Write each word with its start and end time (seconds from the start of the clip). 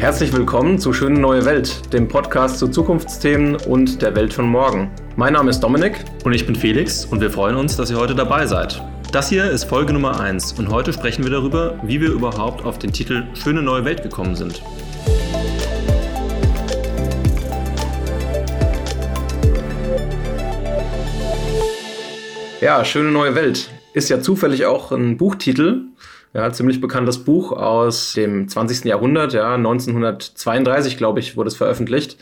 Herzlich 0.00 0.32
willkommen 0.32 0.78
zu 0.78 0.94
Schöne 0.94 1.20
Neue 1.20 1.44
Welt, 1.44 1.92
dem 1.92 2.08
Podcast 2.08 2.58
zu 2.58 2.68
Zukunftsthemen 2.68 3.56
und 3.56 4.00
der 4.00 4.16
Welt 4.16 4.32
von 4.32 4.48
morgen. 4.48 4.90
Mein 5.14 5.34
Name 5.34 5.50
ist 5.50 5.60
Dominik. 5.60 6.02
Und 6.24 6.32
ich 6.32 6.46
bin 6.46 6.56
Felix 6.56 7.04
und 7.04 7.20
wir 7.20 7.30
freuen 7.30 7.54
uns, 7.54 7.76
dass 7.76 7.90
ihr 7.90 7.98
heute 7.98 8.14
dabei 8.14 8.46
seid. 8.46 8.82
Das 9.12 9.28
hier 9.28 9.50
ist 9.50 9.64
Folge 9.64 9.92
Nummer 9.92 10.18
1 10.18 10.54
und 10.54 10.70
heute 10.70 10.94
sprechen 10.94 11.22
wir 11.22 11.30
darüber, 11.30 11.78
wie 11.82 12.00
wir 12.00 12.08
überhaupt 12.12 12.64
auf 12.64 12.78
den 12.78 12.94
Titel 12.94 13.26
Schöne 13.34 13.60
Neue 13.60 13.84
Welt 13.84 14.02
gekommen 14.02 14.34
sind. 14.36 14.62
Ja, 22.62 22.86
Schöne 22.86 23.10
Neue 23.10 23.34
Welt 23.34 23.68
ist 23.92 24.08
ja 24.08 24.22
zufällig 24.22 24.64
auch 24.64 24.92
ein 24.92 25.18
Buchtitel 25.18 25.90
ja, 26.32 26.52
ziemlich 26.52 26.80
bekanntes 26.80 27.24
Buch 27.24 27.52
aus 27.52 28.14
dem 28.14 28.48
20. 28.48 28.84
Jahrhundert, 28.84 29.32
ja, 29.32 29.54
1932, 29.54 30.96
glaube 30.96 31.20
ich, 31.20 31.36
wurde 31.36 31.48
es 31.48 31.56
veröffentlicht. 31.56 32.16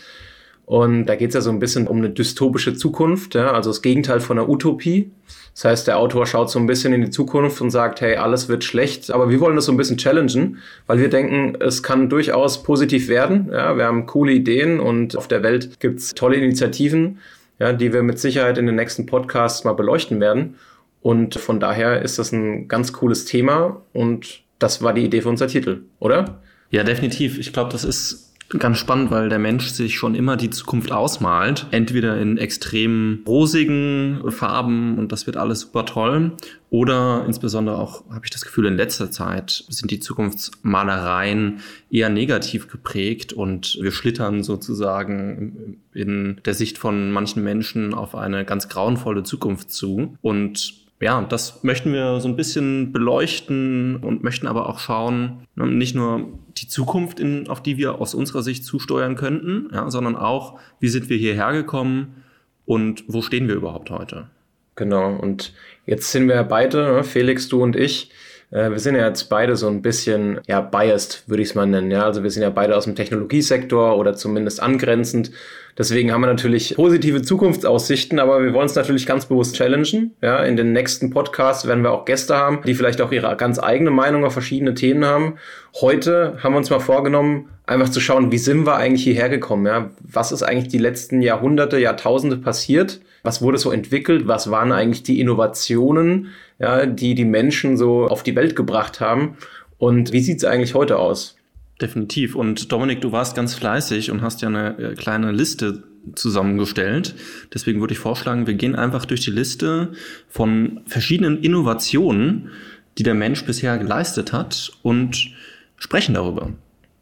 Und 0.65 1.07
da 1.07 1.17
geht 1.17 1.29
es 1.29 1.35
ja 1.35 1.41
so 1.41 1.49
ein 1.49 1.61
bisschen 1.61 1.87
um 1.87 1.97
eine 1.97 2.11
dystopische 2.11 2.75
Zukunft, 2.75 3.35
ja, 3.35 3.53
also 3.53 3.71
das 3.71 3.81
Gegenteil 3.81 4.21
von 4.21 4.39
einer 4.39 4.51
Utopie. 4.51 5.11
Das 5.55 5.65
heißt, 5.65 5.87
der 5.89 5.99
Autor 5.99 6.27
schaut 6.27 6.51
so 6.51 6.59
ein 6.59 6.67
bisschen 6.67 6.93
in 6.93 7.01
die 7.01 7.11
Zukunft 7.11 7.61
und 7.63 7.71
sagt, 7.71 8.03
hey, 8.03 8.17
alles 8.17 8.51
wird 8.51 8.65
schlecht, 8.65 9.11
aber 9.11 9.31
wir 9.31 9.41
wollen 9.41 9.57
das 9.57 9.65
so 9.65 9.73
ein 9.73 9.79
bisschen 9.79 9.97
challengen, 9.97 10.59
weil 10.87 11.01
wir 11.01 11.09
denken, 11.09 11.57
es 11.59 11.83
kann 11.83 12.11
durchaus 12.11 12.63
positiv 12.63 13.09
werden. 13.09 13.49
Ja, 13.51 13.79
wir 13.79 13.87
haben 13.87 14.05
coole 14.05 14.33
Ideen 14.33 14.79
und 14.79 15.17
auf 15.17 15.27
der 15.27 15.43
Welt 15.43 15.81
gibt's 15.81 16.15
tolle 16.15 16.37
Initiativen, 16.37 17.19
ja, 17.59 17.73
die 17.73 17.93
wir 17.93 18.03
mit 18.03 18.19
Sicherheit 18.19 18.59
in 18.59 18.67
den 18.67 18.77
nächsten 18.77 19.07
Podcasts 19.07 19.65
mal 19.65 19.73
beleuchten 19.73 20.21
werden. 20.21 20.57
Und 21.01 21.37
von 21.37 21.61
daher 21.61 22.03
ist 22.03 22.19
das 22.19 22.33
ein 22.33 22.69
ganz 22.69 22.93
cooles 22.93 23.25
Thema 23.25 23.83
und 23.93 24.41
das 24.59 24.83
war 24.83 24.93
die 24.93 25.05
Idee 25.05 25.23
für 25.23 25.29
unser 25.29 25.47
Titel, 25.47 25.83
oder? 26.01 26.41
Ja, 26.71 26.83
definitiv. 26.83 27.39
Ich 27.39 27.53
glaube, 27.53 27.71
das 27.71 27.85
ist 27.85 28.29
ganz 28.59 28.79
spannend, 28.79 29.11
weil 29.11 29.29
der 29.29 29.39
Mensch 29.39 29.69
sich 29.69 29.97
schon 29.97 30.15
immer 30.15 30.37
die 30.37 30.49
Zukunft 30.49 30.91
ausmalt. 30.91 31.67
Entweder 31.71 32.19
in 32.19 32.39
extrem 32.39 33.23
rosigen 33.27 34.23
Farben 34.31 34.99
und 34.99 35.13
das 35.13 35.27
wird 35.27 35.37
alles 35.37 35.61
super 35.61 35.85
toll. 35.85 36.33
Oder 36.71 37.25
insbesondere 37.27 37.77
auch, 37.79 38.09
habe 38.11 38.25
ich 38.25 38.31
das 38.31 38.45
Gefühl, 38.45 38.67
in 38.67 38.77
letzter 38.77 39.11
Zeit 39.11 39.65
sind 39.69 39.91
die 39.91 40.01
Zukunftsmalereien 40.01 41.61
eher 41.91 42.09
negativ 42.09 42.69
geprägt 42.69 43.33
und 43.33 43.79
wir 43.81 43.93
schlittern 43.93 44.43
sozusagen 44.43 45.81
in 45.93 46.41
der 46.45 46.55
Sicht 46.55 46.79
von 46.79 47.11
manchen 47.13 47.45
Menschen 47.45 47.93
auf 47.93 48.15
eine 48.15 48.45
ganz 48.45 48.69
grauenvolle 48.69 49.25
Zukunft 49.25 49.71
zu. 49.71 50.17
Und 50.23 50.88
ja, 51.01 51.23
das 51.23 51.63
möchten 51.63 51.93
wir 51.93 52.21
so 52.21 52.29
ein 52.29 52.37
bisschen 52.37 52.93
beleuchten 52.93 53.97
und 53.97 54.25
möchten 54.25 54.47
aber 54.47 54.69
auch 54.69 54.81
schauen, 54.81 55.47
ne, 55.55 55.67
nicht 55.67 55.95
nur 55.95 56.29
die 56.57 56.67
Zukunft, 56.69 57.21
in, 57.21 57.49
auf 57.49 57.63
die 57.63 57.77
wir 57.77 58.01
aus 58.01 58.15
unserer 58.15 58.43
Sicht 58.43 58.65
zusteuern 58.65 59.15
könnten, 59.15 59.71
ja, 59.73 59.91
sondern 59.91 60.17
auch, 60.17 60.59
wie 60.81 60.89
sind 60.89 61.09
wir 61.09 61.17
hierher 61.17 61.53
gekommen 61.53 62.23
und 62.67 63.05
wo 63.07 63.23
stehen 63.23 63.47
wir 63.47 63.55
überhaupt 63.55 63.91
heute. 63.91 64.29
Genau, 64.75 65.17
und 65.17 65.55
jetzt 65.87 66.11
sind 66.11 66.29
wir 66.29 66.43
beide, 66.43 66.95
ne, 66.95 67.05
Felix, 67.05 67.49
du 67.49 67.63
und 67.63 67.77
ich, 67.77 68.11
äh, 68.51 68.71
wir 68.71 68.79
sind 68.79 68.95
ja 68.95 69.07
jetzt 69.07 69.29
beide 69.29 69.57
so 69.57 69.69
ein 69.69 69.83
bisschen, 69.83 70.41
ja, 70.47 70.61
biased, 70.61 71.25
würde 71.27 71.43
ich 71.43 71.51
es 71.51 71.55
mal 71.55 71.67
nennen. 71.67 71.91
Ja, 71.91 72.05
also 72.05 72.23
wir 72.23 72.31
sind 72.31 72.43
ja 72.43 72.51
beide 72.51 72.77
aus 72.77 72.85
dem 72.85 72.95
Technologiesektor 72.95 73.97
oder 73.97 74.15
zumindest 74.15 74.63
angrenzend. 74.63 75.31
Deswegen 75.77 76.13
haben 76.13 76.23
wir 76.23 76.27
natürlich 76.27 76.75
positive 76.75 77.23
Zukunftsaussichten, 77.23 78.19
aber 78.19 78.43
wir 78.43 78.53
wollen 78.53 78.67
es 78.67 78.75
natürlich 78.75 79.07
ganz 79.07 79.27
bewusst 79.27 79.55
challengen. 79.55 80.13
Ja, 80.21 80.43
in 80.43 80.57
den 80.57 80.73
nächsten 80.73 81.11
Podcasts 81.11 81.69
werden 81.69 81.85
wir 81.85 81.93
auch 81.93 82.05
Gäste 82.05 82.37
haben, 82.37 82.63
die 82.67 82.75
vielleicht 82.75 83.01
auch 83.01 83.13
ihre 83.13 83.37
ganz 83.37 83.61
eigene 83.63 83.91
Meinung 83.91 84.25
auf 84.25 84.33
verschiedene 84.33 84.75
Themen 84.75 85.05
haben. 85.05 85.35
Heute 85.81 86.39
haben 86.43 86.55
wir 86.55 86.59
uns 86.59 86.71
mal 86.71 86.81
vorgenommen, 86.81 87.49
einfach 87.65 87.91
zu 87.91 88.01
schauen, 88.01 88.33
wie 88.33 88.39
sind 88.39 88.67
wir 88.67 88.75
eigentlich 88.75 89.05
hierher 89.05 89.29
gekommen? 89.29 89.67
Ja? 89.67 89.91
Was 90.01 90.33
ist 90.33 90.43
eigentlich 90.43 90.69
die 90.69 90.79
letzten 90.79 91.23
Jahrhunderte, 91.23 91.79
Jahrtausende 91.79 92.39
passiert? 92.39 93.01
Was 93.29 93.43
wurde 93.43 93.59
so 93.59 93.71
entwickelt? 93.71 94.27
Was 94.27 94.51
waren 94.51 94.73
eigentlich 94.73 95.03
die 95.03 95.21
Innovationen, 95.21 96.29
ja, 96.59 96.87
die 96.87 97.15
die 97.15 97.27
Menschen 97.27 97.77
so 97.77 98.07
auf 98.07 98.23
die 98.23 98.35
Welt 98.35 98.57
gebracht 98.57 99.01
haben? 99.01 99.37
Und 99.77 100.15
wie 100.15 100.21
sieht 100.21 100.39
es 100.39 100.45
eigentlich 100.47 100.73
heute 100.73 100.97
aus? 100.97 101.37
Definitiv. 101.79 102.35
Und 102.35 102.73
Dominik, 102.73 103.03
du 103.03 103.13
warst 103.13 103.37
ganz 103.37 103.53
fleißig 103.53 104.11
und 104.11 104.23
hast 104.23 104.41
ja 104.41 104.49
eine 104.49 104.79
äh, 104.79 104.95
kleine 104.95 105.31
Liste 105.31 105.83
zusammengestellt. 106.15 107.17
Deswegen 107.53 107.81
würde 107.81 107.93
ich 107.93 107.99
vorschlagen, 107.99 108.47
wir 108.47 108.55
gehen 108.55 108.75
einfach 108.75 109.05
durch 109.05 109.21
die 109.21 109.31
Liste 109.31 109.93
von 110.31 110.81
verschiedenen 110.87 111.43
Innovationen, 111.43 112.49
die 112.97 113.03
der 113.03 113.13
Mensch 113.13 113.45
bisher 113.45 113.77
geleistet 113.77 114.33
hat 114.33 114.73
und 114.81 115.33
sprechen 115.77 116.15
darüber. 116.15 116.53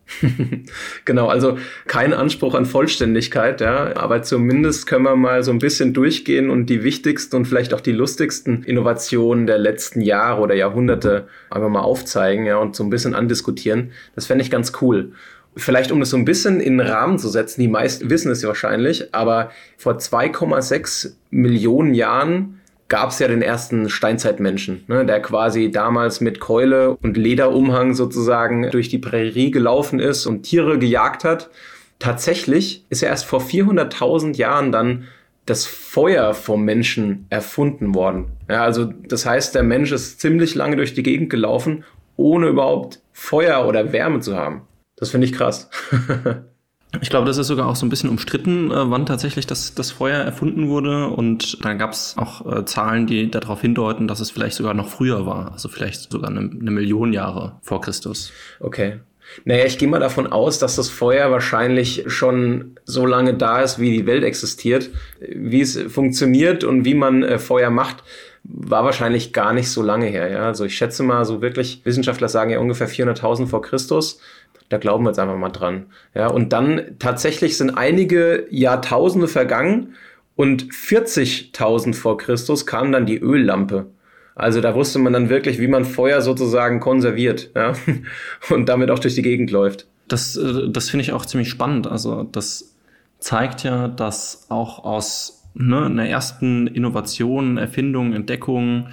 genau, 1.05 1.27
also 1.27 1.59
kein 1.87 2.13
Anspruch 2.13 2.55
an 2.55 2.65
Vollständigkeit, 2.65 3.61
ja, 3.61 3.97
aber 3.97 4.23
zumindest 4.23 4.87
können 4.87 5.05
wir 5.05 5.17
mal 5.17 5.43
so 5.43 5.51
ein 5.51 5.59
bisschen 5.59 5.95
durchgehen 5.95 6.49
und 6.49 6.67
die 6.67 6.85
wichtigsten 6.85 7.37
und 7.37 7.45
vielleicht 7.47 7.75
auch 7.75 7.81
die 7.81 7.93
lustigsten 7.93 8.63
Innovationen 8.63 9.47
der 9.47 9.59
letzten 9.59 10.01
Jahre 10.01 10.41
oder 10.41 10.55
Jahrhunderte 10.55 11.27
einfach 11.51 11.69
mal 11.69 11.81
aufzeigen, 11.81 12.47
ja, 12.47 12.57
und 12.57 12.77
so 12.77 12.85
ein 12.85 12.91
bisschen 12.91 13.15
andiskutieren. 13.15 13.91
Das 14.15 14.27
fände 14.27 14.45
ich 14.45 14.51
ganz 14.51 14.73
cool. 14.81 15.13
Vielleicht 15.57 15.91
um 15.91 16.01
das 16.01 16.11
so 16.11 16.19
ein 16.19 16.27
bisschen 16.27 16.61
in 16.61 16.79
den 16.79 16.87
Rahmen 16.87 17.19
zu 17.19 17.29
setzen, 17.29 17.61
die 17.61 17.69
meisten 17.69 18.11
wissen 18.11 18.31
es 18.31 18.43
ja 18.43 18.49
wahrscheinlich, 18.49 19.15
aber 19.15 19.51
vor 19.79 19.95
2,6 19.95 21.15
Millionen 21.31 21.95
Jahren 21.95 22.61
gab 22.89 23.11
es 23.11 23.19
ja 23.19 23.29
den 23.29 23.43
ersten 23.43 23.89
Steinzeitmenschen, 23.89 24.85
ne, 24.87 25.05
der 25.05 25.21
quasi 25.21 25.71
damals 25.71 26.21
mit 26.21 26.41
Keule 26.41 26.97
und 27.03 27.17
Lederumhang 27.17 27.95
sozusagen 27.95 28.71
durch 28.71 28.89
die 28.89 28.99
Prärie 28.99 29.51
gelaufen 29.51 29.99
ist 29.99 30.27
und 30.27 30.43
Tiere 30.43 30.79
gejagt 30.79 31.25
hat. 31.25 31.51
Tatsächlich 31.99 32.85
ist 32.89 33.03
ja 33.03 33.09
erst 33.09 33.25
vor 33.25 33.41
400.000 33.41 34.37
Jahren 34.37 34.71
dann 34.71 35.05
das 35.47 35.65
Feuer 35.65 36.35
vom 36.35 36.65
Menschen 36.65 37.27
erfunden 37.31 37.95
worden. 37.95 38.27
Ja, 38.49 38.63
also 38.65 38.85
das 38.85 39.27
heißt, 39.27 39.55
der 39.55 39.63
Mensch 39.63 39.93
ist 39.93 40.21
ziemlich 40.21 40.55
lange 40.55 40.77
durch 40.77 40.95
die 40.95 41.05
Gegend 41.05 41.31
gelaufen, 41.31 41.85
ohne 42.17 42.49
überhaupt 42.49 43.01
Feuer 43.13 43.67
oder 43.67 43.93
Wärme 43.93 44.21
zu 44.21 44.37
haben. 44.37 44.63
Das 44.97 45.11
finde 45.11 45.27
ich 45.27 45.33
krass. 45.33 45.71
Ich 47.01 47.11
glaube, 47.11 47.27
das 47.27 47.37
ist 47.37 47.49
sogar 47.49 47.67
auch 47.67 47.77
so 47.77 47.85
ein 47.85 47.89
bisschen 47.89 48.11
umstritten, 48.11 48.71
äh, 48.71 48.91
wann 48.91 49.07
tatsächlich 49.07 49.47
das, 49.47 49.75
das 49.75 49.91
Feuer 49.91 50.19
erfunden 50.19 50.69
wurde. 50.69 51.09
Und 51.09 51.65
da 51.65 51.75
gab 51.75 51.93
es 51.93 52.17
auch 52.17 52.47
äh, 52.51 52.65
Zahlen, 52.65 53.07
die 53.07 53.31
darauf 53.31 53.61
hindeuten, 53.61 54.09
dass 54.09 54.21
es 54.21 54.31
vielleicht 54.31 54.57
sogar 54.57 54.75
noch 54.75 54.89
früher 54.89 55.27
war. 55.27 55.53
Also 55.53 55.69
vielleicht 55.69 56.11
sogar 56.11 56.31
eine, 56.31 56.41
eine 56.41 56.71
Million 56.71 57.13
Jahre 57.13 57.57
vor 57.63 57.81
Christus. 57.81 58.33
Okay. 58.61 59.01
Naja, 59.45 59.65
ich 59.65 59.79
gehe 59.79 59.89
mal 59.89 59.99
davon 59.99 60.29
aus, 60.29 60.59
dass 60.59 60.77
das 60.77 60.89
Feuer 60.89 61.31
wahrscheinlich 61.31 62.05
schon 62.07 62.77
so 62.85 63.07
lange 63.07 63.35
da 63.35 63.61
ist, 63.61 63.79
wie 63.79 63.91
die 63.91 64.07
Welt 64.07 64.23
existiert. 64.23 64.91
Wie 65.21 65.61
es 65.61 65.79
funktioniert 65.93 66.65
und 66.65 66.85
wie 66.85 66.95
man 66.95 67.23
äh, 67.23 67.39
Feuer 67.39 67.71
macht, 67.71 68.05
war 68.45 68.85
wahrscheinlich 68.85 69.33
gar 69.33 69.53
nicht 69.53 69.71
so 69.71 69.83
lange 69.83 70.07
her. 70.07 70.31
Ja? 70.31 70.47
Also 70.47 70.65
ich 70.65 70.77
schätze 70.77 71.03
mal, 71.03 71.25
so 71.25 71.43
wirklich, 71.43 71.81
Wissenschaftler 71.85 72.29
sagen 72.29 72.51
ja 72.51 72.59
ungefähr 72.59 72.89
400.000 72.89 73.47
vor 73.47 73.63
Christus. 73.63 74.21
Da 74.69 74.79
glauben 74.79 75.05
wir 75.05 75.11
jetzt 75.11 75.19
einfach 75.19 75.37
mal 75.37 75.51
dran. 75.51 75.87
Ja, 76.15 76.29
und 76.29 76.53
dann 76.53 76.97
tatsächlich 76.99 77.57
sind 77.57 77.71
einige 77.71 78.47
Jahrtausende 78.51 79.29
vergangen 79.29 79.95
und 80.35 80.65
40.000 80.65 81.95
vor 81.95 82.19
Christus 82.19 82.67
kam 82.67 82.93
dann 82.93 83.07
die 83.07 83.19
Öllampe. 83.19 83.87
Also 84.35 84.61
da 84.61 84.75
wusste 84.75 84.99
man 84.99 85.15
dann 85.15 85.31
wirklich, 85.31 85.59
wie 85.59 85.67
man 85.67 85.85
Feuer 85.85 86.21
sozusagen 86.21 86.79
konserviert 86.79 87.51
ja? 87.55 87.73
und 88.51 88.69
damit 88.69 88.91
auch 88.91 88.99
durch 88.99 89.15
die 89.15 89.23
Gegend 89.23 89.51
läuft. 89.51 89.87
Das, 90.09 90.37
äh, 90.37 90.69
das 90.69 90.91
finde 90.91 91.03
ich 91.03 91.13
auch 91.13 91.25
ziemlich 91.25 91.49
spannend. 91.49 91.87
Also 91.87 92.23
das 92.25 92.77
zeigt 93.19 93.63
ja, 93.63 93.89
dass 93.89 94.47
auch 94.51 94.85
aus 94.85 95.43
ne, 95.55 95.87
einer 95.87 96.07
ersten 96.07 96.67
Innovation, 96.67 97.57
Erfindung, 97.57 98.13
Entdeckung 98.13 98.89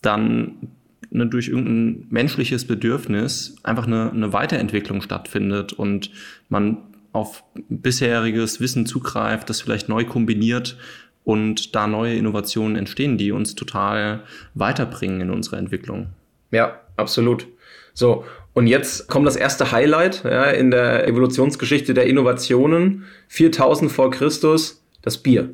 dann 0.00 0.68
ne, 1.14 1.26
durch 1.26 1.48
irgendein 1.48 2.06
menschliches 2.10 2.66
Bedürfnis 2.66 3.56
einfach 3.62 3.86
eine, 3.86 4.10
eine 4.10 4.32
Weiterentwicklung 4.32 5.00
stattfindet 5.00 5.72
und 5.72 6.10
man 6.48 6.78
auf 7.12 7.44
bisheriges 7.68 8.60
Wissen 8.60 8.86
zugreift, 8.86 9.48
das 9.48 9.60
vielleicht 9.60 9.88
neu 9.88 10.04
kombiniert 10.04 10.76
und 11.22 11.74
da 11.74 11.86
neue 11.86 12.16
Innovationen 12.16 12.76
entstehen, 12.76 13.16
die 13.16 13.32
uns 13.32 13.54
total 13.54 14.24
weiterbringen 14.54 15.20
in 15.20 15.30
unserer 15.30 15.58
Entwicklung. 15.58 16.08
Ja, 16.50 16.80
absolut. 16.96 17.46
So, 17.94 18.24
und 18.52 18.66
jetzt 18.66 19.08
kommt 19.08 19.26
das 19.26 19.36
erste 19.36 19.70
Highlight 19.70 20.24
ja, 20.24 20.50
in 20.50 20.70
der 20.70 21.06
Evolutionsgeschichte 21.06 21.94
der 21.94 22.06
Innovationen. 22.06 23.04
4000 23.28 23.90
vor 23.90 24.10
Christus, 24.10 24.84
das 25.02 25.18
Bier. 25.18 25.50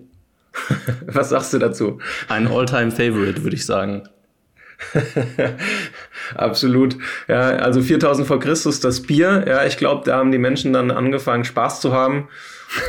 Was 1.06 1.28
sagst 1.28 1.52
du 1.52 1.58
dazu? 1.58 1.98
Ein 2.28 2.48
All-Time-Favorite, 2.48 3.42
würde 3.42 3.56
ich 3.56 3.66
sagen. 3.66 4.08
Absolut. 6.34 6.96
Ja, 7.28 7.50
also 7.56 7.82
4000 7.82 8.26
vor 8.26 8.40
Christus 8.40 8.80
das 8.80 9.02
Bier. 9.02 9.44
Ja, 9.46 9.64
ich 9.64 9.76
glaube, 9.76 10.04
da 10.04 10.16
haben 10.16 10.32
die 10.32 10.38
Menschen 10.38 10.72
dann 10.72 10.90
angefangen, 10.90 11.44
Spaß 11.44 11.80
zu 11.80 11.92
haben. 11.92 12.28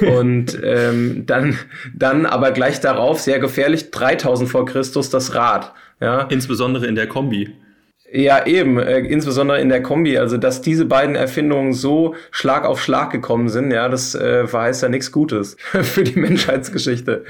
Und 0.02 0.58
ähm, 0.64 1.26
dann, 1.26 1.58
dann 1.94 2.26
aber 2.26 2.52
gleich 2.52 2.80
darauf, 2.80 3.20
sehr 3.20 3.40
gefährlich, 3.40 3.92
3000 3.92 4.50
vor 4.50 4.66
Christus 4.66 5.10
das 5.10 5.36
Rad. 5.36 5.74
Ja. 6.00 6.22
Insbesondere 6.24 6.88
in 6.88 6.96
der 6.96 7.08
Kombi. 7.08 7.56
Ja, 8.14 8.46
eben, 8.46 8.78
äh, 8.78 9.00
insbesondere 9.00 9.62
in 9.62 9.70
der 9.70 9.82
Kombi, 9.82 10.18
also 10.18 10.36
dass 10.36 10.62
diese 10.62 10.84
beiden 10.84 11.16
Erfindungen 11.16 11.72
so 11.72 12.14
Schlag 12.32 12.66
auf 12.66 12.82
Schlag 12.82 13.10
gekommen 13.10 13.48
sind, 13.48 13.72
ja, 13.72 13.88
das 13.88 14.16
äh, 14.16 14.48
verheißt 14.48 14.84
ja 14.84 14.90
nichts 14.90 15.14
Gutes 15.14 15.56
für 15.62 16.04
die 16.04 16.20
Menschheitsgeschichte. 16.20 17.24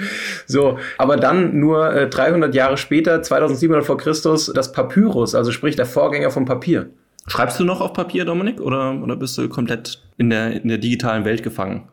So, 0.47 0.79
aber 0.97 1.17
dann 1.17 1.59
nur 1.59 1.93
äh, 1.93 2.09
300 2.09 2.55
Jahre 2.55 2.77
später, 2.77 3.21
2700 3.21 3.85
vor 3.85 3.97
Christus, 3.97 4.51
das 4.55 4.71
Papyrus, 4.71 5.35
also 5.35 5.51
sprich 5.51 5.75
der 5.75 5.85
Vorgänger 5.85 6.31
vom 6.31 6.45
Papier. 6.45 6.89
Schreibst 7.27 7.59
du 7.59 7.63
noch 7.63 7.79
auf 7.79 7.93
Papier, 7.93 8.25
Dominik, 8.25 8.59
oder, 8.59 8.99
oder 9.03 9.15
bist 9.15 9.37
du 9.37 9.47
komplett 9.49 10.01
in 10.17 10.31
der, 10.31 10.63
in 10.63 10.67
der 10.67 10.79
digitalen 10.79 11.25
Welt 11.25 11.43
gefangen? 11.43 11.89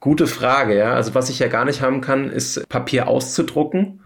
Gute 0.00 0.26
Frage, 0.26 0.76
ja. 0.76 0.92
Also 0.92 1.14
was 1.14 1.30
ich 1.30 1.38
ja 1.38 1.48
gar 1.48 1.64
nicht 1.64 1.80
haben 1.80 2.02
kann, 2.02 2.28
ist 2.28 2.68
Papier 2.68 3.08
auszudrucken 3.08 4.00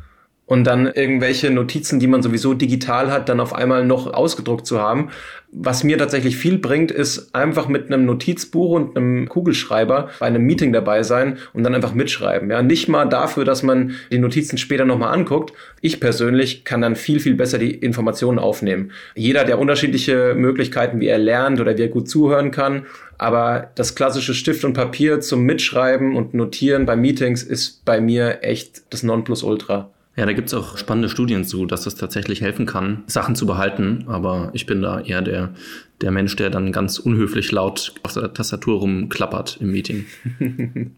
und 0.48 0.64
dann 0.64 0.86
irgendwelche 0.86 1.50
Notizen, 1.50 2.00
die 2.00 2.06
man 2.06 2.22
sowieso 2.22 2.54
digital 2.54 3.12
hat, 3.12 3.28
dann 3.28 3.38
auf 3.38 3.54
einmal 3.54 3.84
noch 3.84 4.12
ausgedruckt 4.12 4.66
zu 4.66 4.80
haben. 4.80 5.10
Was 5.52 5.84
mir 5.84 5.98
tatsächlich 5.98 6.38
viel 6.38 6.56
bringt, 6.56 6.90
ist 6.90 7.34
einfach 7.34 7.68
mit 7.68 7.86
einem 7.86 8.06
Notizbuch 8.06 8.70
und 8.70 8.96
einem 8.96 9.28
Kugelschreiber 9.28 10.08
bei 10.18 10.26
einem 10.26 10.44
Meeting 10.44 10.72
dabei 10.72 11.02
sein 11.02 11.36
und 11.52 11.64
dann 11.64 11.74
einfach 11.74 11.92
mitschreiben. 11.92 12.50
Ja, 12.50 12.62
nicht 12.62 12.88
mal 12.88 13.04
dafür, 13.04 13.44
dass 13.44 13.62
man 13.62 13.92
die 14.10 14.18
Notizen 14.18 14.56
später 14.56 14.86
nochmal 14.86 15.12
anguckt. 15.12 15.52
Ich 15.82 16.00
persönlich 16.00 16.64
kann 16.64 16.80
dann 16.80 16.96
viel, 16.96 17.20
viel 17.20 17.34
besser 17.34 17.58
die 17.58 17.74
Informationen 17.74 18.38
aufnehmen. 18.38 18.92
Jeder 19.14 19.40
hat 19.40 19.50
ja 19.50 19.56
unterschiedliche 19.56 20.34
Möglichkeiten, 20.34 20.98
wie 20.98 21.08
er 21.08 21.18
lernt 21.18 21.60
oder 21.60 21.76
wie 21.76 21.82
er 21.82 21.88
gut 21.88 22.08
zuhören 22.08 22.52
kann. 22.52 22.86
Aber 23.18 23.70
das 23.74 23.94
klassische 23.94 24.32
Stift 24.32 24.64
und 24.64 24.72
Papier 24.72 25.20
zum 25.20 25.42
Mitschreiben 25.42 26.16
und 26.16 26.32
Notieren 26.32 26.86
bei 26.86 26.96
Meetings 26.96 27.42
ist 27.42 27.84
bei 27.84 28.00
mir 28.00 28.38
echt 28.42 28.82
das 28.88 29.02
Nonplusultra. 29.02 29.90
Ja, 30.18 30.26
da 30.26 30.32
gibt's 30.32 30.52
auch 30.52 30.76
spannende 30.76 31.08
Studien 31.08 31.44
zu, 31.44 31.64
dass 31.64 31.84
das 31.84 31.94
tatsächlich 31.94 32.40
helfen 32.40 32.66
kann, 32.66 33.04
Sachen 33.06 33.36
zu 33.36 33.46
behalten. 33.46 34.06
Aber 34.08 34.50
ich 34.52 34.66
bin 34.66 34.82
da 34.82 34.98
eher 34.98 35.22
der, 35.22 35.50
der 36.00 36.10
Mensch, 36.10 36.34
der 36.34 36.50
dann 36.50 36.72
ganz 36.72 36.98
unhöflich 36.98 37.52
laut 37.52 37.94
auf 38.02 38.14
der 38.14 38.34
Tastatur 38.34 38.80
rumklappert 38.80 39.58
im 39.60 39.70
Meeting. 39.70 40.06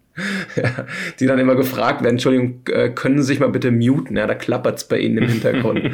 ja, 0.56 0.86
die 1.20 1.26
dann 1.26 1.38
immer 1.38 1.54
gefragt 1.54 2.02
werden, 2.02 2.14
Entschuldigung, 2.14 2.62
äh, 2.70 2.88
können 2.88 3.18
Sie 3.18 3.24
sich 3.24 3.40
mal 3.40 3.50
bitte 3.50 3.70
muten? 3.70 4.16
Ja, 4.16 4.26
da 4.26 4.34
klappert's 4.34 4.88
bei 4.88 4.98
Ihnen 4.98 5.18
im 5.18 5.28
Hintergrund. 5.28 5.82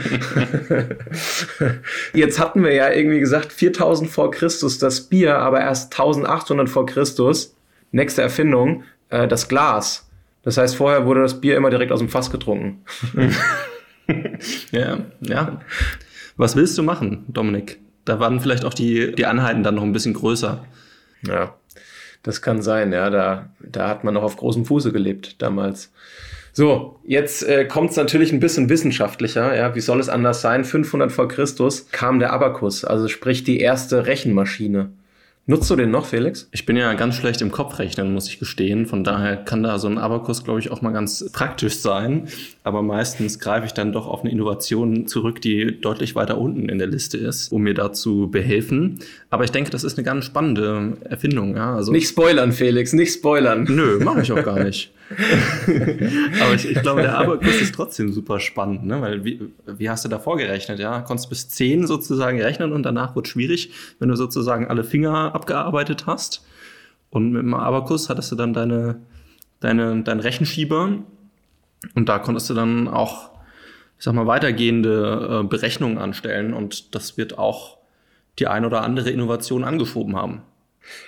Jetzt 2.14 2.38
hatten 2.38 2.62
wir 2.62 2.74
ja 2.74 2.92
irgendwie 2.92 3.18
gesagt, 3.18 3.52
4000 3.52 4.08
vor 4.08 4.30
Christus 4.30 4.78
das 4.78 5.00
Bier, 5.00 5.38
aber 5.38 5.62
erst 5.62 5.92
1800 5.98 6.68
vor 6.68 6.86
Christus, 6.86 7.56
nächste 7.90 8.22
Erfindung, 8.22 8.84
äh, 9.08 9.26
das 9.26 9.48
Glas. 9.48 10.05
Das 10.46 10.58
heißt, 10.58 10.76
vorher 10.76 11.06
wurde 11.06 11.22
das 11.22 11.40
Bier 11.40 11.56
immer 11.56 11.70
direkt 11.70 11.90
aus 11.90 11.98
dem 11.98 12.08
Fass 12.08 12.30
getrunken. 12.30 12.84
ja, 14.70 14.98
ja. 15.20 15.60
Was 16.36 16.54
willst 16.54 16.78
du 16.78 16.84
machen, 16.84 17.24
Dominik? 17.26 17.80
Da 18.04 18.20
waren 18.20 18.38
vielleicht 18.38 18.64
auch 18.64 18.72
die, 18.72 19.12
die 19.12 19.26
Anheiten 19.26 19.64
dann 19.64 19.74
noch 19.74 19.82
ein 19.82 19.92
bisschen 19.92 20.14
größer. 20.14 20.64
Ja, 21.26 21.56
das 22.22 22.42
kann 22.42 22.62
sein, 22.62 22.92
ja. 22.92 23.10
Da, 23.10 23.50
da 23.58 23.88
hat 23.88 24.04
man 24.04 24.14
noch 24.14 24.22
auf 24.22 24.36
großem 24.36 24.66
Fuße 24.66 24.92
gelebt 24.92 25.42
damals. 25.42 25.92
So, 26.52 27.00
jetzt 27.04 27.42
äh, 27.42 27.64
kommt 27.64 27.90
es 27.90 27.96
natürlich 27.96 28.32
ein 28.32 28.38
bisschen 28.38 28.68
wissenschaftlicher. 28.68 29.56
Ja, 29.56 29.74
wie 29.74 29.80
soll 29.80 29.98
es 29.98 30.08
anders 30.08 30.42
sein? 30.42 30.64
500 30.64 31.10
vor 31.10 31.26
Christus 31.26 31.88
kam 31.90 32.20
der 32.20 32.32
Abakus, 32.32 32.84
also 32.84 33.08
sprich 33.08 33.42
die 33.42 33.58
erste 33.58 34.06
Rechenmaschine. 34.06 34.90
Nutzt 35.48 35.70
du 35.70 35.76
den 35.76 35.92
noch, 35.92 36.06
Felix? 36.06 36.48
Ich 36.50 36.66
bin 36.66 36.76
ja 36.76 36.92
ganz 36.94 37.14
schlecht 37.14 37.40
im 37.40 37.52
Kopfrechnen, 37.52 38.12
muss 38.12 38.28
ich 38.28 38.40
gestehen. 38.40 38.84
Von 38.84 39.04
daher 39.04 39.36
kann 39.36 39.62
da 39.62 39.78
so 39.78 39.86
ein 39.86 39.96
Abakus, 39.96 40.42
glaube 40.42 40.58
ich, 40.58 40.72
auch 40.72 40.82
mal 40.82 40.90
ganz 40.90 41.30
praktisch 41.32 41.76
sein. 41.76 42.26
Aber 42.64 42.82
meistens 42.82 43.38
greife 43.38 43.64
ich 43.64 43.72
dann 43.72 43.92
doch 43.92 44.08
auf 44.08 44.22
eine 44.22 44.32
Innovation 44.32 45.06
zurück, 45.06 45.40
die 45.40 45.80
deutlich 45.80 46.16
weiter 46.16 46.38
unten 46.38 46.68
in 46.68 46.78
der 46.78 46.88
Liste 46.88 47.16
ist, 47.16 47.52
um 47.52 47.62
mir 47.62 47.74
dazu 47.74 48.28
behelfen. 48.28 48.98
Aber 49.36 49.44
ich 49.44 49.50
denke, 49.50 49.68
das 49.68 49.84
ist 49.84 49.98
eine 49.98 50.04
ganz 50.06 50.24
spannende 50.24 50.96
Erfindung. 51.04 51.56
Ja? 51.56 51.74
Also, 51.74 51.92
nicht 51.92 52.08
spoilern, 52.08 52.52
Felix, 52.52 52.94
nicht 52.94 53.12
spoilern. 53.12 53.64
Nö, 53.68 53.98
mache 54.02 54.22
ich 54.22 54.32
auch 54.32 54.42
gar 54.42 54.64
nicht. 54.64 54.94
Aber 56.40 56.54
ich, 56.54 56.70
ich, 56.70 56.80
glaube, 56.80 57.02
der 57.02 57.18
Abakus 57.18 57.60
ist 57.60 57.74
trotzdem 57.74 58.14
super 58.14 58.40
spannend, 58.40 58.86
ne? 58.86 59.02
weil 59.02 59.24
wie, 59.26 59.52
wie 59.66 59.90
hast 59.90 60.06
du 60.06 60.08
da 60.08 60.18
vorgerechnet? 60.18 60.78
Ja? 60.78 61.02
Konntest 61.02 61.28
bis 61.28 61.50
10 61.50 61.86
sozusagen 61.86 62.40
rechnen 62.40 62.72
und 62.72 62.82
danach 62.82 63.14
wird 63.14 63.28
schwierig, 63.28 63.72
wenn 63.98 64.08
du 64.08 64.16
sozusagen 64.16 64.68
alle 64.68 64.84
Finger 64.84 65.34
abgearbeitet 65.34 66.06
hast. 66.06 66.42
Und 67.10 67.32
mit 67.32 67.42
dem 67.42 67.52
Abakus 67.52 68.08
hattest 68.08 68.32
du 68.32 68.36
dann 68.36 68.54
deine, 68.54 68.96
deine, 69.60 70.02
deinen 70.02 70.20
Rechenschieber 70.20 71.00
und 71.94 72.08
da 72.08 72.18
konntest 72.18 72.48
du 72.48 72.54
dann 72.54 72.88
auch, 72.88 73.32
ich 73.98 74.04
sag 74.04 74.14
mal, 74.14 74.26
weitergehende 74.26 75.42
äh, 75.42 75.46
Berechnungen 75.46 75.98
anstellen 75.98 76.54
und 76.54 76.94
das 76.94 77.18
wird 77.18 77.36
auch 77.36 77.75
die 78.38 78.46
ein 78.46 78.64
oder 78.64 78.82
andere 78.82 79.10
Innovation 79.10 79.64
angeschoben 79.64 80.16
haben. 80.16 80.42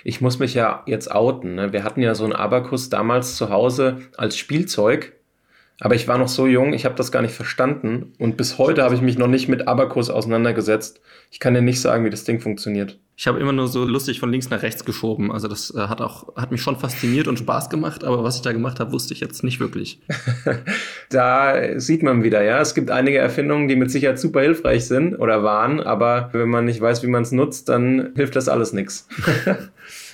Ich 0.03 0.19
muss 0.19 0.39
mich 0.39 0.53
ja 0.53 0.83
jetzt 0.87 1.11
outen. 1.11 1.55
Ne? 1.55 1.71
Wir 1.71 1.83
hatten 1.83 2.01
ja 2.01 2.13
so 2.15 2.25
einen 2.25 2.33
Abakus 2.33 2.89
damals 2.89 3.35
zu 3.35 3.49
Hause 3.49 3.99
als 4.17 4.37
Spielzeug 4.37 5.13
aber 5.79 5.95
ich 5.95 6.07
war 6.07 6.17
noch 6.17 6.27
so 6.27 6.45
jung, 6.45 6.73
ich 6.73 6.85
habe 6.85 6.95
das 6.95 7.11
gar 7.11 7.21
nicht 7.21 7.33
verstanden. 7.33 8.13
Und 8.19 8.35
bis 8.37 8.57
heute 8.57 8.83
habe 8.83 8.95
ich 8.95 9.01
mich 9.01 9.17
noch 9.17 9.27
nicht 9.27 9.47
mit 9.47 9.67
Abakus 9.67 10.09
auseinandergesetzt. 10.09 11.01
Ich 11.31 11.39
kann 11.39 11.53
dir 11.53 11.61
nicht 11.61 11.79
sagen, 11.79 12.03
wie 12.05 12.09
das 12.09 12.25
Ding 12.25 12.41
funktioniert. 12.41 12.99
Ich 13.19 13.27
habe 13.27 13.37
immer 13.37 13.51
nur 13.51 13.67
so 13.67 13.83
lustig 13.83 14.21
von 14.21 14.31
links 14.31 14.49
nach 14.49 14.61
rechts 14.61 14.85
geschoben. 14.85 15.29
Also 15.29 15.49
das 15.49 15.75
äh, 15.75 15.77
hat 15.77 15.99
auch 15.99 16.33
hat 16.37 16.51
mich 16.51 16.61
schon 16.61 16.77
fasziniert 16.77 17.27
und 17.27 17.37
Spaß 17.37 17.69
gemacht, 17.69 18.05
aber 18.05 18.23
was 18.23 18.37
ich 18.37 18.43
da 18.43 18.53
gemacht 18.53 18.79
habe, 18.79 18.93
wusste 18.93 19.13
ich 19.13 19.19
jetzt 19.19 19.43
nicht 19.43 19.59
wirklich. 19.59 19.99
da 21.09 21.77
sieht 21.77 22.01
man 22.01 22.23
wieder, 22.23 22.41
ja, 22.43 22.61
es 22.61 22.73
gibt 22.75 22.89
einige 22.89 23.17
Erfindungen, 23.17 23.67
die 23.67 23.75
mit 23.75 23.91
Sicherheit 23.91 24.19
super 24.19 24.39
hilfreich 24.39 24.85
sind 24.85 25.17
oder 25.17 25.43
waren, 25.43 25.81
aber 25.81 26.29
wenn 26.31 26.47
man 26.47 26.63
nicht 26.63 26.79
weiß, 26.79 27.03
wie 27.03 27.07
man 27.07 27.23
es 27.23 27.33
nutzt, 27.33 27.67
dann 27.67 28.13
hilft 28.15 28.37
das 28.37 28.47
alles 28.47 28.71
nichts. 28.71 29.05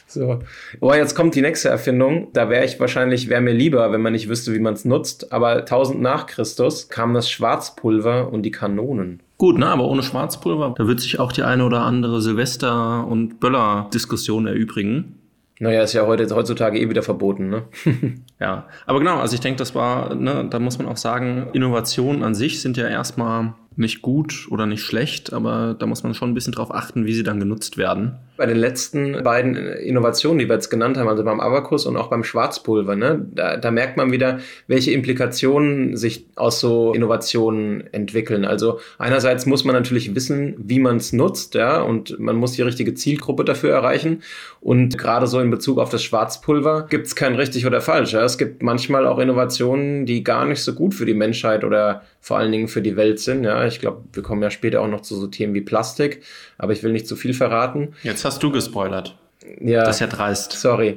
So. 0.07 0.39
Oh, 0.79 0.93
jetzt 0.93 1.15
kommt 1.15 1.35
die 1.35 1.41
nächste 1.41 1.67
Erfindung. 1.67 2.29
Da 2.31 2.47
wäre 2.47 2.63
ich 2.63 2.79
wahrscheinlich, 2.79 3.27
wäre 3.27 3.41
mir 3.41 3.51
lieber, 3.51 3.91
wenn 3.91 4.01
man 4.01 4.13
nicht 4.13 4.29
wüsste, 4.29 4.53
wie 4.53 4.59
man 4.59 4.75
es 4.75 4.85
nutzt. 4.85 5.33
Aber 5.33 5.57
1000 5.57 5.99
nach 5.99 6.27
Christus 6.27 6.87
kam 6.87 7.13
das 7.13 7.29
Schwarzpulver 7.29 8.31
und 8.31 8.43
die 8.43 8.51
Kanonen. 8.51 9.19
Gut, 9.37 9.57
ne, 9.57 9.67
aber 9.67 9.85
ohne 9.85 10.01
Schwarzpulver, 10.01 10.75
da 10.77 10.87
wird 10.87 11.01
sich 11.01 11.19
auch 11.19 11.31
die 11.31 11.43
eine 11.43 11.65
oder 11.65 11.81
andere 11.81 12.21
Silvester- 12.21 13.05
und 13.05 13.39
Böller-Diskussion 13.39 14.47
erübrigen. 14.47 15.19
Naja, 15.59 15.83
ist 15.83 15.93
ja 15.93 16.05
heute, 16.05 16.33
heutzutage 16.35 16.79
eh 16.79 16.89
wieder 16.89 17.03
verboten, 17.03 17.49
ne? 17.49 17.63
ja, 18.39 18.67
aber 18.85 18.99
genau, 18.99 19.19
also 19.19 19.35
ich 19.35 19.39
denke, 19.39 19.57
das 19.57 19.73
war, 19.73 20.13
ne, 20.15 20.47
da 20.49 20.59
muss 20.59 20.77
man 20.77 20.87
auch 20.87 20.97
sagen, 20.97 21.47
Innovationen 21.53 22.23
an 22.23 22.35
sich 22.35 22.61
sind 22.61 22.75
ja 22.77 22.87
erstmal 22.87 23.53
nicht 23.77 24.01
gut 24.01 24.47
oder 24.49 24.65
nicht 24.65 24.83
schlecht, 24.83 25.33
aber 25.33 25.75
da 25.77 25.85
muss 25.85 26.03
man 26.03 26.13
schon 26.13 26.31
ein 26.31 26.33
bisschen 26.33 26.53
drauf 26.53 26.73
achten, 26.73 27.05
wie 27.05 27.13
sie 27.13 27.23
dann 27.23 27.39
genutzt 27.39 27.77
werden. 27.77 28.17
Bei 28.37 28.45
den 28.45 28.57
letzten 28.57 29.23
beiden 29.23 29.55
Innovationen, 29.55 30.39
die 30.39 30.47
wir 30.47 30.55
jetzt 30.55 30.69
genannt 30.69 30.97
haben, 30.97 31.07
also 31.07 31.23
beim 31.23 31.39
Abacus 31.39 31.85
und 31.85 31.97
auch 31.97 32.07
beim 32.07 32.23
Schwarzpulver, 32.23 32.95
ne, 32.95 33.25
da, 33.33 33.57
da 33.57 33.71
merkt 33.71 33.97
man 33.97 34.11
wieder, 34.11 34.39
welche 34.67 34.91
Implikationen 34.91 35.95
sich 35.95 36.25
aus 36.35 36.59
so 36.59 36.93
Innovationen 36.93 37.91
entwickeln. 37.93 38.45
Also 38.45 38.79
einerseits 38.97 39.45
muss 39.45 39.63
man 39.63 39.75
natürlich 39.75 40.15
wissen, 40.15 40.55
wie 40.57 40.79
man 40.79 40.97
es 40.97 41.13
nutzt, 41.13 41.55
ja, 41.55 41.81
und 41.81 42.19
man 42.19 42.35
muss 42.35 42.53
die 42.53 42.61
richtige 42.61 42.93
Zielgruppe 42.93 43.45
dafür 43.45 43.71
erreichen. 43.71 44.21
Und 44.61 44.97
gerade 44.97 45.27
so 45.27 45.39
in 45.39 45.51
Bezug 45.51 45.77
auf 45.77 45.89
das 45.89 46.03
Schwarzpulver 46.03 46.87
gibt 46.89 47.07
es 47.07 47.15
kein 47.15 47.35
richtig 47.35 47.65
oder 47.65 47.81
falsch. 47.81 48.13
Ja. 48.13 48.23
Es 48.23 48.37
gibt 48.37 48.63
manchmal 48.63 49.05
auch 49.05 49.19
Innovationen, 49.19 50.05
die 50.05 50.23
gar 50.23 50.45
nicht 50.45 50.63
so 50.63 50.73
gut 50.73 50.93
für 50.93 51.05
die 51.05 51.13
Menschheit 51.13 51.63
oder 51.63 52.01
vor 52.19 52.39
allen 52.39 52.51
Dingen 52.51 52.67
für 52.67 52.81
die 52.81 52.95
Welt 52.95 53.19
sind. 53.19 53.43
Ja, 53.43 53.67
ich 53.67 53.79
glaube, 53.79 54.03
wir 54.11 54.23
kommen 54.23 54.41
ja 54.41 54.49
später 54.49 54.81
auch 54.81 54.87
noch 54.87 55.01
zu 55.01 55.15
so 55.15 55.27
Themen 55.27 55.53
wie 55.53 55.61
Plastik, 55.61 56.23
aber 56.57 56.73
ich 56.73 56.81
will 56.81 56.91
nicht 56.91 57.07
zu 57.07 57.15
viel 57.15 57.35
verraten. 57.35 57.93
Jetzt 58.01 58.24
hast 58.25 58.41
du 58.43 58.51
gespoilert. 58.51 59.15
Ja. 59.59 59.83
Das 59.83 59.97
ist 59.97 59.99
ja 59.99 60.07
dreist. 60.07 60.53
Sorry. 60.53 60.95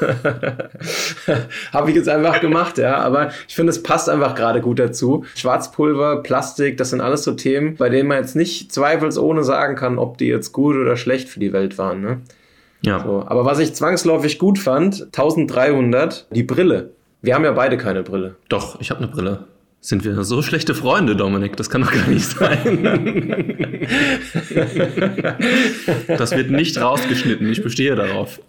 Habe 1.72 1.90
ich 1.90 1.96
jetzt 1.96 2.08
einfach 2.08 2.40
gemacht, 2.40 2.78
ja. 2.78 2.96
Aber 2.98 3.30
ich 3.48 3.54
finde, 3.54 3.70
es 3.70 3.82
passt 3.82 4.08
einfach 4.08 4.34
gerade 4.34 4.60
gut 4.60 4.78
dazu. 4.78 5.24
Schwarzpulver, 5.34 6.22
Plastik, 6.22 6.76
das 6.76 6.90
sind 6.90 7.00
alles 7.00 7.24
so 7.24 7.32
Themen, 7.32 7.76
bei 7.76 7.88
denen 7.88 8.08
man 8.08 8.18
jetzt 8.18 8.36
nicht 8.36 8.72
zweifelsohne 8.72 9.42
sagen 9.42 9.74
kann, 9.74 9.98
ob 9.98 10.18
die 10.18 10.26
jetzt 10.26 10.52
gut 10.52 10.76
oder 10.76 10.96
schlecht 10.96 11.28
für 11.28 11.40
die 11.40 11.52
Welt 11.52 11.78
waren. 11.78 12.00
Ne? 12.00 12.20
Ja. 12.82 13.00
So. 13.00 13.24
Aber 13.26 13.44
was 13.44 13.58
ich 13.58 13.74
zwangsläufig 13.74 14.38
gut 14.38 14.58
fand, 14.58 15.02
1300, 15.06 16.28
die 16.30 16.44
Brille. 16.44 16.90
Wir 17.20 17.34
haben 17.34 17.44
ja 17.44 17.52
beide 17.52 17.76
keine 17.76 18.04
Brille. 18.04 18.36
Doch, 18.48 18.80
ich 18.80 18.90
habe 18.90 19.00
eine 19.00 19.08
Brille. 19.08 19.44
Sind 19.80 20.04
wir 20.04 20.24
so 20.24 20.42
schlechte 20.42 20.74
Freunde, 20.74 21.14
Dominik? 21.14 21.56
Das 21.56 21.70
kann 21.70 21.82
doch 21.82 21.92
gar 21.92 22.08
nicht 22.08 22.24
sein. 22.24 22.82
das 26.08 26.32
wird 26.32 26.50
nicht 26.50 26.80
rausgeschnitten. 26.80 27.48
Ich 27.50 27.62
bestehe 27.62 27.94
darauf. 27.94 28.40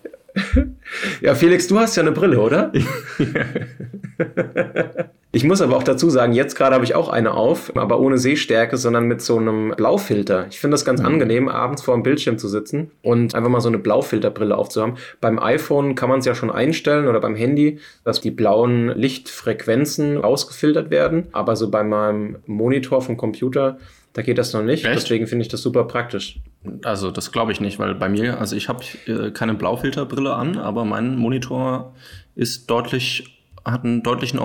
Ja, 1.21 1.35
Felix, 1.35 1.67
du 1.67 1.79
hast 1.79 1.95
ja 1.95 2.03
eine 2.03 2.11
Brille, 2.11 2.39
oder? 2.39 2.73
ich 5.31 5.43
muss 5.43 5.61
aber 5.61 5.77
auch 5.77 5.83
dazu 5.83 6.09
sagen, 6.09 6.33
jetzt 6.33 6.55
gerade 6.55 6.73
habe 6.73 6.83
ich 6.83 6.95
auch 6.95 7.07
eine 7.07 7.35
auf, 7.35 7.71
aber 7.75 7.99
ohne 7.99 8.17
Sehstärke, 8.17 8.77
sondern 8.77 9.05
mit 9.05 9.21
so 9.21 9.37
einem 9.37 9.75
Blaufilter. 9.77 10.47
Ich 10.49 10.59
finde 10.59 10.73
das 10.73 10.85
ganz 10.85 11.01
mhm. 11.01 11.05
angenehm, 11.05 11.49
abends 11.49 11.83
vor 11.83 11.93
dem 11.93 12.01
Bildschirm 12.01 12.39
zu 12.39 12.47
sitzen 12.47 12.89
und 13.03 13.35
einfach 13.35 13.49
mal 13.49 13.61
so 13.61 13.67
eine 13.67 13.77
Blaufilterbrille 13.77 14.57
aufzuhaben. 14.57 14.95
Beim 15.21 15.37
iPhone 15.37 15.93
kann 15.93 16.09
man 16.09 16.19
es 16.19 16.25
ja 16.25 16.33
schon 16.33 16.49
einstellen 16.49 17.07
oder 17.07 17.19
beim 17.19 17.35
Handy, 17.35 17.79
dass 18.03 18.21
die 18.21 18.31
blauen 18.31 18.89
Lichtfrequenzen 18.89 20.23
ausgefiltert 20.23 20.89
werden. 20.89 21.27
Aber 21.31 21.55
so 21.55 21.69
bei 21.69 21.83
meinem 21.83 22.37
Monitor 22.47 23.01
vom 23.03 23.15
Computer 23.15 23.77
Da 24.13 24.23
geht 24.23 24.39
das 24.39 24.53
noch 24.53 24.63
nicht. 24.63 24.85
Echt? 24.85 25.03
Deswegen 25.03 25.27
finde 25.27 25.43
ich 25.43 25.49
das 25.49 25.61
super 25.61 25.83
praktisch. 25.83 26.39
Also 26.83 27.11
das 27.11 27.31
glaube 27.31 27.51
ich 27.51 27.61
nicht, 27.61 27.77
weil 27.77 27.93
bei 27.93 28.09
mir, 28.09 28.39
also 28.39 28.55
ich 28.55 28.67
habe 28.67 28.83
äh, 29.05 29.29
keine 29.29 29.53
Blaufilterbrille 29.53 30.33
an, 30.33 30.57
aber 30.57 30.85
mein 30.85 31.15
Monitor 31.15 31.93
ist 32.35 32.69
deutlich, 32.69 33.39
hat 33.63 33.83
einen 33.83 34.01
deutlichen 34.01 34.39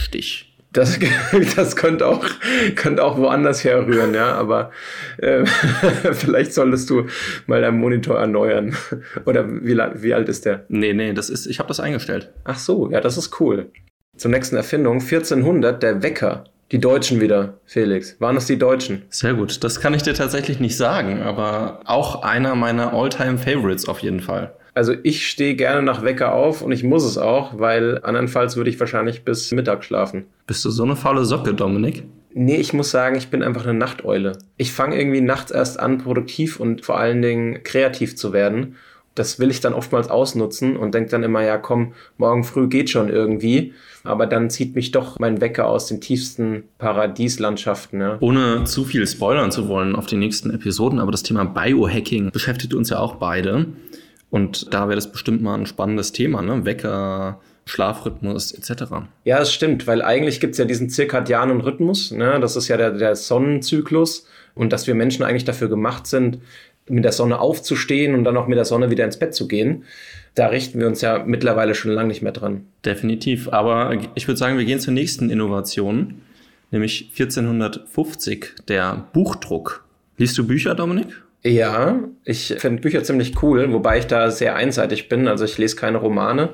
Orange-Stich. 0.00 0.46
Das, 0.72 0.98
das 1.56 1.74
könnte 1.74 2.06
auch, 2.06 2.24
könnte 2.76 3.02
auch 3.02 3.18
woanders 3.18 3.64
herrühren, 3.64 4.14
ja, 4.14 4.34
aber 4.34 4.70
äh, 5.18 5.44
vielleicht 6.12 6.54
solltest 6.54 6.88
du 6.90 7.06
mal 7.46 7.60
deinen 7.60 7.78
Monitor 7.78 8.18
erneuern. 8.18 8.76
Oder 9.26 9.48
wie, 9.48 9.76
wie 9.76 10.14
alt 10.14 10.28
ist 10.28 10.46
der? 10.46 10.64
Nee, 10.68 10.92
nee, 10.92 11.12
das 11.12 11.28
ist, 11.28 11.46
ich 11.46 11.58
habe 11.58 11.68
das 11.68 11.80
eingestellt. 11.80 12.30
Ach 12.44 12.58
so, 12.58 12.88
ja, 12.90 13.00
das 13.00 13.16
ist 13.16 13.40
cool. 13.40 13.70
Zur 14.16 14.30
nächsten 14.30 14.56
Erfindung, 14.56 15.00
1400, 15.00 15.82
der 15.82 16.02
Wecker. 16.02 16.44
Die 16.70 16.78
Deutschen 16.78 17.20
wieder, 17.20 17.58
Felix. 17.64 18.20
Waren 18.20 18.36
das 18.36 18.46
die 18.46 18.58
Deutschen? 18.58 19.02
Sehr 19.08 19.34
gut. 19.34 19.64
Das 19.64 19.80
kann 19.80 19.92
ich 19.92 20.04
dir 20.04 20.14
tatsächlich 20.14 20.60
nicht 20.60 20.76
sagen, 20.76 21.20
aber 21.20 21.80
auch 21.84 22.22
einer 22.22 22.54
meiner 22.54 22.92
All-Time-Favorites 22.92 23.88
auf 23.88 23.98
jeden 23.98 24.20
Fall. 24.20 24.52
Also 24.74 24.94
ich 25.02 25.28
stehe 25.28 25.56
gerne 25.56 25.82
nach 25.82 26.04
Wecker 26.04 26.34
auf 26.34 26.62
und 26.62 26.72
ich 26.72 26.84
muss 26.84 27.04
es 27.04 27.18
auch, 27.18 27.58
weil 27.58 28.00
andernfalls 28.02 28.56
würde 28.56 28.70
ich 28.70 28.78
wahrscheinlich 28.78 29.24
bis 29.24 29.50
Mittag 29.52 29.84
schlafen. 29.84 30.26
Bist 30.46 30.64
du 30.64 30.70
so 30.70 30.84
eine 30.84 30.96
faule 30.96 31.24
Socke, 31.24 31.54
Dominik? 31.54 32.04
Nee, 32.32 32.56
ich 32.56 32.72
muss 32.72 32.90
sagen, 32.90 33.16
ich 33.16 33.28
bin 33.28 33.42
einfach 33.42 33.64
eine 33.64 33.74
Nachteule. 33.74 34.38
Ich 34.56 34.72
fange 34.72 34.98
irgendwie 34.98 35.20
nachts 35.20 35.50
erst 35.50 35.80
an, 35.80 35.98
produktiv 35.98 36.60
und 36.60 36.84
vor 36.84 36.98
allen 36.98 37.22
Dingen 37.22 37.62
kreativ 37.64 38.16
zu 38.16 38.32
werden. 38.32 38.76
Das 39.16 39.40
will 39.40 39.50
ich 39.50 39.60
dann 39.60 39.74
oftmals 39.74 40.08
ausnutzen 40.08 40.76
und 40.76 40.94
denke 40.94 41.10
dann 41.10 41.24
immer, 41.24 41.42
ja 41.42 41.58
komm, 41.58 41.92
morgen 42.16 42.44
früh 42.44 42.68
geht 42.68 42.88
schon 42.88 43.08
irgendwie. 43.08 43.74
Aber 44.04 44.26
dann 44.26 44.48
zieht 44.48 44.76
mich 44.76 44.92
doch 44.92 45.18
mein 45.18 45.40
Wecker 45.40 45.66
aus 45.66 45.88
den 45.88 46.00
tiefsten 46.00 46.64
Paradieslandschaften. 46.78 48.00
Ja. 48.00 48.16
Ohne 48.20 48.64
zu 48.64 48.84
viel 48.84 49.06
spoilern 49.06 49.50
zu 49.50 49.68
wollen 49.68 49.96
auf 49.96 50.06
die 50.06 50.16
nächsten 50.16 50.50
Episoden, 50.50 51.00
aber 51.00 51.10
das 51.10 51.24
Thema 51.24 51.44
Biohacking 51.44 52.30
beschäftigt 52.30 52.72
uns 52.72 52.90
ja 52.90 53.00
auch 53.00 53.16
beide. 53.16 53.66
Und 54.30 54.72
da 54.72 54.86
wäre 54.86 54.96
das 54.96 55.10
bestimmt 55.10 55.42
mal 55.42 55.54
ein 55.54 55.66
spannendes 55.66 56.12
Thema, 56.12 56.40
ne? 56.40 56.64
Wecker, 56.64 57.40
Schlafrhythmus 57.70 58.52
etc. 58.52 58.92
Ja, 59.24 59.40
es 59.40 59.52
stimmt, 59.52 59.86
weil 59.86 60.02
eigentlich 60.02 60.40
gibt's 60.40 60.58
ja 60.58 60.64
diesen 60.64 60.90
zirkadianen 60.90 61.60
Rhythmus, 61.60 62.10
ne? 62.10 62.38
das 62.40 62.56
ist 62.56 62.68
ja 62.68 62.76
der, 62.76 62.90
der 62.92 63.16
Sonnenzyklus 63.16 64.26
und 64.54 64.72
dass 64.72 64.86
wir 64.86 64.94
Menschen 64.94 65.22
eigentlich 65.22 65.44
dafür 65.44 65.68
gemacht 65.68 66.06
sind, 66.06 66.38
mit 66.88 67.04
der 67.04 67.12
Sonne 67.12 67.38
aufzustehen 67.38 68.14
und 68.14 68.24
dann 68.24 68.36
auch 68.36 68.48
mit 68.48 68.58
der 68.58 68.64
Sonne 68.64 68.90
wieder 68.90 69.04
ins 69.04 69.18
Bett 69.18 69.34
zu 69.34 69.46
gehen. 69.46 69.84
Da 70.34 70.48
richten 70.48 70.80
wir 70.80 70.86
uns 70.86 71.00
ja 71.00 71.22
mittlerweile 71.24 71.74
schon 71.74 71.92
lange 71.92 72.08
nicht 72.08 72.22
mehr 72.22 72.32
dran. 72.32 72.66
Definitiv. 72.84 73.48
Aber 73.52 73.96
ich 74.14 74.26
würde 74.26 74.38
sagen, 74.38 74.58
wir 74.58 74.64
gehen 74.64 74.80
zur 74.80 74.92
nächsten 74.92 75.30
Innovation, 75.30 76.22
nämlich 76.72 77.10
1450, 77.10 78.54
der 78.66 79.06
Buchdruck. 79.12 79.84
Liest 80.16 80.36
du 80.38 80.46
Bücher, 80.46 80.74
Dominik? 80.74 81.22
Ja, 81.42 82.00
ich 82.24 82.54
finde 82.58 82.82
Bücher 82.82 83.02
ziemlich 83.02 83.42
cool, 83.42 83.72
wobei 83.72 83.98
ich 83.98 84.06
da 84.06 84.30
sehr 84.30 84.56
einseitig 84.56 85.08
bin. 85.08 85.26
Also 85.26 85.44
ich 85.44 85.56
lese 85.56 85.76
keine 85.76 85.98
Romane. 85.98 86.50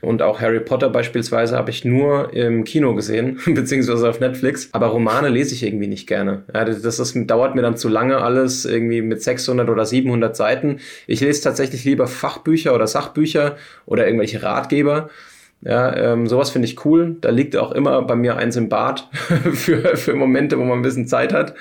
Und 0.00 0.22
auch 0.22 0.40
Harry 0.40 0.60
Potter 0.60 0.90
beispielsweise 0.90 1.56
habe 1.56 1.70
ich 1.70 1.84
nur 1.84 2.32
im 2.32 2.62
Kino 2.64 2.94
gesehen, 2.94 3.40
beziehungsweise 3.46 4.08
auf 4.08 4.20
Netflix. 4.20 4.68
Aber 4.72 4.88
Romane 4.88 5.28
lese 5.28 5.54
ich 5.54 5.64
irgendwie 5.64 5.88
nicht 5.88 6.06
gerne. 6.06 6.44
Ja, 6.54 6.64
das 6.64 6.98
ist, 6.98 7.14
dauert 7.28 7.54
mir 7.54 7.62
dann 7.62 7.76
zu 7.76 7.88
lange 7.88 8.18
alles, 8.18 8.64
irgendwie 8.64 9.02
mit 9.02 9.22
600 9.22 9.68
oder 9.68 9.84
700 9.84 10.36
Seiten. 10.36 10.78
Ich 11.06 11.20
lese 11.20 11.42
tatsächlich 11.42 11.84
lieber 11.84 12.06
Fachbücher 12.06 12.74
oder 12.74 12.86
Sachbücher 12.86 13.56
oder 13.86 14.06
irgendwelche 14.06 14.42
Ratgeber. 14.42 15.10
Ja, 15.60 15.94
ähm, 15.96 16.28
sowas 16.28 16.50
finde 16.50 16.68
ich 16.68 16.84
cool. 16.84 17.16
Da 17.20 17.30
liegt 17.30 17.56
auch 17.56 17.72
immer 17.72 18.00
bei 18.02 18.14
mir 18.14 18.36
eins 18.36 18.54
im 18.56 18.68
Bad 18.68 19.08
für, 19.12 19.96
für 19.96 20.14
Momente, 20.14 20.58
wo 20.58 20.64
man 20.64 20.78
ein 20.78 20.82
bisschen 20.82 21.08
Zeit 21.08 21.32
hat. 21.32 21.54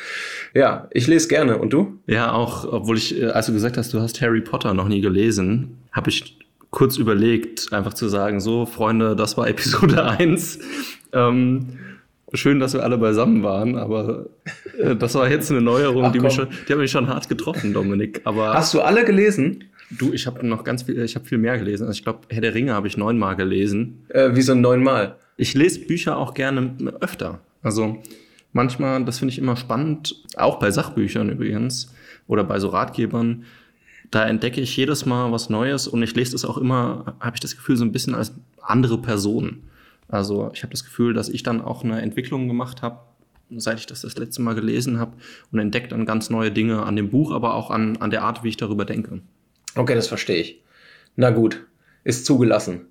Ja, 0.54 0.88
ich 0.92 1.08
lese 1.08 1.28
gerne. 1.28 1.58
Und 1.58 1.74
du? 1.74 1.98
Ja, 2.06 2.32
auch, 2.32 2.72
obwohl 2.72 2.98
ich, 2.98 3.20
äh, 3.20 3.26
als 3.28 3.48
du 3.48 3.54
gesagt 3.54 3.78
hast, 3.78 3.94
du 3.94 4.00
hast 4.00 4.22
Harry 4.22 4.42
Potter 4.42 4.74
noch 4.74 4.88
nie 4.88 5.02
gelesen, 5.02 5.78
habe 5.92 6.10
ich 6.10 6.38
kurz 6.70 6.98
überlegt, 6.98 7.74
einfach 7.74 7.94
zu 7.94 8.08
sagen, 8.08 8.40
so, 8.40 8.66
Freunde, 8.66 9.16
das 9.16 9.38
war 9.38 9.48
Episode 9.48 10.04
1. 10.20 10.60
Ähm, 11.14 11.80
schön, 12.34 12.60
dass 12.60 12.74
wir 12.74 12.84
alle 12.84 12.98
beisammen 12.98 13.42
waren, 13.42 13.78
aber 13.78 14.28
äh, 14.78 14.96
das 14.96 15.16
war 15.16 15.30
jetzt 15.30 15.50
eine 15.50 15.62
Neuerung, 15.62 16.06
Ach, 16.06 16.12
die, 16.12 16.20
mich 16.20 16.34
schon, 16.34 16.48
die 16.68 16.74
hat 16.74 16.80
mich 16.80 16.92
schon 16.92 17.08
hart 17.08 17.30
getroffen, 17.30 17.74
Dominik. 17.74 18.22
Aber 18.26 18.54
Hast 18.54 18.74
du 18.74 18.82
alle 18.82 19.06
gelesen? 19.06 19.64
Du, 19.90 20.14
ich 20.14 20.28
habe 20.28 20.46
noch 20.46 20.64
ganz 20.64 20.84
viel, 20.84 21.00
ich 21.00 21.16
habe 21.16 21.26
viel 21.26 21.38
mehr 21.38 21.58
gelesen. 21.58 21.88
Also 21.88 21.98
ich 21.98 22.04
glaube, 22.04 22.22
Herr 22.30 22.42
der 22.42 22.54
Ringe 22.54 22.74
habe 22.74 22.88
ich 22.88 22.98
neunmal 22.98 23.36
gelesen. 23.36 24.06
Äh, 24.10 24.36
wie 24.36 24.42
so 24.42 24.56
neunmal. 24.56 25.16
Ich 25.38 25.54
lese 25.54 25.80
Bücher 25.82 26.18
auch 26.18 26.34
gerne 26.34 26.76
öfter. 27.00 27.40
Also 27.62 28.02
manchmal, 28.54 29.04
das 29.06 29.20
finde 29.20 29.32
ich 29.32 29.40
immer 29.40 29.56
spannend, 29.56 30.16
auch 30.36 30.60
bei 30.60 30.72
Sachbüchern 30.72 31.30
übrigens 31.30 31.94
oder 32.28 32.44
bei 32.44 32.60
so 32.60 32.70
Ratgebern. 32.70 33.46
Da 34.10 34.26
entdecke 34.26 34.62
ich 34.62 34.76
jedes 34.78 35.06
Mal 35.06 35.32
was 35.32 35.50
Neues 35.50 35.88
und 35.88 36.02
ich 36.02 36.16
lese 36.16 36.32
das 36.32 36.46
auch 36.46 36.58
immer, 36.58 37.16
habe 37.20 37.36
ich 37.36 37.42
das 37.42 37.56
Gefühl, 37.56 37.76
so 37.76 37.84
ein 37.84 37.92
bisschen 37.92 38.16
als 38.16 38.34
andere 38.62 38.98
Person. 38.98 39.64
Also 40.08 40.50
ich 40.54 40.64
habe 40.64 40.72
das 40.72 40.86
Gefühl, 40.86 41.14
dass 41.14 41.28
ich 41.30 41.44
dann 41.44 41.62
auch 41.62 41.84
eine 41.84 42.02
Entwicklung 42.02 42.48
gemacht 42.48 42.82
habe, 42.82 43.00
seit 43.56 43.80
ich 43.80 43.86
das 43.86 44.02
das 44.02 44.18
letzte 44.18 44.42
Mal 44.42 44.56
gelesen 44.56 45.00
habe 45.00 45.14
und 45.52 45.60
entdeckt 45.60 45.92
dann 45.92 46.06
ganz 46.06 46.30
neue 46.30 46.52
Dinge 46.52 46.84
an 46.84 46.96
dem 46.96 47.10
Buch, 47.10 47.32
aber 47.32 47.54
auch 47.54 47.70
an, 47.70 47.98
an 47.98 48.10
der 48.10 48.24
Art, 48.24 48.44
wie 48.44 48.50
ich 48.50 48.58
darüber 48.58 48.86
denke. 48.86 49.22
Okay, 49.78 49.96
das 49.96 50.08
verstehe 50.08 50.38
ich. 50.38 50.64
Na 51.16 51.30
gut, 51.30 51.66
ist 52.04 52.26
zugelassen. 52.26 52.88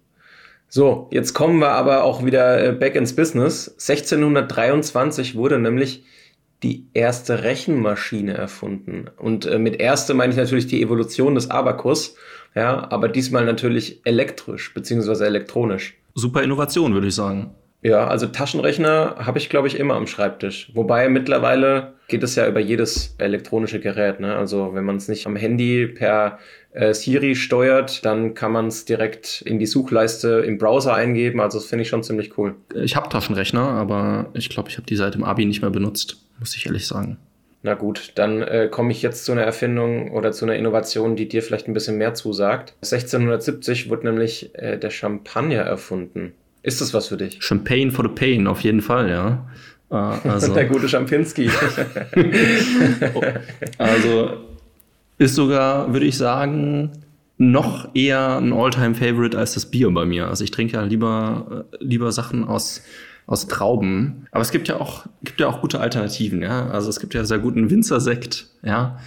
So, 0.69 1.09
jetzt 1.13 1.35
kommen 1.35 1.59
wir 1.59 1.71
aber 1.71 2.05
auch 2.05 2.25
wieder 2.25 2.65
äh, 2.65 2.73
back 2.73 2.97
ins 2.97 3.15
Business. 3.15 3.69
1623 3.69 5.37
wurde 5.37 5.59
nämlich 5.59 6.05
die 6.63 6.87
erste 6.95 7.43
Rechenmaschine 7.45 8.35
erfunden. 8.35 9.07
Und 9.17 9.47
äh, 9.47 9.59
mit 9.59 9.81
erste 9.81 10.15
meine 10.15 10.33
ich 10.33 10.39
natürlich 10.39 10.67
die 10.67 10.83
Evolution 10.83 11.35
des 11.35 11.51
Abakus, 11.51 12.17
ja, 12.55 12.91
aber 12.91 13.09
diesmal 13.09 13.45
natürlich 13.45 14.01
elektrisch 14.05 14.73
beziehungsweise 14.73 15.27
elektronisch. 15.27 15.95
Super 16.15 16.43
Innovation, 16.43 16.95
würde 16.95 17.09
ich 17.09 17.15
sagen. 17.15 17.55
Ja, 17.87 18.09
also 18.09 18.27
Taschenrechner 18.27 19.15
habe 19.17 19.39
ich, 19.39 19.49
glaube 19.49 19.69
ich, 19.69 19.79
immer 19.79 19.95
am 19.95 20.09
Schreibtisch. 20.09 20.73
Wobei 20.75 21.09
mittlerweile 21.09 21.93
geht 22.09 22.25
es 22.25 22.35
ja 22.35 22.49
über 22.49 22.59
jedes 22.59 23.15
elektronische 23.19 23.79
Gerät. 23.79 24.19
Ne? 24.19 24.35
Also 24.35 24.75
wenn 24.75 24.83
man 24.83 24.97
es 24.97 25.07
nicht 25.07 25.25
am 25.25 25.37
Handy 25.37 25.87
per 25.87 26.41
äh, 26.73 26.93
Siri 26.93 27.37
steuert, 27.37 28.05
dann 28.05 28.35
kann 28.35 28.51
man 28.51 28.67
es 28.67 28.87
direkt 28.87 29.41
in 29.43 29.61
die 29.61 29.67
Suchleiste 29.67 30.43
im 30.45 30.59
Browser 30.59 30.95
eingeben. 30.95 31.41
Also 31.41 31.59
das 31.59 31.69
finde 31.69 31.83
ich 31.83 31.89
schon 31.89 32.03
ziemlich 32.03 32.37
cool. 32.37 32.57
Ich 32.75 32.97
habe 32.97 33.09
Taschenrechner, 33.09 33.63
aber 33.63 34.31
ich 34.35 34.49
glaube, 34.49 34.69
ich 34.69 34.79
habe 34.79 34.87
die 34.89 34.97
seit 34.97 35.15
dem 35.15 35.23
Abi 35.23 35.45
nicht 35.45 35.61
mehr 35.61 35.71
benutzt, 35.71 36.17
muss 36.41 36.57
ich 36.57 36.67
ehrlich 36.67 36.89
sagen. 36.89 37.19
Na 37.63 37.75
gut, 37.75 38.11
dann 38.17 38.43
äh, 38.43 38.69
komme 38.69 38.91
ich 38.91 39.01
jetzt 39.01 39.25
zu 39.25 39.31
einer 39.31 39.43
Erfindung 39.43 40.11
oder 40.11 40.33
zu 40.33 40.45
einer 40.45 40.57
Innovation, 40.57 41.15
die 41.15 41.29
dir 41.29 41.41
vielleicht 41.41 41.69
ein 41.69 41.73
bisschen 41.73 41.99
mehr 41.99 42.15
zusagt. 42.15 42.75
1670 42.83 43.91
wurde 43.91 44.07
nämlich 44.07 44.51
äh, 44.57 44.77
der 44.77 44.91
Champagner 44.91 45.63
erfunden. 45.63 46.33
Ist 46.67 46.81
das 46.81 46.93
was 46.93 47.07
für 47.07 47.17
dich? 47.17 47.41
Champagne 47.41 47.93
for 47.93 48.05
the 48.05 48.11
Pain, 48.13 48.49
auf 48.49 48.63
jeden 48.63 48.83
Fall, 48.83 49.09
ja. 49.09 49.47
Äh, 49.89 50.29
also, 50.29 50.53
Der 50.55 50.65
gute 50.65 50.89
Champinski. 50.89 51.49
also 53.79 54.31
ist 55.17 55.37
sogar, 55.37 55.93
würde 55.93 56.07
ich 56.07 56.17
sagen, 56.17 56.91
noch 57.39 57.95
eher 57.95 58.39
ein 58.39 58.53
All-Time-Favorite 58.53 59.39
als 59.39 59.55
das 59.55 59.67
Bier 59.67 59.93
bei 59.93 60.07
mir. 60.07 60.27
Also 60.27 60.43
ich 60.43 60.51
trinke 60.51 60.73
ja 60.73 60.83
lieber, 60.83 61.67
äh, 61.71 61.85
lieber 61.85 62.11
Sachen 62.11 62.43
aus, 62.43 62.83
aus 63.29 63.47
Trauben. 63.47 64.27
Aber 64.33 64.43
es 64.43 64.51
gibt 64.51 64.67
ja 64.67 64.81
auch, 64.81 65.07
gibt 65.23 65.39
ja 65.39 65.47
auch 65.47 65.61
gute 65.61 65.79
Alternativen, 65.79 66.43
ja. 66.43 66.69
Also 66.71 66.91
es 66.91 66.99
gibt 66.99 67.15
ja 67.15 67.25
sehr 67.25 67.39
guten 67.39 67.71
Winzersekt, 67.71 68.49
ja. 68.65 68.99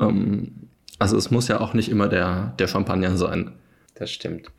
Ähm, 0.00 0.50
also 0.98 1.16
es 1.16 1.30
muss 1.30 1.46
ja 1.46 1.60
auch 1.60 1.74
nicht 1.74 1.90
immer 1.90 2.08
der, 2.08 2.54
der 2.58 2.66
Champagner 2.66 3.16
sein. 3.16 3.52
Das 3.94 4.10
stimmt. 4.10 4.50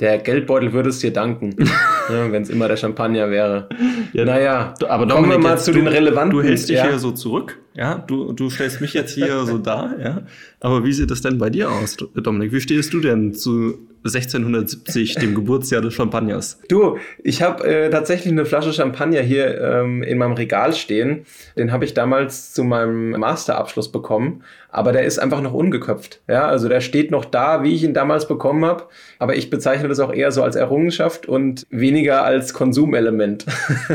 Der 0.00 0.18
Geldbeutel 0.18 0.72
würde 0.72 0.88
es 0.88 0.98
dir 0.98 1.12
danken, 1.12 1.54
ja, 2.08 2.32
wenn 2.32 2.42
es 2.42 2.50
immer 2.50 2.68
der 2.68 2.76
Champagner 2.76 3.30
wäre. 3.30 3.68
Ja, 4.12 4.24
naja, 4.24 4.74
aber 4.88 5.06
kommen 5.06 5.08
wir 5.08 5.34
Dominik, 5.34 5.42
mal 5.42 5.50
jetzt 5.52 5.64
zu 5.64 5.72
du, 5.72 5.78
den 5.78 5.88
relevanten. 5.88 6.38
Du 6.38 6.42
hältst 6.42 6.68
dich 6.68 6.76
ja. 6.76 6.88
hier 6.88 6.98
so 6.98 7.12
zurück, 7.12 7.58
ja. 7.74 8.04
Du, 8.06 8.32
du 8.32 8.50
stellst 8.50 8.80
mich 8.80 8.94
jetzt 8.94 9.12
hier 9.14 9.44
so 9.44 9.58
dar, 9.58 9.98
ja. 10.00 10.22
Aber 10.60 10.84
wie 10.84 10.92
sieht 10.92 11.10
das 11.10 11.20
denn 11.20 11.38
bei 11.38 11.50
dir 11.50 11.70
aus, 11.70 11.96
Dominik? 12.14 12.52
Wie 12.52 12.60
stehst 12.60 12.92
du 12.92 13.00
denn 13.00 13.34
zu 13.34 13.78
1670, 14.04 15.14
dem 15.16 15.34
Geburtsjahr 15.34 15.80
des 15.80 15.94
Champagners? 15.94 16.58
Du, 16.68 16.98
ich 17.22 17.42
habe 17.42 17.64
äh, 17.64 17.90
tatsächlich 17.90 18.32
eine 18.32 18.44
Flasche 18.44 18.72
Champagner 18.72 19.20
hier 19.20 19.60
ähm, 19.60 20.02
in 20.02 20.18
meinem 20.18 20.32
Regal 20.32 20.72
stehen. 20.72 21.24
Den 21.56 21.70
habe 21.72 21.84
ich 21.84 21.94
damals 21.94 22.52
zu 22.52 22.64
meinem 22.64 23.10
Masterabschluss 23.10 23.92
bekommen, 23.92 24.42
aber 24.70 24.92
der 24.92 25.04
ist 25.04 25.18
einfach 25.18 25.40
noch 25.40 25.52
ungeköpft. 25.52 26.20
Ja, 26.28 26.46
also 26.48 26.68
der 26.68 26.80
steht 26.80 27.10
noch 27.10 27.24
da, 27.24 27.62
wie 27.62 27.74
ich 27.74 27.84
ihn 27.84 27.94
damals 27.94 28.26
bekommen 28.26 28.64
habe, 28.64 28.84
aber 29.18 29.36
ich 29.36 29.50
bezeichne 29.50 29.88
das 29.88 30.00
auch 30.00 30.12
eher 30.12 30.32
so 30.32 30.42
als 30.42 30.56
Errungenschaft 30.56 31.26
und 31.26 31.66
weniger 31.92 32.24
als 32.24 32.54
Konsumelement. 32.54 33.44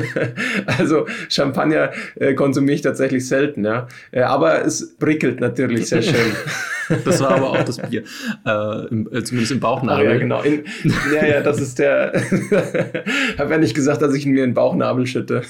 also 0.65 1.07
Champagner 1.29 1.91
äh, 2.15 2.33
konsumiere 2.33 2.75
ich 2.75 2.81
tatsächlich 2.81 3.27
selten, 3.27 3.65
ja. 3.65 3.87
Äh, 4.11 4.21
aber 4.21 4.63
es 4.65 4.95
prickelt 4.97 5.39
natürlich 5.39 5.89
sehr 5.89 6.01
schön. 6.03 6.31
Das 7.03 7.19
war 7.21 7.31
aber 7.31 7.49
auch 7.51 7.63
das 7.63 7.79
Bier. 7.79 8.03
Äh, 8.45 8.87
im, 8.87 9.09
äh, 9.11 9.23
zumindest 9.23 9.51
im 9.51 9.59
Bauchnabel. 9.59 10.05
ja, 10.05 10.17
genau. 10.17 10.41
In, 10.41 10.63
ja, 11.13 11.25
ja, 11.25 11.41
das 11.41 11.59
ist 11.59 11.79
der. 11.79 12.13
habe 13.37 13.51
ja 13.51 13.57
nicht 13.57 13.73
gesagt, 13.73 14.01
dass 14.01 14.13
ich 14.13 14.25
ihn 14.25 14.31
mir 14.31 14.43
in 14.43 14.51
den 14.51 14.53
Bauchnabel 14.53 15.07
schütte. 15.07 15.41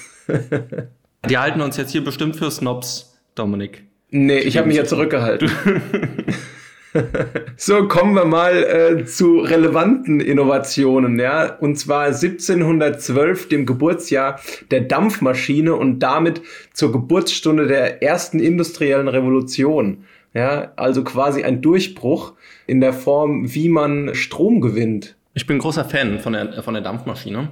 Die 1.30 1.38
halten 1.38 1.62
uns 1.62 1.78
jetzt 1.78 1.92
hier 1.92 2.04
bestimmt 2.04 2.38
für 2.38 2.50
Snobs. 2.50 3.14
Dominik? 3.36 3.84
Nee, 4.10 4.40
ich 4.40 4.58
habe 4.58 4.68
mich 4.68 4.78
ja 4.78 4.86
zurückgehalten. 4.86 5.52
so, 7.58 7.88
kommen 7.88 8.16
wir 8.16 8.26
mal 8.26 8.64
äh, 8.64 9.06
zu 9.06 9.40
relevanten 9.40 10.20
Innovationen, 10.20 11.20
ja. 11.20 11.56
Und 11.58 11.78
zwar 11.78 12.06
1712, 12.06 13.50
dem 13.50 13.66
Geburtsjahr 13.66 14.40
der 14.72 14.82
Dampfmaschine 14.82 15.76
und 15.76 16.00
damit 16.00 16.42
zur 16.74 16.92
Geburtsstunde 16.92 17.68
der 17.68 18.04
ersten 18.04 18.40
industriellen 18.40 19.08
Revolution. 19.08 20.06
Ja, 20.34 20.72
also 20.76 21.04
quasi 21.04 21.44
ein 21.44 21.62
Durchbruch 21.62 22.34
in 22.68 22.82
der 22.82 22.94
Form, 22.94 23.54
wie 23.54 23.70
man 23.70 24.14
Strom 24.14 24.62
gewinnt. 24.62 25.16
Ich 25.34 25.48
bin 25.48 25.60
großer 25.60 25.86
Fan 25.86 26.20
von 26.20 26.34
der, 26.34 26.62
von 26.64 26.74
der 26.74 26.84
Dampfmaschine. 26.84 27.50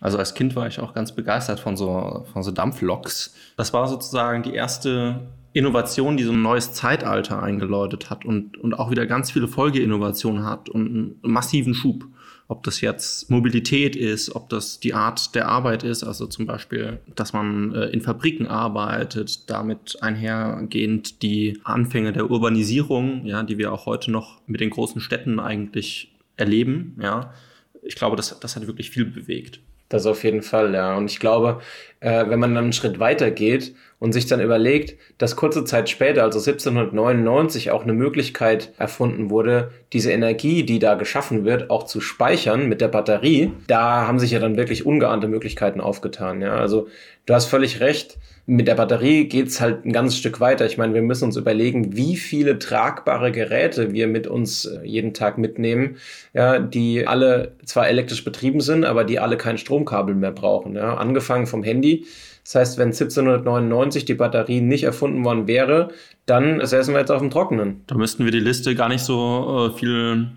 Also 0.00 0.18
als 0.18 0.34
Kind 0.34 0.54
war 0.54 0.66
ich 0.66 0.78
auch 0.78 0.94
ganz 0.94 1.12
begeistert 1.12 1.60
von 1.60 1.76
so, 1.76 2.24
von 2.32 2.42
so 2.42 2.50
Dampfloks. 2.50 3.34
Das 3.56 3.72
war 3.72 3.88
sozusagen 3.88 4.42
die 4.42 4.54
erste 4.54 5.20
Innovation, 5.52 6.16
die 6.16 6.24
so 6.24 6.32
ein 6.32 6.42
neues 6.42 6.72
Zeitalter 6.72 7.42
eingeläutet 7.42 8.10
hat 8.10 8.24
und, 8.24 8.58
und 8.58 8.74
auch 8.74 8.90
wieder 8.90 9.06
ganz 9.06 9.30
viele 9.30 9.48
Folgeinnovationen 9.48 10.44
hat 10.44 10.68
und 10.68 10.86
einen 10.86 11.18
massiven 11.22 11.74
Schub. 11.74 12.06
Ob 12.50 12.62
das 12.62 12.80
jetzt 12.80 13.30
Mobilität 13.30 13.94
ist, 13.94 14.34
ob 14.34 14.48
das 14.48 14.80
die 14.80 14.94
Art 14.94 15.34
der 15.34 15.48
Arbeit 15.48 15.82
ist, 15.82 16.02
also 16.02 16.26
zum 16.26 16.46
Beispiel, 16.46 16.98
dass 17.14 17.34
man 17.34 17.74
äh, 17.74 17.86
in 17.88 18.00
Fabriken 18.00 18.46
arbeitet, 18.46 19.50
damit 19.50 19.98
einhergehend 20.00 21.22
die 21.22 21.60
Anfänge 21.64 22.12
der 22.12 22.30
Urbanisierung, 22.30 23.26
ja, 23.26 23.42
die 23.42 23.58
wir 23.58 23.70
auch 23.70 23.84
heute 23.84 24.10
noch 24.10 24.40
mit 24.46 24.60
den 24.60 24.70
großen 24.70 25.02
Städten 25.02 25.40
eigentlich 25.40 26.10
erleben, 26.36 26.96
ja. 27.02 27.34
Ich 27.82 27.94
glaube, 27.94 28.16
das, 28.16 28.38
das 28.40 28.56
hat 28.56 28.66
wirklich 28.66 28.90
viel 28.90 29.04
bewegt. 29.04 29.60
Das 29.88 30.04
auf 30.06 30.24
jeden 30.24 30.42
Fall, 30.42 30.74
ja. 30.74 30.96
Und 30.96 31.10
ich 31.10 31.20
glaube, 31.20 31.60
äh, 32.00 32.28
wenn 32.28 32.38
man 32.38 32.54
dann 32.54 32.64
einen 32.64 32.72
Schritt 32.72 32.98
weiter 32.98 33.30
geht 33.30 33.74
und 33.98 34.12
sich 34.12 34.26
dann 34.26 34.40
überlegt, 34.40 34.98
dass 35.18 35.36
kurze 35.36 35.64
Zeit 35.64 35.88
später, 35.88 36.22
also 36.22 36.38
1799, 36.38 37.70
auch 37.70 37.82
eine 37.82 37.92
Möglichkeit 37.92 38.72
erfunden 38.78 39.30
wurde, 39.30 39.70
diese 39.92 40.12
Energie, 40.12 40.62
die 40.64 40.78
da 40.78 40.94
geschaffen 40.94 41.44
wird, 41.44 41.70
auch 41.70 41.84
zu 41.84 42.00
speichern 42.00 42.68
mit 42.68 42.80
der 42.80 42.88
Batterie, 42.88 43.52
da 43.66 44.06
haben 44.06 44.18
sich 44.18 44.30
ja 44.30 44.38
dann 44.38 44.56
wirklich 44.56 44.86
ungeahnte 44.86 45.28
Möglichkeiten 45.28 45.80
aufgetan, 45.80 46.40
ja. 46.40 46.54
Also 46.56 46.88
du 47.26 47.34
hast 47.34 47.46
völlig 47.46 47.80
recht 47.80 48.18
mit 48.50 48.66
der 48.66 48.76
Batterie 48.76 49.28
geht's 49.28 49.60
halt 49.60 49.84
ein 49.84 49.92
ganzes 49.92 50.18
Stück 50.18 50.40
weiter. 50.40 50.64
Ich 50.64 50.78
meine, 50.78 50.94
wir 50.94 51.02
müssen 51.02 51.24
uns 51.24 51.36
überlegen, 51.36 51.94
wie 51.94 52.16
viele 52.16 52.58
tragbare 52.58 53.30
Geräte 53.30 53.92
wir 53.92 54.06
mit 54.06 54.26
uns 54.26 54.64
äh, 54.64 54.82
jeden 54.84 55.12
Tag 55.12 55.36
mitnehmen, 55.36 55.98
ja, 56.32 56.58
die 56.58 57.06
alle 57.06 57.52
zwar 57.66 57.88
elektrisch 57.88 58.24
betrieben 58.24 58.62
sind, 58.62 58.86
aber 58.86 59.04
die 59.04 59.18
alle 59.18 59.36
kein 59.36 59.58
Stromkabel 59.58 60.14
mehr 60.14 60.32
brauchen. 60.32 60.76
Ja. 60.76 60.94
Angefangen 60.94 61.46
vom 61.46 61.62
Handy. 61.62 62.06
Das 62.48 62.54
heißt, 62.54 62.78
wenn 62.78 62.88
1799 62.88 64.06
die 64.06 64.14
Batterie 64.14 64.62
nicht 64.62 64.84
erfunden 64.84 65.22
worden 65.22 65.46
wäre, 65.46 65.88
dann 66.24 66.64
säßen 66.64 66.94
wir 66.94 67.00
jetzt 67.00 67.10
auf 67.10 67.20
dem 67.20 67.28
Trockenen. 67.28 67.82
Da 67.86 67.94
müssten 67.94 68.24
wir 68.24 68.32
die 68.32 68.40
Liste 68.40 68.74
gar 68.74 68.88
nicht 68.88 69.02
so 69.02 69.68
äh, 69.68 69.78
viel 69.78 70.28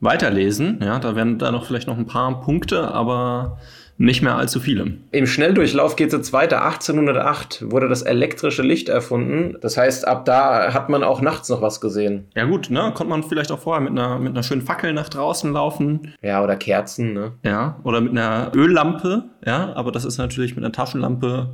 weiterlesen. 0.00 0.80
Ja, 0.82 0.98
da 0.98 1.14
wären 1.14 1.38
da 1.38 1.52
noch 1.52 1.66
vielleicht 1.66 1.86
noch 1.86 1.96
ein 1.96 2.06
paar 2.06 2.40
Punkte, 2.40 2.88
aber 2.92 3.58
nicht 3.96 4.22
mehr 4.22 4.36
allzu 4.36 4.58
viele. 4.58 4.94
Im 5.12 5.26
Schnelldurchlauf 5.26 5.94
geht 5.94 6.08
es 6.08 6.14
jetzt 6.14 6.32
weiter. 6.32 6.64
1808 6.64 7.70
wurde 7.70 7.88
das 7.88 8.02
elektrische 8.02 8.62
Licht 8.62 8.88
erfunden. 8.88 9.56
Das 9.60 9.76
heißt, 9.76 10.06
ab 10.08 10.24
da 10.24 10.74
hat 10.74 10.88
man 10.88 11.04
auch 11.04 11.20
nachts 11.20 11.48
noch 11.48 11.62
was 11.62 11.80
gesehen. 11.80 12.26
Ja 12.34 12.44
gut, 12.44 12.70
ne? 12.70 12.92
Konnte 12.94 13.10
man 13.10 13.22
vielleicht 13.22 13.52
auch 13.52 13.60
vorher 13.60 13.80
mit 13.80 13.92
einer, 13.92 14.18
mit 14.18 14.32
einer 14.32 14.42
schönen 14.42 14.62
Fackel 14.62 14.92
nach 14.92 15.08
draußen 15.08 15.52
laufen. 15.52 16.12
Ja, 16.22 16.42
oder 16.42 16.56
Kerzen, 16.56 17.12
ne? 17.12 17.32
Ja, 17.44 17.76
oder 17.84 18.00
mit 18.00 18.12
einer 18.12 18.50
Öllampe, 18.54 19.24
ja, 19.46 19.72
aber 19.74 19.92
das 19.92 20.04
ist 20.04 20.18
natürlich 20.18 20.56
mit 20.56 20.64
einer 20.64 20.72
Taschenlampe 20.72 21.50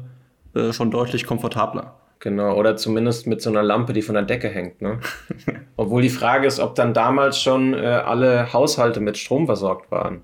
äh, 0.54 0.73
schon 0.73 0.90
deutlich 0.90 1.26
komfortabler. 1.26 1.94
Genau, 2.20 2.54
oder 2.54 2.76
zumindest 2.76 3.26
mit 3.26 3.40
so 3.40 3.50
einer 3.50 3.62
Lampe, 3.62 3.92
die 3.92 4.02
von 4.02 4.14
der 4.14 4.25
Decke 4.25 4.49
hängt. 4.49 4.82
Ne? 4.82 5.00
Obwohl 5.76 6.02
die 6.02 6.11
Frage 6.11 6.47
ist, 6.47 6.61
ob 6.61 6.75
dann 6.75 6.92
damals 6.92 7.40
schon 7.40 7.73
äh, 7.73 7.87
alle 7.87 8.52
Haushalte 8.52 9.00
mit 9.00 9.16
Strom 9.16 9.47
versorgt 9.47 9.91
waren. 9.91 10.21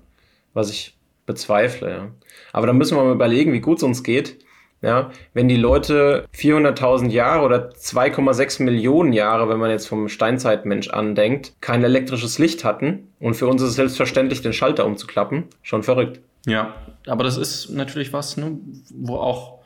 Was 0.53 0.69
ich 0.69 0.96
bezweifle, 1.27 1.89
ja. 1.91 2.07
Aber 2.51 2.65
da 2.65 2.73
müssen 2.73 2.97
wir 2.97 3.03
mal 3.03 3.13
überlegen, 3.13 3.53
wie 3.53 3.59
gut 3.59 3.77
es 3.77 3.83
uns 3.83 4.03
geht. 4.03 4.39
Ja, 4.81 5.09
wenn 5.33 5.47
die 5.47 5.57
Leute 5.57 6.25
400.000 6.35 7.09
Jahre 7.09 7.43
oder 7.43 7.69
2,6 7.71 8.61
Millionen 8.61 9.11
Jahre, 9.11 9.49
wenn 9.49 9.57
man 9.57 9.71
jetzt 9.71 9.87
vom 9.87 10.07
Steinzeitmensch 10.07 10.89
andenkt, 10.89 11.53
kein 11.61 11.83
elektrisches 11.83 12.37
Licht 12.37 12.63
hatten 12.63 13.07
und 13.19 13.33
für 13.33 13.47
uns 13.47 13.63
ist 13.63 13.69
es 13.69 13.75
selbstverständlich, 13.75 14.43
den 14.43 14.53
Schalter 14.53 14.85
umzuklappen, 14.85 15.45
schon 15.63 15.81
verrückt. 15.81 16.21
Ja, 16.45 16.75
aber 17.07 17.23
das 17.23 17.37
ist 17.37 17.71
natürlich 17.71 18.13
was, 18.13 18.37
ne, 18.37 18.59
wo 18.93 19.15
auch 19.15 19.56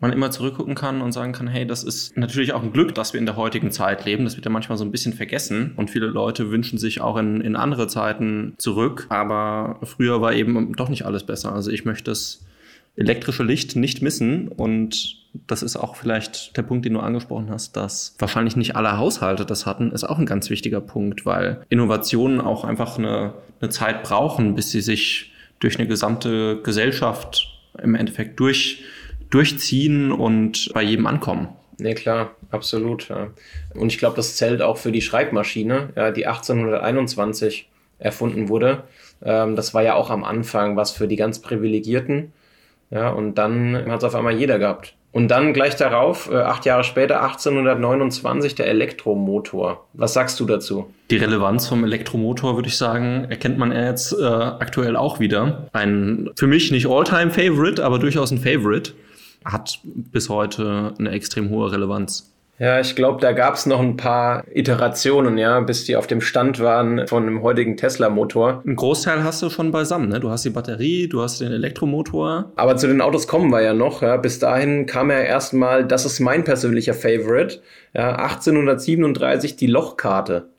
man 0.00 0.12
immer 0.12 0.30
zurückgucken 0.30 0.74
kann 0.74 1.02
und 1.02 1.12
sagen 1.12 1.32
kann, 1.32 1.46
hey, 1.46 1.66
das 1.66 1.84
ist 1.84 2.16
natürlich 2.16 2.54
auch 2.54 2.62
ein 2.62 2.72
Glück, 2.72 2.94
dass 2.94 3.12
wir 3.12 3.20
in 3.20 3.26
der 3.26 3.36
heutigen 3.36 3.70
Zeit 3.70 4.04
leben. 4.06 4.24
Das 4.24 4.34
wird 4.36 4.46
ja 4.46 4.50
manchmal 4.50 4.78
so 4.78 4.84
ein 4.84 4.90
bisschen 4.90 5.12
vergessen 5.12 5.74
und 5.76 5.90
viele 5.90 6.06
Leute 6.06 6.50
wünschen 6.50 6.78
sich 6.78 7.02
auch 7.02 7.18
in, 7.18 7.42
in 7.42 7.54
andere 7.54 7.86
Zeiten 7.86 8.54
zurück. 8.56 9.06
Aber 9.10 9.78
früher 9.82 10.22
war 10.22 10.32
eben 10.32 10.74
doch 10.74 10.88
nicht 10.88 11.04
alles 11.04 11.24
besser. 11.24 11.52
Also 11.54 11.70
ich 11.70 11.84
möchte 11.84 12.04
das 12.04 12.44
elektrische 12.96 13.42
Licht 13.42 13.76
nicht 13.76 14.02
missen 14.02 14.48
und 14.48 15.20
das 15.46 15.62
ist 15.62 15.76
auch 15.76 15.94
vielleicht 15.94 16.56
der 16.56 16.62
Punkt, 16.62 16.84
den 16.84 16.94
du 16.94 17.00
angesprochen 17.00 17.50
hast, 17.50 17.76
dass 17.76 18.16
wahrscheinlich 18.18 18.56
nicht 18.56 18.74
alle 18.74 18.96
Haushalte 18.96 19.46
das 19.46 19.64
hatten, 19.64 19.92
ist 19.92 20.04
auch 20.04 20.18
ein 20.18 20.26
ganz 20.26 20.50
wichtiger 20.50 20.80
Punkt, 20.80 21.24
weil 21.24 21.64
Innovationen 21.68 22.40
auch 22.40 22.64
einfach 22.64 22.98
eine, 22.98 23.34
eine 23.60 23.70
Zeit 23.70 24.02
brauchen, 24.02 24.54
bis 24.54 24.70
sie 24.70 24.80
sich 24.80 25.32
durch 25.60 25.78
eine 25.78 25.86
gesamte 25.86 26.60
Gesellschaft 26.62 27.46
im 27.80 27.94
Endeffekt 27.94 28.40
durch 28.40 28.82
durchziehen 29.30 30.12
und 30.12 30.70
bei 30.74 30.82
jedem 30.82 31.06
ankommen. 31.06 31.48
Nee, 31.78 31.94
klar, 31.94 32.32
absolut. 32.50 33.08
Ja. 33.08 33.28
Und 33.74 33.92
ich 33.92 33.98
glaube, 33.98 34.16
das 34.16 34.36
zählt 34.36 34.62
auch 34.62 34.76
für 34.76 34.92
die 34.92 35.00
Schreibmaschine, 35.00 35.90
ja, 35.96 36.10
die 36.10 36.26
1821 36.26 37.68
erfunden 37.98 38.48
wurde. 38.48 38.84
Ähm, 39.24 39.56
das 39.56 39.74
war 39.74 39.82
ja 39.82 39.94
auch 39.94 40.10
am 40.10 40.24
Anfang 40.24 40.76
was 40.76 40.90
für 40.90 41.08
die 41.08 41.16
ganz 41.16 41.40
Privilegierten. 41.40 42.32
Ja, 42.90 43.10
und 43.10 43.36
dann 43.36 43.84
hat 43.88 43.98
es 43.98 44.04
auf 44.04 44.14
einmal 44.14 44.36
jeder 44.36 44.58
gehabt. 44.58 44.94
Und 45.12 45.28
dann 45.28 45.52
gleich 45.52 45.74
darauf, 45.74 46.30
äh, 46.30 46.36
acht 46.36 46.64
Jahre 46.66 46.84
später, 46.84 47.22
1829, 47.22 48.54
der 48.54 48.66
Elektromotor. 48.68 49.86
Was 49.92 50.12
sagst 50.12 50.38
du 50.38 50.44
dazu? 50.44 50.92
Die 51.10 51.16
Relevanz 51.16 51.66
vom 51.66 51.82
Elektromotor, 51.82 52.54
würde 52.54 52.68
ich 52.68 52.76
sagen, 52.76 53.26
erkennt 53.28 53.58
man 53.58 53.72
jetzt 53.72 54.12
äh, 54.12 54.24
aktuell 54.24 54.96
auch 54.96 55.18
wieder. 55.18 55.68
Ein 55.72 56.30
für 56.36 56.46
mich 56.46 56.70
nicht 56.70 56.86
All-Time-Favorite, 56.86 57.84
aber 57.84 57.98
durchaus 57.98 58.30
ein 58.30 58.38
Favorite 58.38 58.92
hat 59.44 59.80
bis 59.84 60.28
heute 60.28 60.94
eine 60.98 61.10
extrem 61.10 61.50
hohe 61.50 61.72
Relevanz. 61.72 62.30
Ja, 62.60 62.78
ich 62.78 62.94
glaube, 62.94 63.22
da 63.22 63.32
gab 63.32 63.54
es 63.54 63.64
noch 63.64 63.80
ein 63.80 63.96
paar 63.96 64.44
Iterationen, 64.52 65.38
ja, 65.38 65.60
bis 65.60 65.86
die 65.86 65.96
auf 65.96 66.06
dem 66.06 66.20
Stand 66.20 66.60
waren 66.60 67.08
von 67.08 67.24
dem 67.24 67.42
heutigen 67.42 67.78
Tesla-Motor. 67.78 68.62
Ein 68.66 68.76
Großteil 68.76 69.24
hast 69.24 69.40
du 69.40 69.48
schon 69.48 69.70
beisammen, 69.70 70.10
ne? 70.10 70.20
Du 70.20 70.28
hast 70.28 70.44
die 70.44 70.50
Batterie, 70.50 71.08
du 71.08 71.22
hast 71.22 71.40
den 71.40 71.52
Elektromotor. 71.52 72.52
Aber 72.56 72.76
zu 72.76 72.86
den 72.86 73.00
Autos 73.00 73.26
kommen 73.26 73.50
wir 73.50 73.62
ja 73.62 73.72
noch. 73.72 74.02
Ja. 74.02 74.18
Bis 74.18 74.40
dahin 74.40 74.84
kam 74.84 75.10
ja 75.10 75.20
erstmal, 75.20 75.86
das 75.86 76.04
ist 76.04 76.20
mein 76.20 76.44
persönlicher 76.44 76.92
Favorite, 76.92 77.60
ja, 77.94 78.16
1837 78.16 79.56
die 79.56 79.66
Lochkarte. 79.66 80.50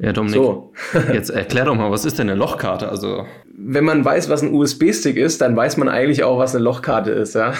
Ja, 0.00 0.12
Dominik, 0.12 0.36
so. 0.36 0.72
jetzt 1.14 1.30
erklär 1.30 1.64
doch 1.64 1.74
mal, 1.74 1.90
was 1.90 2.04
ist 2.04 2.18
denn 2.18 2.28
eine 2.28 2.38
Lochkarte? 2.38 2.90
Also 2.90 3.24
wenn 3.60 3.84
man 3.84 4.04
weiß, 4.04 4.28
was 4.28 4.42
ein 4.42 4.54
USB-Stick 4.54 5.16
ist, 5.16 5.40
dann 5.40 5.56
weiß 5.56 5.78
man 5.78 5.88
eigentlich 5.88 6.22
auch, 6.22 6.38
was 6.38 6.54
eine 6.54 6.62
Lochkarte 6.62 7.10
ist. 7.10 7.34
Ja? 7.34 7.54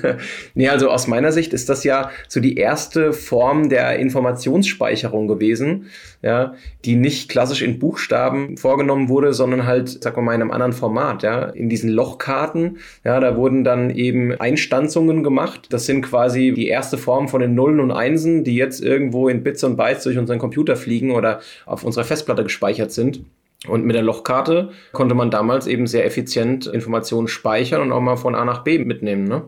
nee, 0.54 0.68
also 0.68 0.88
aus 0.88 1.06
meiner 1.06 1.30
Sicht 1.30 1.52
ist 1.52 1.68
das 1.68 1.84
ja 1.84 2.10
so 2.26 2.40
die 2.40 2.56
erste 2.56 3.12
Form 3.12 3.68
der 3.68 3.98
Informationsspeicherung 3.98 5.28
gewesen, 5.28 5.90
ja, 6.22 6.54
die 6.86 6.96
nicht 6.96 7.28
klassisch 7.28 7.60
in 7.60 7.78
Buchstaben 7.78 8.56
vorgenommen 8.56 9.10
wurde, 9.10 9.34
sondern 9.34 9.66
halt, 9.66 10.02
sag 10.02 10.16
mal, 10.16 10.34
in 10.34 10.40
einem 10.40 10.52
anderen 10.52 10.72
Format. 10.72 11.22
Ja? 11.22 11.44
In 11.44 11.68
diesen 11.68 11.90
Lochkarten, 11.90 12.78
ja, 13.04 13.20
da 13.20 13.36
wurden 13.36 13.62
dann 13.62 13.90
eben 13.90 14.32
Einstanzungen 14.40 15.22
gemacht. 15.22 15.66
Das 15.68 15.84
sind 15.84 16.00
quasi 16.00 16.54
die 16.56 16.68
erste 16.68 16.96
Form 16.96 17.28
von 17.28 17.42
den 17.42 17.54
Nullen 17.54 17.80
und 17.80 17.90
Einsen, 17.90 18.42
die 18.42 18.56
jetzt 18.56 18.80
irgendwo 18.80 19.28
in 19.28 19.42
Bits 19.42 19.62
und 19.64 19.76
Bytes 19.76 20.04
durch 20.04 20.16
unseren 20.16 20.38
Computer 20.38 20.76
fliegen 20.76 21.10
oder 21.10 21.40
auf 21.66 21.84
unserer 21.84 22.04
Festplatte 22.04 22.42
gespeichert 22.42 22.90
sind. 22.90 23.22
Und 23.68 23.84
mit 23.84 23.94
der 23.94 24.02
Lochkarte 24.02 24.70
konnte 24.92 25.14
man 25.14 25.30
damals 25.30 25.66
eben 25.66 25.86
sehr 25.86 26.04
effizient 26.04 26.66
Informationen 26.66 27.28
speichern 27.28 27.80
und 27.80 27.92
auch 27.92 28.00
mal 28.00 28.16
von 28.16 28.34
A 28.34 28.44
nach 28.44 28.64
B 28.64 28.78
mitnehmen. 28.78 29.24
Ne? 29.24 29.44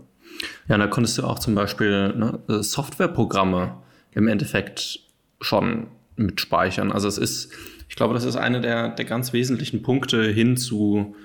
Ja, 0.69 0.79
da 0.79 0.87
konntest 0.87 1.19
du 1.19 1.25
auch 1.25 1.39
zum 1.39 1.55
Beispiel 1.55 2.15
ne, 2.15 2.39
Softwareprogramme 2.47 3.77
im 4.13 4.29
Endeffekt 4.29 5.01
schon 5.41 5.89
mitspeichern. 6.17 6.93
Also 6.93 7.09
es 7.09 7.19
ist, 7.19 7.53
ich 7.89 7.97
glaube, 7.97 8.15
das 8.15 8.25
ist 8.25 8.37
einer 8.37 8.61
der, 8.61 8.91
der 8.91 9.05
ganz 9.05 9.33
wesentlichen 9.33 9.83
Punkte 9.83 10.23
hin 10.23 10.57
zu, 10.57 11.17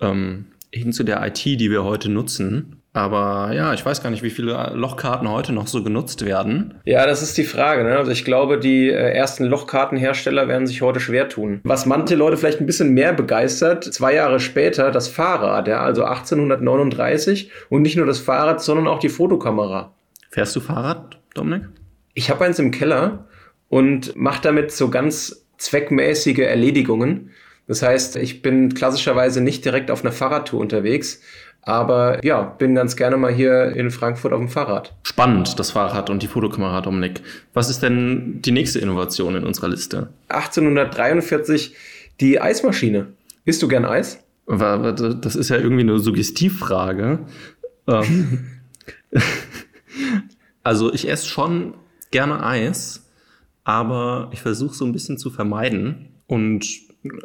ähm, 0.00 0.46
hin 0.72 0.92
zu 0.92 1.04
der 1.04 1.24
IT, 1.26 1.44
die 1.44 1.70
wir 1.70 1.84
heute 1.84 2.08
nutzen. 2.08 2.79
Aber 2.92 3.52
ja, 3.54 3.72
ich 3.72 3.86
weiß 3.86 4.02
gar 4.02 4.10
nicht, 4.10 4.24
wie 4.24 4.30
viele 4.30 4.72
Lochkarten 4.74 5.30
heute 5.30 5.52
noch 5.52 5.68
so 5.68 5.82
genutzt 5.82 6.24
werden. 6.24 6.74
Ja, 6.84 7.06
das 7.06 7.22
ist 7.22 7.38
die 7.38 7.44
Frage. 7.44 7.84
Ne? 7.84 7.96
Also 7.96 8.10
ich 8.10 8.24
glaube, 8.24 8.58
die 8.58 8.88
äh, 8.88 9.12
ersten 9.12 9.44
Lochkartenhersteller 9.44 10.48
werden 10.48 10.66
sich 10.66 10.82
heute 10.82 10.98
schwer 10.98 11.28
tun. 11.28 11.60
Was 11.62 11.86
manche 11.86 12.16
Leute 12.16 12.36
vielleicht 12.36 12.60
ein 12.60 12.66
bisschen 12.66 12.92
mehr 12.92 13.12
begeistert, 13.12 13.84
zwei 13.84 14.14
Jahre 14.14 14.40
später 14.40 14.90
das 14.90 15.06
Fahrrad, 15.06 15.68
ja, 15.68 15.80
also 15.80 16.04
1839 16.04 17.50
und 17.68 17.82
nicht 17.82 17.96
nur 17.96 18.06
das 18.06 18.18
Fahrrad, 18.18 18.60
sondern 18.60 18.88
auch 18.88 18.98
die 18.98 19.08
Fotokamera. 19.08 19.94
Fährst 20.30 20.56
du 20.56 20.60
Fahrrad, 20.60 21.20
Dominik? 21.34 21.68
Ich 22.14 22.28
habe 22.28 22.44
eins 22.44 22.58
im 22.58 22.72
Keller 22.72 23.26
und 23.68 24.16
mache 24.16 24.42
damit 24.42 24.72
so 24.72 24.90
ganz 24.90 25.46
zweckmäßige 25.58 26.40
Erledigungen. 26.40 27.30
Das 27.68 27.82
heißt, 27.82 28.16
ich 28.16 28.42
bin 28.42 28.74
klassischerweise 28.74 29.40
nicht 29.40 29.64
direkt 29.64 29.92
auf 29.92 30.02
einer 30.02 30.10
Fahrradtour 30.10 30.60
unterwegs, 30.60 31.20
aber 31.62 32.24
ja, 32.24 32.42
bin 32.42 32.74
ganz 32.74 32.96
gerne 32.96 33.16
mal 33.16 33.32
hier 33.32 33.76
in 33.76 33.90
Frankfurt 33.90 34.32
auf 34.32 34.40
dem 34.40 34.48
Fahrrad. 34.48 34.94
Spannend, 35.02 35.58
das 35.58 35.70
Fahrrad 35.72 36.10
und 36.10 36.22
die 36.22 36.26
Fotokamera, 36.26 36.80
Dominik. 36.80 37.20
Was 37.52 37.68
ist 37.68 37.82
denn 37.82 38.40
die 38.42 38.52
nächste 38.52 38.78
Innovation 38.78 39.36
in 39.36 39.44
unserer 39.44 39.68
Liste? 39.68 40.08
1843 40.28 41.74
die 42.20 42.40
Eismaschine. 42.40 43.08
Isst 43.44 43.62
du 43.62 43.68
gern 43.68 43.84
Eis? 43.84 44.22
Das 44.46 45.36
ist 45.36 45.48
ja 45.48 45.56
irgendwie 45.56 45.82
eine 45.82 45.98
Suggestivfrage. 45.98 47.20
Ähm, 47.86 48.46
also 50.62 50.92
ich 50.92 51.08
esse 51.08 51.28
schon 51.28 51.74
gerne 52.10 52.44
Eis, 52.44 53.06
aber 53.64 54.30
ich 54.32 54.40
versuche 54.40 54.74
so 54.74 54.84
ein 54.84 54.92
bisschen 54.92 55.18
zu 55.18 55.30
vermeiden. 55.30 56.08
Und 56.26 56.66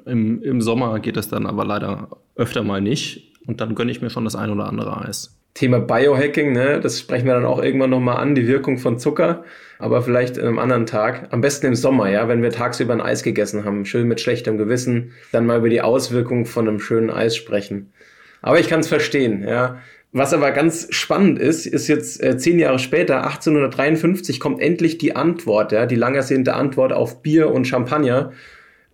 im, 0.05 0.41
im 0.41 0.61
Sommer 0.61 0.99
geht 0.99 1.17
das 1.17 1.29
dann 1.29 1.45
aber 1.45 1.65
leider 1.65 2.09
öfter 2.35 2.63
mal 2.63 2.81
nicht. 2.81 3.33
Und 3.47 3.61
dann 3.61 3.75
gönne 3.75 3.91
ich 3.91 4.01
mir 4.01 4.09
schon 4.09 4.23
das 4.23 4.35
ein 4.35 4.49
oder 4.49 4.65
andere 4.67 5.05
Eis. 5.05 5.37
Thema 5.55 5.79
Biohacking, 5.79 6.51
ne? 6.51 6.81
das 6.81 6.99
sprechen 6.99 7.25
wir 7.27 7.33
dann 7.33 7.45
auch 7.45 7.63
irgendwann 7.63 7.89
nochmal 7.89 8.17
an, 8.17 8.35
die 8.35 8.45
Wirkung 8.45 8.77
von 8.77 8.99
Zucker, 8.99 9.45
aber 9.79 10.01
vielleicht 10.01 10.35
in 10.37 10.45
einem 10.45 10.59
anderen 10.59 10.85
Tag. 10.85 11.29
Am 11.31 11.39
besten 11.39 11.67
im 11.67 11.75
Sommer, 11.75 12.09
ja, 12.09 12.27
wenn 12.27 12.41
wir 12.41 12.51
tagsüber 12.51 12.91
ein 12.91 12.99
Eis 12.99 13.23
gegessen 13.23 13.63
haben, 13.63 13.85
schön 13.85 14.07
mit 14.07 14.19
schlechtem 14.19 14.57
Gewissen, 14.57 15.13
dann 15.31 15.45
mal 15.45 15.59
über 15.59 15.69
die 15.69 15.81
Auswirkungen 15.81 16.45
von 16.45 16.67
einem 16.67 16.81
schönen 16.81 17.09
Eis 17.09 17.37
sprechen. 17.37 17.93
Aber 18.41 18.59
ich 18.59 18.67
kann 18.67 18.81
es 18.81 18.89
verstehen, 18.89 19.45
ja. 19.47 19.77
Was 20.11 20.33
aber 20.33 20.51
ganz 20.51 20.87
spannend 20.91 21.39
ist, 21.39 21.65
ist 21.65 21.87
jetzt 21.87 22.23
äh, 22.23 22.37
zehn 22.37 22.59
Jahre 22.59 22.79
später, 22.79 23.25
1853, 23.25 24.39
kommt 24.39 24.61
endlich 24.61 24.97
die 24.97 25.15
Antwort, 25.15 25.71
ja, 25.71 25.85
die 25.85 25.95
lang 25.95 26.15
ersehnte 26.15 26.53
Antwort 26.53 26.93
auf 26.93 27.21
Bier 27.21 27.51
und 27.51 27.65
Champagner. 27.65 28.31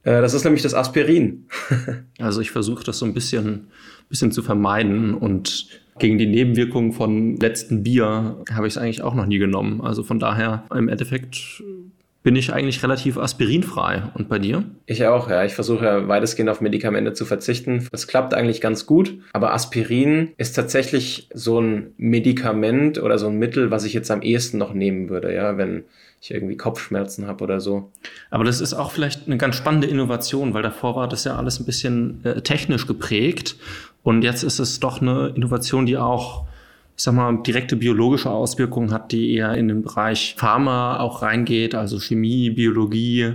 Äh, 0.03 0.21
das 0.21 0.33
ist 0.33 0.43
nämlich 0.43 0.63
das 0.63 0.73
Aspirin. 0.73 1.45
also 2.19 2.41
ich 2.41 2.51
versuche 2.51 2.83
das 2.83 2.99
so 2.99 3.05
ein 3.05 3.13
bisschen, 3.13 3.67
bisschen 4.09 4.31
zu 4.31 4.41
vermeiden 4.41 5.13
und 5.13 5.67
gegen 5.99 6.17
die 6.17 6.25
Nebenwirkungen 6.25 6.93
von 6.93 7.37
letzten 7.37 7.83
Bier 7.83 8.37
habe 8.51 8.67
ich 8.67 8.73
es 8.73 8.77
eigentlich 8.77 9.03
auch 9.03 9.13
noch 9.13 9.25
nie 9.25 9.37
genommen. 9.37 9.81
Also 9.81 10.03
von 10.03 10.19
daher 10.19 10.63
im 10.73 10.89
Endeffekt 10.89 11.61
bin 12.23 12.35
ich 12.35 12.53
eigentlich 12.53 12.83
relativ 12.83 13.17
aspirinfrei. 13.17 14.03
Und 14.13 14.29
bei 14.29 14.37
dir? 14.37 14.63
Ich 14.85 15.05
auch, 15.05 15.29
ja. 15.29 15.43
Ich 15.43 15.53
versuche 15.53 15.85
ja 15.85 16.07
weitestgehend 16.07 16.49
auf 16.49 16.61
Medikamente 16.61 17.13
zu 17.13 17.25
verzichten. 17.25 17.87
Das 17.91 18.07
klappt 18.07 18.33
eigentlich 18.33 18.61
ganz 18.61 18.85
gut. 18.85 19.17
Aber 19.33 19.53
Aspirin 19.53 20.29
ist 20.37 20.53
tatsächlich 20.55 21.29
so 21.33 21.59
ein 21.59 21.93
Medikament 21.97 23.01
oder 23.01 23.17
so 23.17 23.27
ein 23.27 23.37
Mittel, 23.37 23.71
was 23.71 23.85
ich 23.85 23.93
jetzt 23.93 24.11
am 24.11 24.21
ehesten 24.21 24.57
noch 24.57 24.73
nehmen 24.73 25.09
würde, 25.09 25.33
ja, 25.33 25.57
wenn 25.57 25.83
ich 26.21 26.31
irgendwie 26.31 26.55
Kopfschmerzen 26.55 27.25
habe 27.25 27.43
oder 27.43 27.59
so. 27.59 27.91
Aber 28.29 28.43
das 28.43 28.61
ist 28.61 28.73
auch 28.73 28.91
vielleicht 28.91 29.25
eine 29.25 29.37
ganz 29.37 29.55
spannende 29.55 29.87
Innovation, 29.87 30.53
weil 30.53 30.61
davor 30.61 30.95
war 30.95 31.07
das 31.07 31.23
ja 31.23 31.35
alles 31.35 31.59
ein 31.59 31.65
bisschen 31.65 32.23
äh, 32.23 32.41
technisch 32.41 32.85
geprägt. 32.85 33.55
Und 34.03 34.21
jetzt 34.21 34.43
ist 34.43 34.59
es 34.59 34.79
doch 34.79 35.01
eine 35.01 35.29
Innovation, 35.35 35.87
die 35.87 35.97
auch, 35.97 36.45
ich 36.95 37.03
sag 37.03 37.15
mal, 37.15 37.41
direkte 37.41 37.75
biologische 37.75 38.29
Auswirkungen 38.29 38.93
hat, 38.93 39.11
die 39.11 39.33
eher 39.33 39.55
in 39.55 39.67
den 39.67 39.81
Bereich 39.81 40.35
Pharma 40.37 40.99
auch 40.99 41.23
reingeht, 41.23 41.73
also 41.73 41.99
Chemie, 41.99 42.51
Biologie. 42.51 43.33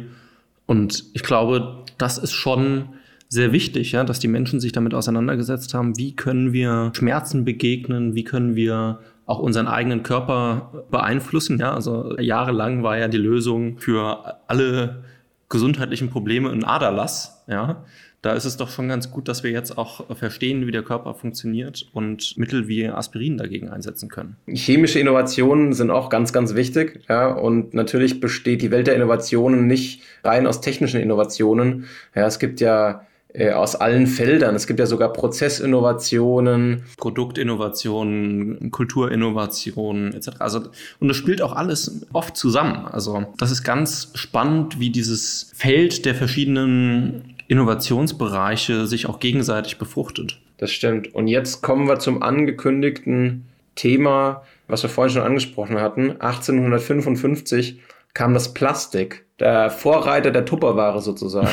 Und 0.66 1.04
ich 1.12 1.24
glaube, 1.24 1.82
das 1.98 2.18
ist 2.18 2.32
schon 2.32 2.90
sehr 3.28 3.50
wichtig, 3.50 3.90
ja, 3.90 4.04
dass 4.04 4.20
die 4.20 4.28
Menschen 4.28 4.60
sich 4.60 4.70
damit 4.70 4.94
auseinandergesetzt 4.94 5.74
haben, 5.74 5.98
wie 5.98 6.14
können 6.14 6.52
wir 6.52 6.92
Schmerzen 6.94 7.44
begegnen, 7.44 8.14
wie 8.14 8.22
können 8.22 8.54
wir 8.54 9.00
auch 9.26 9.40
unseren 9.40 9.66
eigenen 9.66 10.02
Körper 10.02 10.84
beeinflussen. 10.90 11.58
Ja, 11.58 11.74
also 11.74 12.16
jahrelang 12.18 12.82
war 12.82 12.96
ja 12.96 13.08
die 13.08 13.18
Lösung 13.18 13.78
für 13.78 14.38
alle 14.46 15.04
gesundheitlichen 15.48 16.10
Probleme 16.10 16.50
ein 16.50 16.64
Aderlass. 16.64 17.44
Ja, 17.48 17.84
da 18.22 18.32
ist 18.32 18.44
es 18.44 18.56
doch 18.56 18.70
schon 18.70 18.88
ganz 18.88 19.10
gut, 19.10 19.28
dass 19.28 19.44
wir 19.44 19.52
jetzt 19.52 19.78
auch 19.78 20.04
verstehen, 20.16 20.66
wie 20.66 20.72
der 20.72 20.82
Körper 20.82 21.14
funktioniert 21.14 21.88
und 21.92 22.36
Mittel 22.36 22.66
wie 22.66 22.88
Aspirin 22.88 23.38
dagegen 23.38 23.68
einsetzen 23.68 24.08
können. 24.08 24.36
Chemische 24.48 24.98
Innovationen 24.98 25.72
sind 25.72 25.90
auch 25.90 26.08
ganz, 26.08 26.32
ganz 26.32 26.54
wichtig. 26.56 27.04
Ja, 27.08 27.28
und 27.32 27.74
natürlich 27.74 28.18
besteht 28.18 28.62
die 28.62 28.72
Welt 28.72 28.88
der 28.88 28.96
Innovationen 28.96 29.68
nicht 29.68 30.02
rein 30.24 30.48
aus 30.48 30.60
technischen 30.60 31.00
Innovationen. 31.00 31.84
Ja, 32.14 32.26
es 32.26 32.40
gibt 32.40 32.60
ja 32.60 33.05
äh, 33.36 33.50
aus 33.50 33.76
allen 33.76 34.06
Feldern. 34.06 34.54
Es 34.54 34.66
gibt 34.66 34.80
ja 34.80 34.86
sogar 34.86 35.12
Prozessinnovationen. 35.12 36.84
Produktinnovationen, 36.96 38.70
Kulturinnovationen 38.70 40.14
etc. 40.14 40.28
Also, 40.38 40.60
und 41.00 41.08
das 41.08 41.18
spielt 41.18 41.42
auch 41.42 41.54
alles 41.54 42.06
oft 42.14 42.34
zusammen. 42.36 42.86
Also 42.86 43.26
das 43.36 43.50
ist 43.50 43.62
ganz 43.62 44.10
spannend, 44.14 44.80
wie 44.80 44.88
dieses 44.88 45.50
Feld 45.54 46.06
der 46.06 46.14
verschiedenen 46.14 47.34
Innovationsbereiche 47.46 48.86
sich 48.86 49.06
auch 49.06 49.20
gegenseitig 49.20 49.76
befruchtet. 49.76 50.40
Das 50.56 50.70
stimmt. 50.70 51.14
Und 51.14 51.28
jetzt 51.28 51.62
kommen 51.62 51.88
wir 51.88 51.98
zum 51.98 52.22
angekündigten 52.22 53.44
Thema, 53.74 54.44
was 54.66 54.82
wir 54.82 54.88
vorhin 54.88 55.12
schon 55.12 55.22
angesprochen 55.22 55.78
hatten. 55.78 56.12
1855 56.12 57.80
kam 58.14 58.32
das 58.32 58.54
Plastik, 58.54 59.26
der 59.38 59.68
Vorreiter 59.68 60.30
der 60.30 60.46
Tupperware 60.46 61.02
sozusagen. 61.02 61.50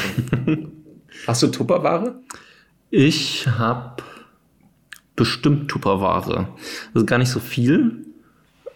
Hast 1.28 1.42
du 1.42 1.48
Tupperware? 1.48 2.16
Ich 2.90 3.48
habe 3.48 4.04
bestimmt 5.16 5.70
Tupperware. 5.70 6.50
Also 6.94 7.06
gar 7.06 7.18
nicht 7.18 7.30
so 7.30 7.40
viel, 7.40 8.06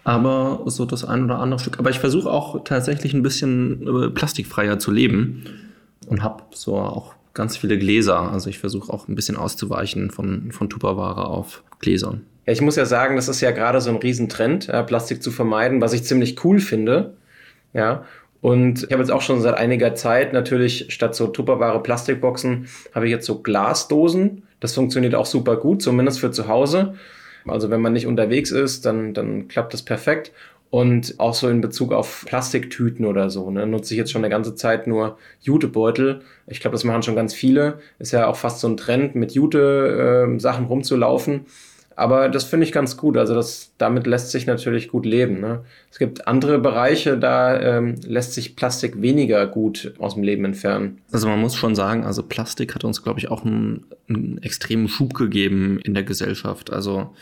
aber 0.03 0.63
so 0.67 0.85
das 0.85 1.03
ein 1.03 1.25
oder 1.25 1.39
andere 1.39 1.59
Stück. 1.59 1.79
Aber 1.79 1.89
ich 1.89 1.99
versuche 1.99 2.29
auch 2.29 2.63
tatsächlich 2.63 3.13
ein 3.13 3.23
bisschen 3.23 3.87
äh, 3.87 4.09
plastikfreier 4.09 4.79
zu 4.79 4.91
leben 4.91 5.43
und 6.07 6.23
habe 6.23 6.43
so 6.51 6.77
auch 6.77 7.15
ganz 7.33 7.57
viele 7.57 7.77
Gläser. 7.77 8.31
Also 8.31 8.49
ich 8.49 8.59
versuche 8.59 8.91
auch 8.91 9.07
ein 9.07 9.15
bisschen 9.15 9.35
auszuweichen 9.35 10.09
von, 10.09 10.51
von 10.51 10.69
Tupperware 10.69 11.27
auf 11.27 11.63
Gläsern. 11.79 12.21
Ja, 12.45 12.53
ich 12.53 12.61
muss 12.61 12.77
ja 12.77 12.85
sagen, 12.85 13.17
das 13.17 13.27
ist 13.27 13.41
ja 13.41 13.51
gerade 13.51 13.81
so 13.81 13.89
ein 13.89 13.97
Riesentrend, 13.97 14.67
ja, 14.67 14.81
Plastik 14.83 15.21
zu 15.21 15.31
vermeiden, 15.31 15.81
was 15.81 15.93
ich 15.93 16.03
ziemlich 16.03 16.43
cool 16.45 16.59
finde. 16.59 17.17
Ja, 17.73 18.05
und 18.41 18.83
ich 18.83 18.91
habe 18.91 19.01
jetzt 19.01 19.11
auch 19.11 19.21
schon 19.21 19.41
seit 19.41 19.55
einiger 19.55 19.95
Zeit 19.95 20.33
natürlich 20.33 20.87
statt 20.89 21.15
so 21.15 21.27
Tupperware 21.27 21.81
Plastikboxen 21.81 22.67
habe 22.93 23.05
ich 23.05 23.11
jetzt 23.11 23.25
so 23.25 23.41
Glasdosen. 23.41 24.43
Das 24.59 24.73
funktioniert 24.73 25.15
auch 25.15 25.25
super 25.25 25.57
gut, 25.57 25.81
zumindest 25.81 26.19
für 26.19 26.31
zu 26.31 26.47
Hause. 26.47 26.95
Also 27.47 27.69
wenn 27.69 27.81
man 27.81 27.93
nicht 27.93 28.07
unterwegs 28.07 28.51
ist, 28.51 28.85
dann, 28.85 29.13
dann 29.13 29.47
klappt 29.47 29.73
das 29.73 29.83
perfekt. 29.83 30.31
Und 30.69 31.15
auch 31.17 31.33
so 31.33 31.47
in 31.47 31.61
Bezug 31.61 31.93
auf 31.93 32.25
Plastiktüten 32.27 33.05
oder 33.05 33.29
so, 33.29 33.49
ne, 33.49 33.65
nutze 33.65 33.93
ich 33.93 33.97
jetzt 33.97 34.11
schon 34.11 34.21
eine 34.23 34.29
ganze 34.29 34.53
Zeit 34.53 34.85
nur 34.85 35.17
Jutebeutel. 35.39 36.21
Ich 36.45 36.59
glaube, 36.59 36.73
das 36.75 36.83
machen 36.83 37.03
schon 37.03 37.15
ganz 37.15 37.33
viele. 37.33 37.79
Ist 37.99 38.11
ja 38.11 38.27
auch 38.27 38.35
fast 38.35 38.59
so 38.59 38.67
ein 38.67 38.75
Trend, 38.75 39.15
mit 39.15 39.31
Jute-Sachen 39.31 40.65
äh, 40.65 40.67
rumzulaufen. 40.67 41.45
Aber 41.97 42.29
das 42.29 42.43
finde 42.43 42.63
ich 42.63 42.71
ganz 42.71 42.95
gut. 42.95 43.17
Also 43.17 43.33
das, 43.33 43.73
damit 43.79 44.05
lässt 44.05 44.29
sich 44.29 44.45
natürlich 44.45 44.87
gut 44.87 45.03
leben. 45.03 45.41
Ne? 45.41 45.61
Es 45.91 45.97
gibt 45.97 46.27
andere 46.27 46.59
Bereiche, 46.59 47.17
da 47.17 47.59
ähm, 47.59 47.95
lässt 48.05 48.35
sich 48.35 48.55
Plastik 48.55 49.01
weniger 49.01 49.47
gut 49.47 49.95
aus 49.97 50.13
dem 50.13 50.21
Leben 50.21 50.45
entfernen. 50.45 50.99
Also 51.11 51.27
man 51.27 51.41
muss 51.41 51.55
schon 51.55 51.73
sagen, 51.73 52.05
also 52.05 52.21
Plastik 52.21 52.75
hat 52.75 52.83
uns, 52.83 53.01
glaube 53.01 53.19
ich, 53.19 53.31
auch 53.31 53.43
einen, 53.43 53.87
einen 54.07 54.37
extremen 54.43 54.87
Schub 54.87 55.15
gegeben 55.15 55.79
in 55.83 55.95
der 55.95 56.03
Gesellschaft. 56.03 56.71
Also 56.71 57.15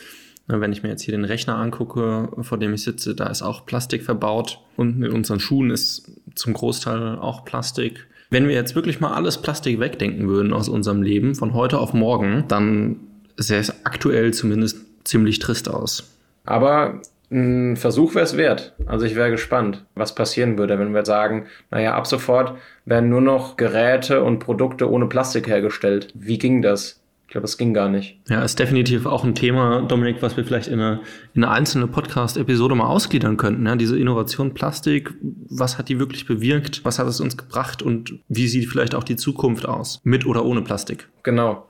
ne, 0.49 0.59
wenn 0.59 0.73
ich 0.73 0.83
mir 0.83 0.89
jetzt 0.89 1.03
hier 1.03 1.13
den 1.13 1.23
Rechner 1.23 1.55
angucke, 1.55 2.27
vor 2.41 2.57
dem 2.57 2.73
ich 2.73 2.83
sitze, 2.83 3.15
da 3.15 3.27
ist 3.27 3.43
auch 3.43 3.65
Plastik 3.65 4.03
verbaut. 4.03 4.59
Und 4.75 5.01
in 5.01 5.13
unseren 5.13 5.39
Schuhen 5.39 5.71
ist 5.71 6.11
zum 6.35 6.51
Großteil 6.51 7.17
auch 7.17 7.45
Plastik. 7.45 8.07
Wenn 8.29 8.49
wir 8.49 8.55
jetzt 8.55 8.75
wirklich 8.75 8.99
mal 8.99 9.13
alles 9.13 9.37
Plastik 9.37 9.79
wegdenken 9.79 10.27
würden 10.27 10.51
aus 10.51 10.67
unserem 10.67 11.01
Leben 11.01 11.33
von 11.33 11.53
heute 11.53 11.79
auf 11.79 11.93
morgen, 11.93 12.43
dann 12.49 12.97
sähe 13.37 13.59
es 13.59 13.85
aktuell 13.85 14.33
zumindest 14.33 14.77
ziemlich 15.03 15.39
trist 15.39 15.69
aus. 15.69 16.11
Aber 16.45 17.01
ein 17.31 17.75
Versuch 17.75 18.15
wäre 18.15 18.25
es 18.25 18.37
wert. 18.37 18.73
Also 18.85 19.05
ich 19.05 19.15
wäre 19.15 19.31
gespannt, 19.31 19.85
was 19.95 20.15
passieren 20.15 20.57
würde, 20.57 20.77
wenn 20.79 20.93
wir 20.93 21.05
sagen, 21.05 21.47
naja, 21.71 21.95
ab 21.95 22.07
sofort 22.07 22.57
werden 22.85 23.09
nur 23.09 23.21
noch 23.21 23.57
Geräte 23.57 24.23
und 24.23 24.39
Produkte 24.39 24.89
ohne 24.89 25.07
Plastik 25.07 25.47
hergestellt. 25.47 26.09
Wie 26.13 26.37
ging 26.37 26.61
das? 26.61 27.01
Ich 27.27 27.31
glaube, 27.31 27.43
das 27.43 27.57
ging 27.57 27.73
gar 27.73 27.89
nicht. 27.89 28.19
Ja, 28.29 28.43
ist 28.43 28.59
definitiv 28.59 29.07
auch 29.07 29.23
ein 29.23 29.33
Thema, 29.33 29.81
Dominik, 29.81 30.21
was 30.21 30.37
wir 30.37 30.45
vielleicht 30.45 30.67
in 30.67 30.79
eine, 30.79 31.01
in 31.33 31.43
eine 31.43 31.51
einzelne 31.51 31.87
Podcast-Episode 31.87 32.75
mal 32.75 32.85
ausgliedern 32.85 33.35
könnten. 33.35 33.65
Ja, 33.65 33.75
diese 33.75 33.97
Innovation 33.97 34.53
Plastik, 34.53 35.13
was 35.49 35.77
hat 35.77 35.89
die 35.89 35.99
wirklich 35.99 36.27
bewirkt? 36.27 36.85
Was 36.85 36.99
hat 36.99 37.07
es 37.07 37.19
uns 37.19 37.35
gebracht? 37.35 37.81
Und 37.81 38.19
wie 38.29 38.47
sieht 38.47 38.69
vielleicht 38.69 38.93
auch 38.93 39.03
die 39.03 39.15
Zukunft 39.15 39.67
aus? 39.67 39.99
Mit 40.03 40.25
oder 40.25 40.45
ohne 40.45 40.61
Plastik? 40.61 41.09
Genau. 41.23 41.67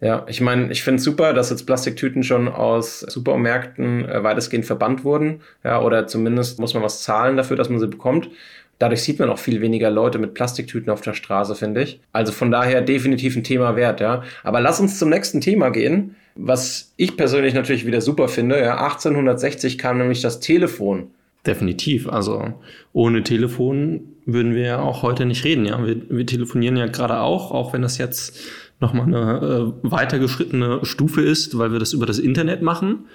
Ja, 0.00 0.24
ich 0.28 0.40
meine, 0.40 0.70
ich 0.70 0.84
finde 0.84 0.98
es 0.98 1.04
super, 1.04 1.32
dass 1.32 1.50
jetzt 1.50 1.66
Plastiktüten 1.66 2.22
schon 2.22 2.46
aus 2.48 3.00
Supermärkten 3.00 4.08
äh, 4.08 4.22
weitestgehend 4.22 4.64
verbannt 4.64 5.04
wurden. 5.04 5.40
Ja, 5.64 5.82
oder 5.82 6.06
zumindest 6.06 6.60
muss 6.60 6.74
man 6.74 6.84
was 6.84 7.02
zahlen 7.02 7.36
dafür, 7.36 7.56
dass 7.56 7.68
man 7.68 7.80
sie 7.80 7.88
bekommt. 7.88 8.30
Dadurch 8.78 9.02
sieht 9.02 9.18
man 9.18 9.28
auch 9.28 9.38
viel 9.38 9.60
weniger 9.60 9.90
Leute 9.90 10.20
mit 10.20 10.34
Plastiktüten 10.34 10.90
auf 10.90 11.00
der 11.00 11.14
Straße, 11.14 11.56
finde 11.56 11.82
ich. 11.82 12.00
Also 12.12 12.30
von 12.30 12.52
daher 12.52 12.80
definitiv 12.80 13.34
ein 13.34 13.42
Thema 13.42 13.74
wert, 13.74 14.00
ja. 14.00 14.22
Aber 14.44 14.60
lass 14.60 14.78
uns 14.78 15.00
zum 15.00 15.08
nächsten 15.08 15.40
Thema 15.40 15.70
gehen, 15.70 16.14
was 16.36 16.92
ich 16.96 17.16
persönlich 17.16 17.54
natürlich 17.54 17.84
wieder 17.84 18.00
super 18.00 18.28
finde. 18.28 18.60
Ja, 18.60 18.80
1860 18.84 19.78
kam 19.78 19.98
nämlich 19.98 20.22
das 20.22 20.38
Telefon. 20.38 21.10
Definitiv. 21.44 22.08
Also 22.08 22.54
ohne 22.92 23.24
Telefon 23.24 24.02
würden 24.26 24.54
wir 24.54 24.62
ja 24.62 24.78
auch 24.78 25.02
heute 25.02 25.26
nicht 25.26 25.44
reden. 25.44 25.66
Ja, 25.66 25.84
wir, 25.84 25.96
wir 26.08 26.26
telefonieren 26.26 26.76
ja 26.76 26.86
gerade 26.86 27.20
auch, 27.20 27.50
auch 27.50 27.72
wenn 27.72 27.82
das 27.82 27.98
jetzt 27.98 28.38
nochmal 28.80 29.06
eine 29.06 29.72
äh, 29.82 29.90
weitergeschrittene 29.90 30.80
Stufe 30.84 31.22
ist, 31.22 31.58
weil 31.58 31.72
wir 31.72 31.78
das 31.78 31.92
über 31.92 32.06
das 32.06 32.18
Internet 32.18 32.62
machen. 32.62 33.06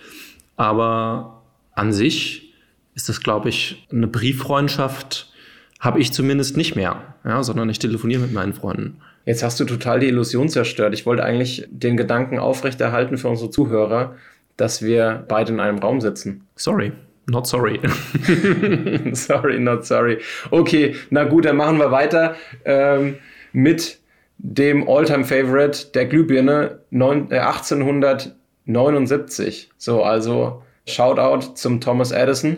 Aber 0.55 1.43
an 1.73 1.93
sich 1.93 2.53
ist 2.95 3.09
das, 3.09 3.21
glaube 3.21 3.49
ich, 3.49 3.87
eine 3.91 4.07
Brieffreundschaft 4.07 5.31
habe 5.79 5.99
ich 5.99 6.13
zumindest 6.13 6.55
nicht 6.55 6.75
mehr, 6.75 7.15
ja, 7.25 7.43
sondern 7.43 7.69
ich 7.69 7.77
telefoniere 7.77 8.21
mit 8.21 8.31
meinen 8.31 8.53
Freunden. 8.53 9.01
Jetzt 9.25 9.43
hast 9.43 9.59
du 9.59 9.65
total 9.65 9.99
die 9.99 10.07
Illusion 10.07 10.47
zerstört. 10.47 10.93
Ich 10.93 11.05
wollte 11.05 11.23
eigentlich 11.23 11.67
den 11.69 11.97
Gedanken 11.97 12.39
aufrechterhalten 12.39 13.17
für 13.17 13.27
unsere 13.27 13.49
Zuhörer, 13.49 14.15
dass 14.55 14.81
wir 14.81 15.25
beide 15.27 15.53
in 15.53 15.59
einem 15.59 15.79
Raum 15.79 15.99
sitzen. 15.99 16.47
Sorry. 16.55 16.93
Not 17.25 17.47
sorry. 17.47 17.79
sorry, 19.13 19.59
not 19.59 19.85
sorry. 19.85 20.19
Okay, 20.51 20.95
na 21.09 21.23
gut, 21.23 21.45
dann 21.45 21.55
machen 21.55 21.79
wir 21.79 21.89
weiter 21.89 22.35
ähm, 22.65 23.15
mit 23.53 23.99
dem 24.43 24.87
Alltime 24.87 25.23
favorite 25.23 25.87
der 25.95 26.05
Glühbirne 26.05 26.77
9, 26.91 27.31
äh, 27.31 27.39
1879. 27.39 29.71
So, 29.77 30.03
also 30.03 30.61
Shoutout 30.85 31.55
zum 31.55 31.81
Thomas 31.81 32.11
Edison, 32.11 32.57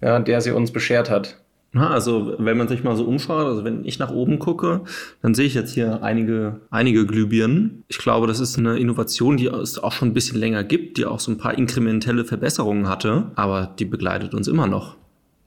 ja, 0.00 0.18
der 0.20 0.40
sie 0.40 0.52
uns 0.52 0.70
beschert 0.70 1.10
hat. 1.10 1.36
Also, 1.72 2.34
wenn 2.38 2.58
man 2.58 2.66
sich 2.66 2.82
mal 2.82 2.96
so 2.96 3.04
umschaut, 3.04 3.46
also 3.46 3.62
wenn 3.64 3.84
ich 3.84 4.00
nach 4.00 4.10
oben 4.10 4.40
gucke, 4.40 4.80
dann 5.22 5.34
sehe 5.34 5.46
ich 5.46 5.54
jetzt 5.54 5.72
hier 5.72 6.02
einige, 6.02 6.60
einige 6.70 7.06
Glühbirnen. 7.06 7.84
Ich 7.86 7.98
glaube, 7.98 8.26
das 8.26 8.40
ist 8.40 8.58
eine 8.58 8.76
Innovation, 8.78 9.36
die 9.36 9.46
es 9.46 9.78
auch 9.78 9.92
schon 9.92 10.08
ein 10.08 10.14
bisschen 10.14 10.38
länger 10.38 10.64
gibt, 10.64 10.98
die 10.98 11.06
auch 11.06 11.20
so 11.20 11.30
ein 11.30 11.38
paar 11.38 11.56
inkrementelle 11.56 12.24
Verbesserungen 12.24 12.88
hatte, 12.88 13.30
aber 13.36 13.72
die 13.78 13.84
begleitet 13.84 14.34
uns 14.34 14.48
immer 14.48 14.66
noch. 14.66 14.96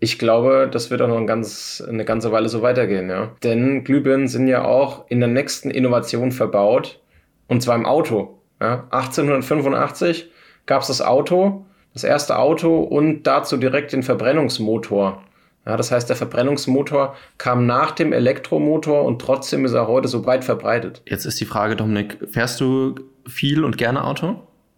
Ich 0.03 0.19
glaube, 0.19 0.67
das 0.69 0.91
wird 0.91 1.01
auch 1.01 1.07
noch 1.07 1.15
ein 1.15 1.27
ganz, 1.27 1.81
eine 1.87 2.03
ganze 2.03 2.33
Weile 2.33 2.49
so 2.49 2.61
weitergehen, 2.61 3.09
ja. 3.09 3.31
Denn 3.41 3.85
Glühbirnen 3.85 4.27
sind 4.27 4.49
ja 4.49 4.65
auch 4.65 5.05
in 5.07 5.21
der 5.21 5.29
nächsten 5.29 5.71
Innovation 5.71 6.33
verbaut, 6.33 6.99
und 7.47 7.63
zwar 7.63 7.77
im 7.77 7.85
Auto. 7.85 8.37
Ja. 8.59 8.83
1885 8.89 10.29
gab 10.65 10.81
es 10.81 10.89
das 10.89 11.01
Auto, 11.01 11.65
das 11.93 12.03
erste 12.03 12.37
Auto 12.37 12.81
und 12.81 13.23
dazu 13.23 13.55
direkt 13.55 13.93
den 13.93 14.03
Verbrennungsmotor. 14.03 15.23
Ja, 15.65 15.77
das 15.77 15.89
heißt, 15.89 16.09
der 16.09 16.17
Verbrennungsmotor 16.17 17.15
kam 17.37 17.65
nach 17.65 17.91
dem 17.91 18.11
Elektromotor 18.11 19.05
und 19.05 19.21
trotzdem 19.21 19.63
ist 19.63 19.71
er 19.71 19.87
heute 19.87 20.09
so 20.09 20.25
weit 20.25 20.43
verbreitet. 20.43 21.01
Jetzt 21.07 21.23
ist 21.23 21.39
die 21.39 21.45
Frage, 21.45 21.77
Dominik, 21.77 22.17
fährst 22.29 22.59
du 22.59 22.95
viel 23.25 23.63
und 23.63 23.77
gerne 23.77 24.03
Auto? 24.03 24.35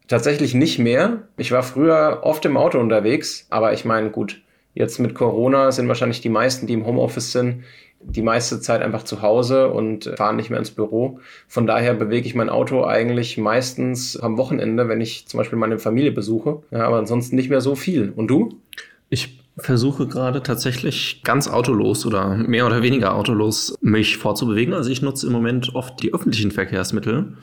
Tatsächlich 0.07 0.53
nicht 0.53 0.77
mehr. 0.77 1.23
Ich 1.35 1.51
war 1.51 1.63
früher 1.63 2.19
oft 2.21 2.45
im 2.45 2.57
Auto 2.57 2.79
unterwegs, 2.79 3.47
aber 3.49 3.73
ich 3.73 3.85
meine, 3.85 4.11
gut, 4.11 4.43
jetzt 4.75 4.99
mit 4.99 5.15
Corona 5.15 5.71
sind 5.71 5.87
wahrscheinlich 5.87 6.21
die 6.21 6.29
meisten, 6.29 6.67
die 6.67 6.73
im 6.73 6.85
Homeoffice 6.85 7.31
sind, 7.31 7.63
die 7.99 8.21
meiste 8.21 8.59
Zeit 8.59 8.81
einfach 8.81 9.03
zu 9.03 9.21
Hause 9.21 9.69
und 9.69 10.11
fahren 10.17 10.35
nicht 10.35 10.51
mehr 10.51 10.59
ins 10.59 10.69
Büro. 10.69 11.19
Von 11.47 11.65
daher 11.65 11.95
bewege 11.95 12.27
ich 12.27 12.35
mein 12.35 12.49
Auto 12.49 12.83
eigentlich 12.83 13.37
meistens 13.37 14.17
am 14.17 14.37
Wochenende, 14.37 14.87
wenn 14.87 15.01
ich 15.01 15.27
zum 15.27 15.39
Beispiel 15.39 15.57
meine 15.57 15.79
Familie 15.79 16.11
besuche. 16.11 16.61
Ja, 16.69 16.85
aber 16.85 16.97
ansonsten 16.97 17.35
nicht 17.35 17.49
mehr 17.49 17.61
so 17.61 17.73
viel. 17.73 18.13
Und 18.15 18.27
du? 18.27 18.59
Ich 19.09 19.39
versuche 19.57 20.07
gerade 20.07 20.43
tatsächlich 20.43 21.21
ganz 21.23 21.47
autolos 21.47 22.05
oder 22.05 22.35
mehr 22.35 22.65
oder 22.65 22.83
weniger 22.83 23.15
autolos 23.15 23.75
mich 23.81 24.17
vorzubewegen. 24.17 24.73
Also 24.73 24.91
ich 24.91 25.01
nutze 25.01 25.27
im 25.27 25.33
Moment 25.33 25.73
oft 25.73 26.03
die 26.03 26.13
öffentlichen 26.13 26.51
Verkehrsmittel 26.51 27.37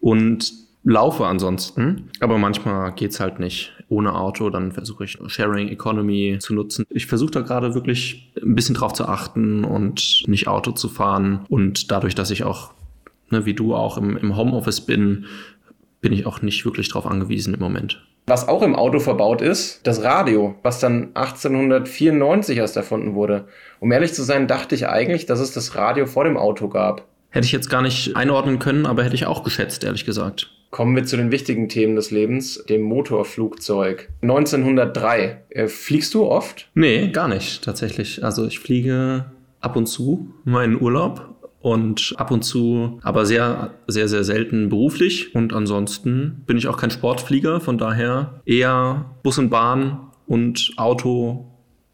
und 0.00 0.67
laufe 0.84 1.26
ansonsten. 1.26 2.10
Aber 2.20 2.38
manchmal 2.38 2.92
geht's 2.92 3.20
halt 3.20 3.38
nicht 3.38 3.72
ohne 3.88 4.14
Auto. 4.14 4.50
Dann 4.50 4.72
versuche 4.72 5.04
ich 5.04 5.18
Sharing 5.26 5.68
Economy 5.68 6.38
zu 6.40 6.54
nutzen. 6.54 6.84
Ich 6.90 7.06
versuche 7.06 7.30
da 7.30 7.40
gerade 7.40 7.74
wirklich 7.74 8.32
ein 8.42 8.54
bisschen 8.54 8.74
drauf 8.74 8.92
zu 8.92 9.06
achten 9.06 9.64
und 9.64 10.24
nicht 10.26 10.48
Auto 10.48 10.72
zu 10.72 10.88
fahren. 10.88 11.44
Und 11.48 11.90
dadurch, 11.90 12.14
dass 12.14 12.30
ich 12.30 12.44
auch, 12.44 12.72
ne, 13.30 13.44
wie 13.44 13.54
du 13.54 13.74
auch 13.74 13.98
im, 13.98 14.16
im 14.16 14.36
Homeoffice 14.36 14.80
bin, 14.80 15.26
bin 16.00 16.12
ich 16.12 16.26
auch 16.26 16.42
nicht 16.42 16.64
wirklich 16.64 16.88
drauf 16.88 17.06
angewiesen 17.06 17.54
im 17.54 17.60
Moment. 17.60 18.04
Was 18.26 18.46
auch 18.46 18.62
im 18.62 18.76
Auto 18.76 18.98
verbaut 19.00 19.40
ist, 19.40 19.86
das 19.86 20.02
Radio, 20.02 20.54
was 20.62 20.80
dann 20.80 21.12
1894 21.14 22.58
erst 22.58 22.76
erfunden 22.76 23.14
wurde. 23.14 23.46
Um 23.80 23.90
ehrlich 23.90 24.12
zu 24.12 24.22
sein, 24.22 24.46
dachte 24.46 24.74
ich 24.74 24.86
eigentlich, 24.86 25.24
dass 25.24 25.40
es 25.40 25.52
das 25.52 25.76
Radio 25.76 26.04
vor 26.04 26.24
dem 26.24 26.36
Auto 26.36 26.68
gab. 26.68 27.06
Hätte 27.30 27.46
ich 27.46 27.52
jetzt 27.52 27.68
gar 27.70 27.82
nicht 27.82 28.16
einordnen 28.16 28.58
können, 28.58 28.86
aber 28.86 29.04
hätte 29.04 29.14
ich 29.14 29.26
auch 29.26 29.44
geschätzt, 29.44 29.84
ehrlich 29.84 30.04
gesagt. 30.04 30.50
Kommen 30.70 30.94
wir 30.96 31.04
zu 31.04 31.16
den 31.16 31.30
wichtigen 31.30 31.68
Themen 31.68 31.96
des 31.96 32.10
Lebens, 32.10 32.62
dem 32.68 32.82
Motorflugzeug. 32.82 34.08
1903. 34.22 35.44
Äh, 35.48 35.66
fliegst 35.68 36.12
du 36.14 36.24
oft? 36.24 36.68
Nee, 36.74 37.08
gar 37.08 37.28
nicht, 37.28 37.64
tatsächlich. 37.64 38.22
Also 38.22 38.46
ich 38.46 38.58
fliege 38.58 39.26
ab 39.60 39.76
und 39.76 39.86
zu 39.86 40.30
meinen 40.44 40.80
Urlaub 40.80 41.34
und 41.60 42.14
ab 42.18 42.30
und 42.30 42.42
zu, 42.42 43.00
aber 43.02 43.26
sehr, 43.26 43.72
sehr, 43.86 44.08
sehr 44.08 44.24
selten 44.24 44.68
beruflich. 44.68 45.34
Und 45.34 45.52
ansonsten 45.52 46.42
bin 46.46 46.56
ich 46.56 46.68
auch 46.68 46.76
kein 46.76 46.90
Sportflieger, 46.90 47.60
von 47.60 47.78
daher 47.78 48.40
eher 48.44 49.06
Bus 49.22 49.38
und 49.38 49.50
Bahn 49.50 50.10
und 50.26 50.72
Auto 50.76 51.46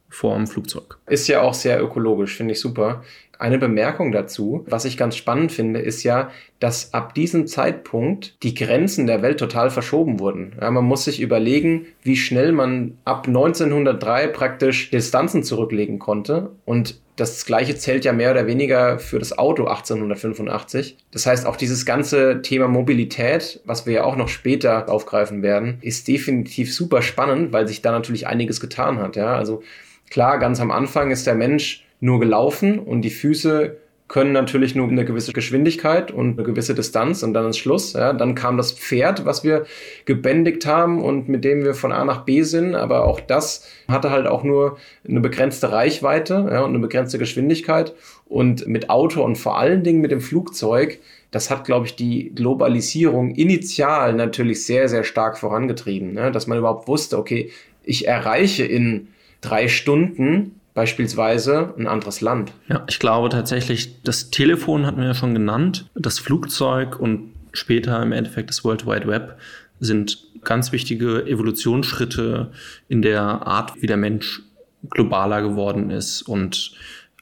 vorm 0.09 0.47
Flugzeug. 0.47 0.99
Ist 1.07 1.29
ja 1.29 1.43
auch 1.43 1.55
sehr 1.55 1.83
ökologisch, 1.83 2.37
finde 2.37 2.53
ich 2.53 2.61
super. 2.61 3.03
Eine 3.39 3.59
Bemerkung 3.59 4.13
dazu, 4.13 4.65
was 4.69 4.85
ich 4.85 4.97
ganz 4.97 5.17
spannend 5.17 5.53
finde, 5.53 5.81
ist 5.81 6.03
ja, 6.03 6.31
dass 6.61 6.95
ab 6.95 7.15
diesem 7.15 7.47
Zeitpunkt 7.47 8.37
die 8.43 8.55
Grenzen 8.55 9.07
der 9.07 9.23
Welt 9.23 9.39
total 9.39 9.71
verschoben 9.71 10.21
wurden. 10.21 10.57
Ja, 10.61 10.71
man 10.71 10.85
muss 10.85 11.05
sich 11.05 11.21
überlegen, 11.21 11.87
wie 12.03 12.17
schnell 12.17 12.53
man 12.53 12.99
ab 13.05 13.27
1903 13.27 14.29
praktisch 14.29 14.91
Distanzen 14.91 15.43
zurücklegen 15.43 15.99
konnte. 15.99 16.51
Und 16.65 17.01
das 17.17 17.45
gleiche 17.47 17.77
zählt 17.77 18.05
ja 18.05 18.13
mehr 18.13 18.33
oder 18.33 18.47
weniger 18.47 18.99
für 18.99 19.19
das 19.19 19.39
Auto 19.39 19.67
1885. 19.67 20.97
Das 21.13 21.27
heißt, 21.27 21.47
auch 21.47 21.57
dieses 21.57 21.87
ganze 21.87 22.43
Thema 22.43 22.67
Mobilität, 22.67 23.61
was 23.65 23.87
wir 23.87 23.93
ja 23.93 24.05
auch 24.05 24.17
noch 24.17 24.29
später 24.29 24.89
aufgreifen 24.89 25.43
werden, 25.43 25.79
ist 25.81 26.09
definitiv 26.09 26.75
super 26.75 27.03
spannend, 27.03 27.53
weil 27.53 27.69
sich 27.69 27.83
da 27.83 27.93
natürlich 27.93 28.27
einiges 28.27 28.61
getan 28.61 28.99
hat. 28.99 29.15
Ja, 29.17 29.37
also 29.37 29.63
klar, 30.11 30.39
ganz 30.39 30.61
am 30.61 30.73
Anfang 30.73 31.13
ist 31.13 31.27
der 31.27 31.37
Mensch 31.37 31.84
nur 32.01 32.21
gelaufen 32.21 32.79
und 32.79 33.03
die 33.03 33.11
Füße 33.11 33.77
können 34.07 34.33
natürlich 34.33 34.75
nur 34.75 34.87
eine 34.87 35.05
gewisse 35.05 35.33
Geschwindigkeit 35.33 36.11
und 36.11 36.35
eine 36.35 36.43
gewisse 36.43 36.75
Distanz 36.75 37.23
und 37.23 37.33
dann 37.33 37.49
ist 37.49 37.59
Schluss. 37.59 37.95
Ja. 37.95 38.13
Dann 38.13 38.35
kam 38.35 38.59
das 38.59 38.73
Pferd, 38.73 39.25
was 39.25 39.45
wir 39.45 39.65
gebändigt 40.05 40.67
haben 40.67 41.03
und 41.03 41.29
mit 41.29 41.43
dem 41.43 41.65
wir 41.65 41.75
von 41.75 41.91
A 41.91 42.05
nach 42.05 42.25
B 42.25 42.43
sind, 42.43 42.75
aber 42.75 43.07
auch 43.07 43.19
das 43.19 43.67
hatte 43.89 44.11
halt 44.11 44.27
auch 44.27 44.45
nur 44.45 44.77
eine 45.09 45.21
begrenzte 45.21 45.73
Reichweite 45.73 46.49
ja, 46.51 46.61
und 46.61 46.71
eine 46.71 46.81
begrenzte 46.81 47.19
Geschwindigkeit 47.19 47.95
und 48.27 48.67
mit 48.67 48.91
Auto 48.91 49.23
und 49.25 49.37
vor 49.37 49.59
allen 49.59 49.83
Dingen 49.83 50.03
mit 50.03 50.11
dem 50.11 50.21
Flugzeug, 50.21 51.01
das 51.31 51.51
hat, 51.51 51.65
glaube 51.65 51.87
ich, 51.87 51.97
die 51.97 52.31
Globalisierung 52.35 53.35
initial 53.35 54.13
natürlich 54.13 54.67
sehr, 54.67 54.89
sehr 54.91 55.05
stark 55.05 55.39
vorangetrieben, 55.39 56.13
ne? 56.13 56.31
dass 56.31 56.47
man 56.47 56.59
überhaupt 56.59 56.89
wusste, 56.89 57.19
okay, 57.19 57.51
ich 57.83 58.07
erreiche 58.07 58.65
in 58.65 59.09
drei 59.41 59.69
Stunden 59.69 60.61
beispielsweise 60.75 61.73
ein 61.79 61.87
anderes 61.87 62.21
Land. 62.21 62.53
Ja, 62.69 62.85
ich 62.89 62.99
glaube 62.99 63.29
tatsächlich, 63.29 64.03
das 64.03 64.31
Telefon 64.31 64.87
hatten 64.87 64.99
wir 64.99 65.07
ja 65.07 65.15
schon 65.15 65.35
genannt, 65.35 65.89
das 65.95 66.19
Flugzeug 66.19 66.99
und 66.99 67.33
später 67.53 68.03
im 68.03 68.13
Endeffekt 68.13 68.51
das 68.51 68.65
World 68.65 68.87
Wide 68.87 69.07
Web 69.07 69.39
sind 69.81 70.19
ganz 70.43 70.73
wichtige 70.73 71.27
Evolutionsschritte 71.27 72.51
in 72.89 73.03
der 73.03 73.23
Art, 73.23 73.81
wie 73.81 73.87
der 73.87 73.97
Mensch 73.97 74.43
globaler 74.91 75.41
geworden 75.43 75.91
ist 75.91 76.23
und 76.23 76.73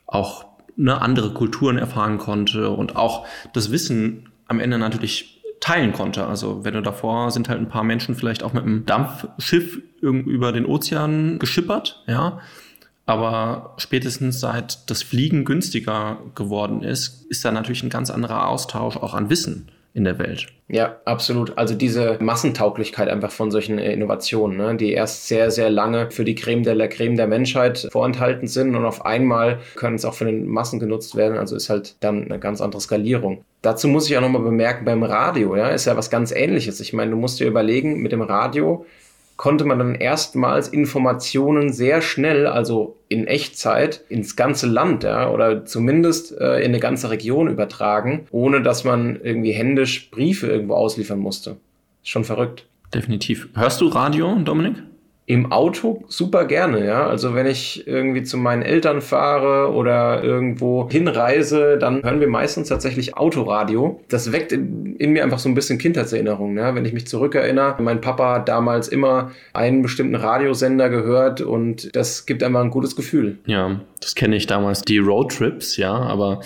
auch 0.06 0.46
ne, 0.76 1.00
andere 1.00 1.32
Kulturen 1.32 1.78
erfahren 1.78 2.18
konnte 2.18 2.70
und 2.70 2.96
auch 2.96 3.26
das 3.52 3.70
Wissen 3.70 4.30
am 4.48 4.60
Ende 4.60 4.78
natürlich 4.78 5.42
teilen 5.60 5.92
konnte. 5.92 6.26
Also 6.26 6.64
wenn 6.64 6.74
du 6.74 6.82
davor 6.82 7.30
sind 7.30 7.48
halt 7.48 7.60
ein 7.60 7.68
paar 7.68 7.84
Menschen 7.84 8.16
vielleicht 8.16 8.42
auch 8.42 8.52
mit 8.52 8.64
einem 8.64 8.84
Dampfschiff 8.84 9.80
über 10.00 10.50
den 10.50 10.66
Ozean 10.66 11.38
geschippert, 11.38 12.02
ja, 12.06 12.40
aber 13.06 13.74
spätestens 13.78 14.40
seit 14.40 14.88
das 14.90 15.02
Fliegen 15.02 15.44
günstiger 15.44 16.18
geworden 16.34 16.82
ist, 16.82 17.26
ist 17.30 17.44
da 17.44 17.52
natürlich 17.52 17.82
ein 17.82 17.90
ganz 17.90 18.10
anderer 18.10 18.48
Austausch 18.48 18.96
auch 18.96 19.14
an 19.14 19.30
Wissen 19.30 19.70
in 19.94 20.04
der 20.04 20.18
Welt. 20.18 20.46
Ja, 20.68 20.96
absolut. 21.04 21.58
Also 21.58 21.74
diese 21.74 22.16
Massentauglichkeit 22.20 23.08
einfach 23.08 23.30
von 23.30 23.50
solchen 23.50 23.78
Innovationen, 23.78 24.56
ne, 24.56 24.74
die 24.74 24.92
erst 24.92 25.28
sehr, 25.28 25.50
sehr 25.50 25.68
lange 25.68 26.10
für 26.10 26.24
die 26.24 26.34
Creme 26.34 26.62
de 26.62 26.72
la 26.72 26.86
Creme 26.86 27.16
der 27.16 27.26
Menschheit 27.26 27.88
vorenthalten 27.90 28.48
sind 28.48 28.74
und 28.74 28.86
auf 28.86 29.04
einmal 29.04 29.58
können 29.74 29.96
es 29.96 30.06
auch 30.06 30.14
von 30.14 30.28
den 30.28 30.46
Massen 30.46 30.80
genutzt 30.80 31.14
werden. 31.14 31.36
Also 31.36 31.56
ist 31.56 31.68
halt 31.68 31.96
dann 32.00 32.24
eine 32.24 32.38
ganz 32.38 32.62
andere 32.62 32.80
Skalierung. 32.80 33.44
Dazu 33.60 33.86
muss 33.86 34.08
ich 34.08 34.16
auch 34.16 34.22
nochmal 34.22 34.42
bemerken, 34.42 34.86
beim 34.86 35.02
Radio, 35.02 35.56
ja, 35.56 35.68
ist 35.68 35.84
ja 35.84 35.96
was 35.96 36.10
ganz 36.10 36.32
ähnliches. 36.32 36.80
Ich 36.80 36.94
meine, 36.94 37.10
du 37.10 37.16
musst 37.18 37.38
dir 37.38 37.46
überlegen, 37.46 38.00
mit 38.00 38.12
dem 38.12 38.22
Radio 38.22 38.86
konnte 39.36 39.64
man 39.64 39.78
dann 39.78 39.94
erstmals 39.94 40.68
Informationen 40.68 41.72
sehr 41.72 42.02
schnell, 42.02 42.46
also 42.46 42.96
in 43.08 43.26
Echtzeit, 43.26 44.04
ins 44.08 44.36
ganze 44.36 44.66
Land 44.66 45.04
ja, 45.04 45.30
oder 45.30 45.64
zumindest 45.64 46.38
äh, 46.38 46.58
in 46.60 46.66
eine 46.66 46.80
ganze 46.80 47.10
Region 47.10 47.48
übertragen, 47.48 48.26
ohne 48.30 48.62
dass 48.62 48.84
man 48.84 49.20
irgendwie 49.22 49.52
händisch 49.52 50.10
Briefe 50.10 50.46
irgendwo 50.46 50.74
ausliefern 50.74 51.18
musste. 51.18 51.56
Ist 52.02 52.10
schon 52.10 52.24
verrückt. 52.24 52.66
Definitiv. 52.94 53.48
Hörst 53.54 53.80
du 53.80 53.88
Radio, 53.88 54.36
Dominik? 54.44 54.76
Im 55.32 55.50
Auto 55.50 56.04
super 56.08 56.44
gerne, 56.44 56.84
ja. 56.84 57.06
Also 57.06 57.34
wenn 57.34 57.46
ich 57.46 57.86
irgendwie 57.86 58.22
zu 58.22 58.36
meinen 58.36 58.60
Eltern 58.60 59.00
fahre 59.00 59.72
oder 59.72 60.22
irgendwo 60.22 60.90
hinreise, 60.90 61.78
dann 61.78 62.02
hören 62.02 62.20
wir 62.20 62.28
meistens 62.28 62.68
tatsächlich 62.68 63.16
Autoradio. 63.16 63.98
Das 64.10 64.30
weckt 64.30 64.52
in, 64.52 64.94
in 64.96 65.12
mir 65.12 65.24
einfach 65.24 65.38
so 65.38 65.48
ein 65.48 65.54
bisschen 65.54 65.78
Kindheitserinnerungen. 65.78 66.58
Ja? 66.58 66.74
Wenn 66.74 66.84
ich 66.84 66.92
mich 66.92 67.06
zurückerinnere, 67.06 67.80
mein 67.80 68.02
Papa 68.02 68.34
hat 68.34 68.48
damals 68.50 68.88
immer 68.88 69.30
einen 69.54 69.80
bestimmten 69.80 70.16
Radiosender 70.16 70.90
gehört 70.90 71.40
und 71.40 71.96
das 71.96 72.26
gibt 72.26 72.42
einfach 72.42 72.60
ein 72.60 72.68
gutes 72.68 72.94
Gefühl. 72.94 73.38
Ja, 73.46 73.80
das 74.02 74.14
kenne 74.14 74.36
ich 74.36 74.46
damals, 74.46 74.82
die 74.82 74.98
Roadtrips, 74.98 75.78
ja, 75.78 75.94
aber 75.94 76.40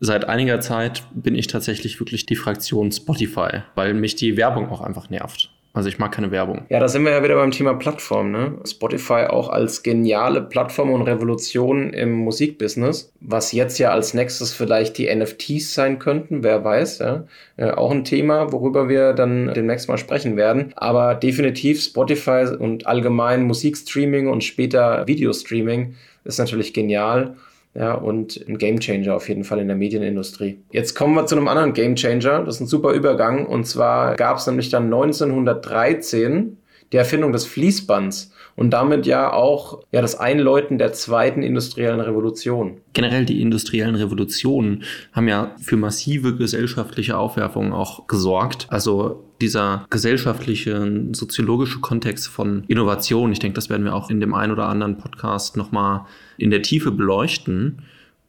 seit 0.00 0.28
einiger 0.28 0.58
Zeit 0.58 1.04
bin 1.14 1.36
ich 1.36 1.46
tatsächlich 1.46 2.00
wirklich 2.00 2.26
die 2.26 2.34
Fraktion 2.34 2.90
Spotify, 2.90 3.62
weil 3.76 3.94
mich 3.94 4.16
die 4.16 4.36
Werbung 4.36 4.68
auch 4.68 4.80
einfach 4.80 5.10
nervt. 5.10 5.52
Also 5.74 5.88
ich 5.88 5.98
mag 5.98 6.12
keine 6.12 6.30
Werbung. 6.30 6.66
Ja, 6.68 6.80
da 6.80 6.88
sind 6.88 7.02
wir 7.04 7.12
ja 7.12 7.22
wieder 7.22 7.36
beim 7.36 7.50
Thema 7.50 7.72
Plattform. 7.72 8.30
Ne? 8.30 8.58
Spotify 8.66 9.26
auch 9.28 9.48
als 9.48 9.82
geniale 9.82 10.42
Plattform 10.42 10.90
und 10.90 11.02
Revolution 11.02 11.94
im 11.94 12.12
Musikbusiness, 12.12 13.10
was 13.20 13.52
jetzt 13.52 13.78
ja 13.78 13.90
als 13.90 14.12
nächstes 14.12 14.52
vielleicht 14.52 14.98
die 14.98 15.14
NFTs 15.14 15.72
sein 15.72 15.98
könnten, 15.98 16.42
wer 16.42 16.62
weiß. 16.62 16.98
Ja? 16.98 17.24
Äh, 17.56 17.70
auch 17.70 17.90
ein 17.90 18.04
Thema, 18.04 18.52
worüber 18.52 18.90
wir 18.90 19.14
dann 19.14 19.52
demnächst 19.54 19.88
mal 19.88 19.96
sprechen 19.96 20.36
werden. 20.36 20.74
Aber 20.76 21.14
definitiv 21.14 21.82
Spotify 21.82 22.54
und 22.58 22.86
allgemein 22.86 23.44
Musikstreaming 23.44 24.28
und 24.28 24.44
später 24.44 25.06
Videostreaming 25.06 25.94
ist 26.24 26.38
natürlich 26.38 26.74
genial. 26.74 27.36
Ja, 27.74 27.94
und 27.94 28.44
ein 28.46 28.58
Gamechanger 28.58 29.14
auf 29.14 29.28
jeden 29.28 29.44
Fall 29.44 29.58
in 29.58 29.66
der 29.66 29.76
Medienindustrie. 29.76 30.58
Jetzt 30.72 30.94
kommen 30.94 31.14
wir 31.14 31.24
zu 31.24 31.36
einem 31.36 31.48
anderen 31.48 31.72
Gamechanger. 31.72 32.44
Das 32.44 32.56
ist 32.56 32.60
ein 32.60 32.66
super 32.66 32.92
Übergang. 32.92 33.46
Und 33.46 33.64
zwar 33.64 34.14
gab 34.16 34.36
es 34.36 34.46
nämlich 34.46 34.68
dann 34.68 34.84
1913 34.84 36.58
die 36.92 36.98
Erfindung 36.98 37.32
des 37.32 37.46
Fließbands 37.46 38.32
und 38.56 38.70
damit 38.70 39.06
ja 39.06 39.32
auch 39.32 39.82
ja, 39.92 40.00
das 40.00 40.18
Einläuten 40.18 40.78
der 40.78 40.92
zweiten 40.92 41.42
industriellen 41.42 42.00
Revolution. 42.00 42.78
Generell 42.92 43.24
die 43.24 43.40
industriellen 43.40 43.94
Revolutionen 43.94 44.84
haben 45.12 45.28
ja 45.28 45.54
für 45.60 45.76
massive 45.76 46.36
gesellschaftliche 46.36 47.16
Aufwerfungen 47.16 47.72
auch 47.72 48.06
gesorgt. 48.06 48.66
Also 48.70 49.24
dieser 49.40 49.86
gesellschaftliche, 49.90 51.08
soziologische 51.12 51.80
Kontext 51.80 52.28
von 52.28 52.64
Innovation, 52.68 53.32
ich 53.32 53.40
denke, 53.40 53.54
das 53.54 53.70
werden 53.70 53.84
wir 53.84 53.94
auch 53.94 54.10
in 54.10 54.20
dem 54.20 54.34
einen 54.34 54.52
oder 54.52 54.68
anderen 54.68 54.98
Podcast 54.98 55.56
nochmal 55.56 56.02
in 56.36 56.50
der 56.50 56.62
Tiefe 56.62 56.92
beleuchten. 56.92 57.82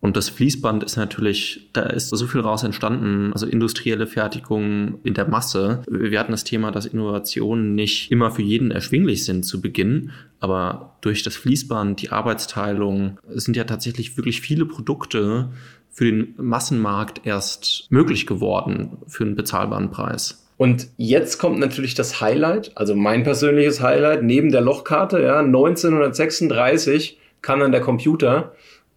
Und 0.03 0.17
das 0.17 0.27
Fließband 0.27 0.83
ist 0.83 0.97
natürlich, 0.97 1.69
da 1.71 1.83
ist 1.83 2.09
so 2.09 2.27
viel 2.27 2.41
raus 2.41 2.63
entstanden, 2.63 3.31
also 3.31 3.45
industrielle 3.45 4.05
Fertigung 4.05 4.99
in 5.05 5.13
der 5.13 5.29
Masse. 5.29 5.81
Wir 5.89 6.19
hatten 6.19 6.33
das 6.33 6.43
Thema, 6.43 6.71
dass 6.71 6.85
Innovationen 6.85 7.73
nicht 7.73 8.11
immer 8.11 8.29
für 8.29 8.41
jeden 8.41 8.69
erschwinglich 8.69 9.23
sind 9.23 9.45
zu 9.45 9.61
Beginn, 9.61 10.11
aber 10.41 10.97
durch 10.99 11.23
das 11.23 11.37
Fließband, 11.37 12.01
die 12.01 12.09
Arbeitsteilung, 12.09 13.17
sind 13.29 13.55
ja 13.55 13.63
tatsächlich 13.63 14.17
wirklich 14.17 14.41
viele 14.41 14.65
Produkte 14.65 15.51
für 15.89 16.03
den 16.03 16.33
Massenmarkt 16.35 17.25
erst 17.25 17.87
möglich 17.89 18.27
geworden 18.27 18.97
für 19.07 19.23
einen 19.23 19.37
bezahlbaren 19.37 19.89
Preis. 19.89 20.45
Und 20.57 20.89
jetzt 20.97 21.37
kommt 21.37 21.59
natürlich 21.59 21.95
das 21.95 22.19
Highlight, 22.19 22.73
also 22.75 22.93
mein 22.93 23.23
persönliches 23.23 23.79
Highlight, 23.79 24.21
neben 24.21 24.51
der 24.51 24.59
Lochkarte, 24.59 25.23
ja, 25.23 25.39
1936 25.39 27.19
kann 27.41 27.61
dann 27.61 27.71
der 27.71 27.81
Computer 27.81 28.53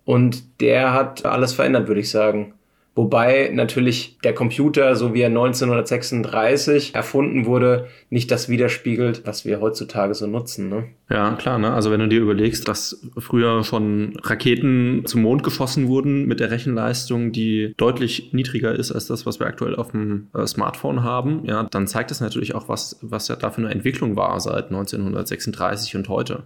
und 0.07 0.61
der 0.63 0.95
hat 0.95 1.27
alles 1.27 1.53
verändert, 1.53 1.89
würde 1.89 2.01
ich 2.01 2.11
sagen. 2.11 2.55
Wobei 2.95 3.51
natürlich 3.53 4.17
der 4.25 4.35
Computer, 4.35 4.97
so 4.97 5.13
wie 5.13 5.21
er 5.21 5.27
1936 5.27 6.95
erfunden 6.95 7.45
wurde, 7.45 7.89
nicht 8.09 8.31
das 8.31 8.49
widerspiegelt, 8.49 9.27
was 9.27 9.45
wir 9.45 9.61
heutzutage 9.61 10.15
so 10.15 10.27
nutzen. 10.27 10.71
Ne? 10.71 10.85
Ja, 11.11 11.33
klar. 11.33 11.59
Ne? 11.59 11.75
Also 11.75 11.91
wenn 11.91 12.01
du 12.01 12.09
dir 12.09 12.23
überlegst, 12.23 12.67
dass 12.67 13.07
früher 13.19 13.65
schon 13.65 14.17
Raketen 14.23 15.03
zum 15.05 15.21
Mond 15.21 15.43
geschossen 15.43 15.89
wurden 15.89 16.25
mit 16.25 16.41
der 16.41 16.51
Rechenleistung, 16.51 17.33
die 17.33 17.75
deutlich 17.77 18.33
niedriger 18.33 18.75
ist 18.75 18.93
als 18.93 19.09
das, 19.09 19.27
was 19.27 19.41
wir 19.41 19.47
aktuell 19.47 19.77
auf 19.77 19.91
dem 19.91 20.29
äh, 20.35 20.47
Smartphone 20.47 21.03
haben, 21.03 21.43
ja, 21.45 21.65
dann 21.65 21.87
zeigt 21.87 22.11
das 22.11 22.23
natürlich 22.23 22.55
auch, 22.55 22.71
was, 22.71 22.99
was 23.03 23.29
ja 23.29 23.37
da 23.37 23.51
für 23.51 23.61
eine 23.61 23.73
Entwicklung 23.73 24.17
war 24.17 24.41
seit 24.41 24.69
1936 24.69 25.97
und 25.97 26.09
heute. 26.09 26.45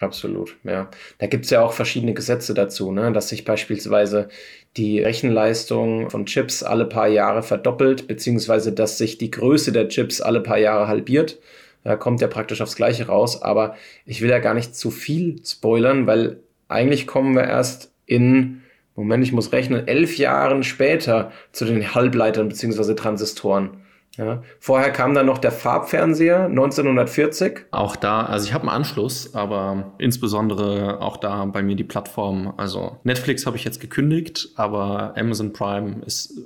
Absolut, 0.00 0.56
ja. 0.62 0.90
Da 1.18 1.26
gibt's 1.26 1.50
ja 1.50 1.62
auch 1.62 1.72
verschiedene 1.72 2.14
Gesetze 2.14 2.54
dazu, 2.54 2.92
ne? 2.92 3.10
dass 3.12 3.30
sich 3.30 3.44
beispielsweise 3.44 4.28
die 4.76 5.00
Rechenleistung 5.00 6.08
von 6.08 6.26
Chips 6.26 6.62
alle 6.62 6.86
paar 6.86 7.08
Jahre 7.08 7.42
verdoppelt, 7.42 8.06
beziehungsweise 8.06 8.72
dass 8.72 8.98
sich 8.98 9.18
die 9.18 9.30
Größe 9.30 9.72
der 9.72 9.88
Chips 9.88 10.20
alle 10.20 10.40
paar 10.40 10.58
Jahre 10.58 10.86
halbiert. 10.86 11.38
Da 11.82 11.96
kommt 11.96 12.20
ja 12.20 12.28
praktisch 12.28 12.60
aufs 12.60 12.76
Gleiche 12.76 13.06
raus. 13.06 13.42
Aber 13.42 13.76
ich 14.04 14.20
will 14.20 14.30
ja 14.30 14.38
gar 14.38 14.54
nicht 14.54 14.76
zu 14.76 14.90
viel 14.90 15.40
spoilern, 15.44 16.06
weil 16.06 16.40
eigentlich 16.68 17.06
kommen 17.06 17.34
wir 17.34 17.44
erst 17.44 17.92
in, 18.06 18.62
Moment, 18.94 19.24
ich 19.24 19.32
muss 19.32 19.52
rechnen, 19.52 19.88
elf 19.88 20.16
Jahren 20.18 20.62
später 20.62 21.32
zu 21.52 21.64
den 21.64 21.94
Halbleitern 21.94 22.48
beziehungsweise 22.48 22.94
Transistoren. 22.94 23.82
Ja. 24.18 24.42
Vorher 24.58 24.90
kam 24.90 25.14
dann 25.14 25.26
noch 25.26 25.38
der 25.38 25.52
Farbfernseher 25.52 26.46
1940. 26.46 27.66
Auch 27.70 27.94
da, 27.94 28.22
also 28.22 28.46
ich 28.46 28.52
habe 28.52 28.62
einen 28.62 28.76
Anschluss, 28.76 29.34
aber 29.34 29.92
insbesondere 29.98 31.00
auch 31.00 31.16
da 31.16 31.44
bei 31.44 31.62
mir 31.62 31.76
die 31.76 31.84
Plattform. 31.84 32.52
Also 32.56 32.98
Netflix 33.04 33.46
habe 33.46 33.56
ich 33.56 33.64
jetzt 33.64 33.80
gekündigt, 33.80 34.50
aber 34.56 35.14
Amazon 35.16 35.52
Prime 35.52 36.02
ist, 36.04 36.40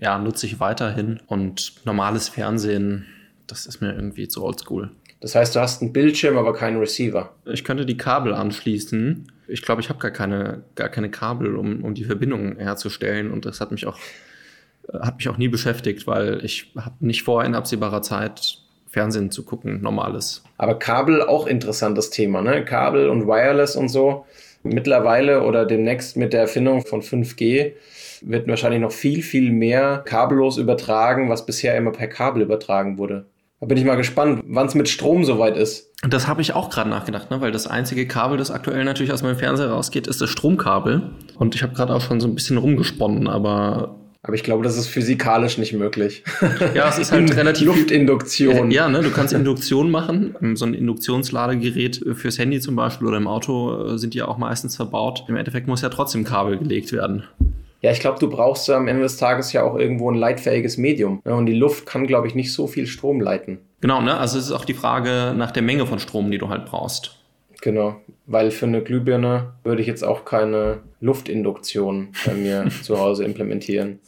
ja, 0.00 0.16
nutze 0.18 0.46
ich 0.46 0.60
weiterhin 0.60 1.20
und 1.26 1.84
normales 1.84 2.28
Fernsehen, 2.28 3.06
das 3.48 3.66
ist 3.66 3.80
mir 3.80 3.92
irgendwie 3.92 4.28
zu 4.28 4.44
oldschool. 4.44 4.92
Das 5.20 5.34
heißt, 5.34 5.54
du 5.56 5.60
hast 5.60 5.82
einen 5.82 5.92
Bildschirm, 5.92 6.38
aber 6.38 6.52
keinen 6.54 6.78
Receiver. 6.78 7.32
Ich 7.46 7.64
könnte 7.64 7.84
die 7.84 7.96
Kabel 7.96 8.32
anschließen. 8.32 9.30
Ich 9.48 9.62
glaube, 9.62 9.80
ich 9.80 9.88
habe 9.88 9.98
gar 9.98 10.10
keine, 10.10 10.62
gar 10.76 10.88
keine 10.88 11.10
Kabel, 11.10 11.56
um, 11.56 11.82
um 11.84 11.94
die 11.94 12.04
Verbindung 12.04 12.56
herzustellen 12.58 13.32
und 13.32 13.44
das 13.44 13.60
hat 13.60 13.72
mich 13.72 13.86
auch 13.86 13.98
hat 14.92 15.16
mich 15.16 15.28
auch 15.28 15.38
nie 15.38 15.48
beschäftigt, 15.48 16.06
weil 16.06 16.44
ich 16.44 16.72
habe 16.76 16.96
nicht 17.00 17.22
vor, 17.22 17.44
in 17.44 17.54
absehbarer 17.54 18.02
Zeit 18.02 18.58
Fernsehen 18.86 19.30
zu 19.30 19.44
gucken, 19.44 19.80
normales. 19.80 20.44
Aber 20.58 20.78
Kabel 20.78 21.22
auch 21.22 21.46
interessantes 21.46 22.10
Thema, 22.10 22.42
ne? 22.42 22.64
Kabel 22.64 23.08
und 23.08 23.26
Wireless 23.26 23.74
und 23.74 23.88
so. 23.88 24.26
Mittlerweile 24.62 25.42
oder 25.42 25.64
demnächst 25.64 26.16
mit 26.16 26.32
der 26.32 26.42
Erfindung 26.42 26.84
von 26.84 27.02
5G 27.02 27.72
wird 28.20 28.46
wahrscheinlich 28.48 28.80
noch 28.80 28.92
viel, 28.92 29.22
viel 29.22 29.50
mehr 29.50 30.02
kabellos 30.04 30.58
übertragen, 30.58 31.28
was 31.28 31.46
bisher 31.46 31.76
immer 31.76 31.90
per 31.90 32.06
Kabel 32.06 32.42
übertragen 32.42 32.98
wurde. 32.98 33.26
Da 33.60 33.66
bin 33.66 33.78
ich 33.78 33.84
mal 33.84 33.96
gespannt, 33.96 34.42
wann 34.46 34.66
es 34.66 34.74
mit 34.74 34.88
Strom 34.88 35.24
soweit 35.24 35.56
ist. 35.56 35.90
Das 36.08 36.26
habe 36.26 36.42
ich 36.42 36.52
auch 36.52 36.68
gerade 36.68 36.90
nachgedacht, 36.90 37.30
ne? 37.30 37.40
weil 37.40 37.52
das 37.52 37.66
einzige 37.66 38.06
Kabel, 38.06 38.36
das 38.36 38.50
aktuell 38.50 38.84
natürlich 38.84 39.12
aus 39.12 39.22
meinem 39.22 39.36
Fernseher 39.36 39.70
rausgeht, 39.70 40.06
ist 40.06 40.20
das 40.20 40.30
Stromkabel. 40.30 41.12
Und 41.38 41.54
ich 41.54 41.62
habe 41.62 41.72
gerade 41.72 41.94
auch 41.94 42.00
schon 42.00 42.20
so 42.20 42.26
ein 42.26 42.34
bisschen 42.34 42.58
rumgesponnen, 42.58 43.28
aber 43.28 44.01
aber 44.22 44.34
ich 44.34 44.44
glaube, 44.44 44.62
das 44.62 44.76
ist 44.78 44.86
physikalisch 44.86 45.58
nicht 45.58 45.72
möglich. 45.72 46.22
Ja, 46.74 46.88
es 46.88 46.98
ist 46.98 47.12
halt 47.12 47.34
relativ. 47.36 47.66
Luftinduktion. 47.66 48.70
Ja, 48.70 48.88
ne, 48.88 49.02
du 49.02 49.10
kannst 49.10 49.32
Induktion 49.32 49.90
machen. 49.90 50.34
So 50.54 50.64
ein 50.64 50.74
Induktionsladegerät 50.74 52.04
fürs 52.14 52.38
Handy 52.38 52.60
zum 52.60 52.76
Beispiel 52.76 53.08
oder 53.08 53.16
im 53.16 53.26
Auto 53.26 53.94
äh, 53.94 53.98
sind 53.98 54.14
ja 54.14 54.28
auch 54.28 54.38
meistens 54.38 54.76
verbaut. 54.76 55.24
Im 55.28 55.36
Endeffekt 55.36 55.66
muss 55.66 55.82
ja 55.82 55.88
trotzdem 55.88 56.24
Kabel 56.24 56.58
gelegt 56.58 56.92
werden. 56.92 57.24
Ja, 57.80 57.90
ich 57.90 58.00
glaube, 58.00 58.20
du 58.20 58.30
brauchst 58.30 58.70
am 58.70 58.86
Ende 58.86 59.02
des 59.02 59.16
Tages 59.16 59.52
ja 59.52 59.64
auch 59.64 59.76
irgendwo 59.76 60.10
ein 60.10 60.14
leitfähiges 60.14 60.76
Medium. 60.78 61.18
und 61.24 61.46
die 61.46 61.54
Luft 61.54 61.84
kann, 61.84 62.06
glaube 62.06 62.28
ich, 62.28 62.34
nicht 62.34 62.52
so 62.52 62.68
viel 62.68 62.86
Strom 62.86 63.20
leiten. 63.20 63.58
Genau, 63.80 64.00
ne? 64.00 64.16
Also 64.16 64.38
es 64.38 64.46
ist 64.46 64.52
auch 64.52 64.64
die 64.64 64.74
Frage 64.74 65.34
nach 65.36 65.50
der 65.50 65.62
Menge 65.62 65.86
von 65.86 65.98
Strom, 65.98 66.30
die 66.30 66.38
du 66.38 66.48
halt 66.48 66.66
brauchst. 66.66 67.21
Genau, 67.62 68.00
weil 68.26 68.50
für 68.50 68.66
eine 68.66 68.82
Glühbirne 68.82 69.52
würde 69.62 69.80
ich 69.82 69.86
jetzt 69.86 70.02
auch 70.02 70.24
keine 70.24 70.80
Luftinduktion 71.00 72.08
bei 72.26 72.34
mir 72.34 72.66
zu 72.82 72.98
Hause 72.98 73.24
implementieren. 73.24 74.00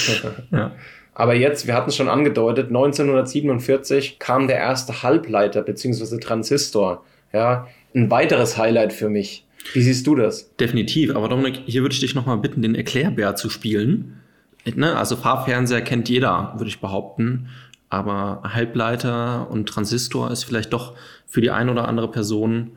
ja. 0.52 0.72
Aber 1.14 1.34
jetzt, 1.34 1.66
wir 1.66 1.72
hatten 1.72 1.88
es 1.88 1.96
schon 1.96 2.10
angedeutet, 2.10 2.66
1947 2.68 4.18
kam 4.18 4.46
der 4.46 4.58
erste 4.58 5.02
Halbleiter 5.02 5.62
bzw. 5.62 6.18
Transistor. 6.18 7.02
Ja, 7.32 7.66
ein 7.94 8.10
weiteres 8.10 8.58
Highlight 8.58 8.92
für 8.92 9.08
mich. 9.08 9.46
Wie 9.72 9.80
siehst 9.80 10.06
du 10.06 10.14
das? 10.14 10.54
Definitiv, 10.56 11.16
aber 11.16 11.30
Dominik, 11.30 11.62
hier 11.64 11.80
würde 11.80 11.94
ich 11.94 12.00
dich 12.00 12.14
nochmal 12.14 12.36
bitten, 12.36 12.60
den 12.60 12.74
Erklärbär 12.74 13.36
zu 13.36 13.48
spielen. 13.48 14.20
Ne? 14.66 14.94
Also 14.96 15.16
Farbfernseher 15.16 15.80
kennt 15.80 16.10
jeder, 16.10 16.52
würde 16.58 16.68
ich 16.68 16.80
behaupten. 16.80 17.48
Aber 17.88 18.42
Halbleiter 18.44 19.50
und 19.50 19.66
Transistor 19.66 20.30
ist 20.30 20.44
vielleicht 20.44 20.74
doch 20.74 20.94
für 21.26 21.40
die 21.40 21.50
eine 21.50 21.72
oder 21.72 21.88
andere 21.88 22.10
Person 22.10 22.72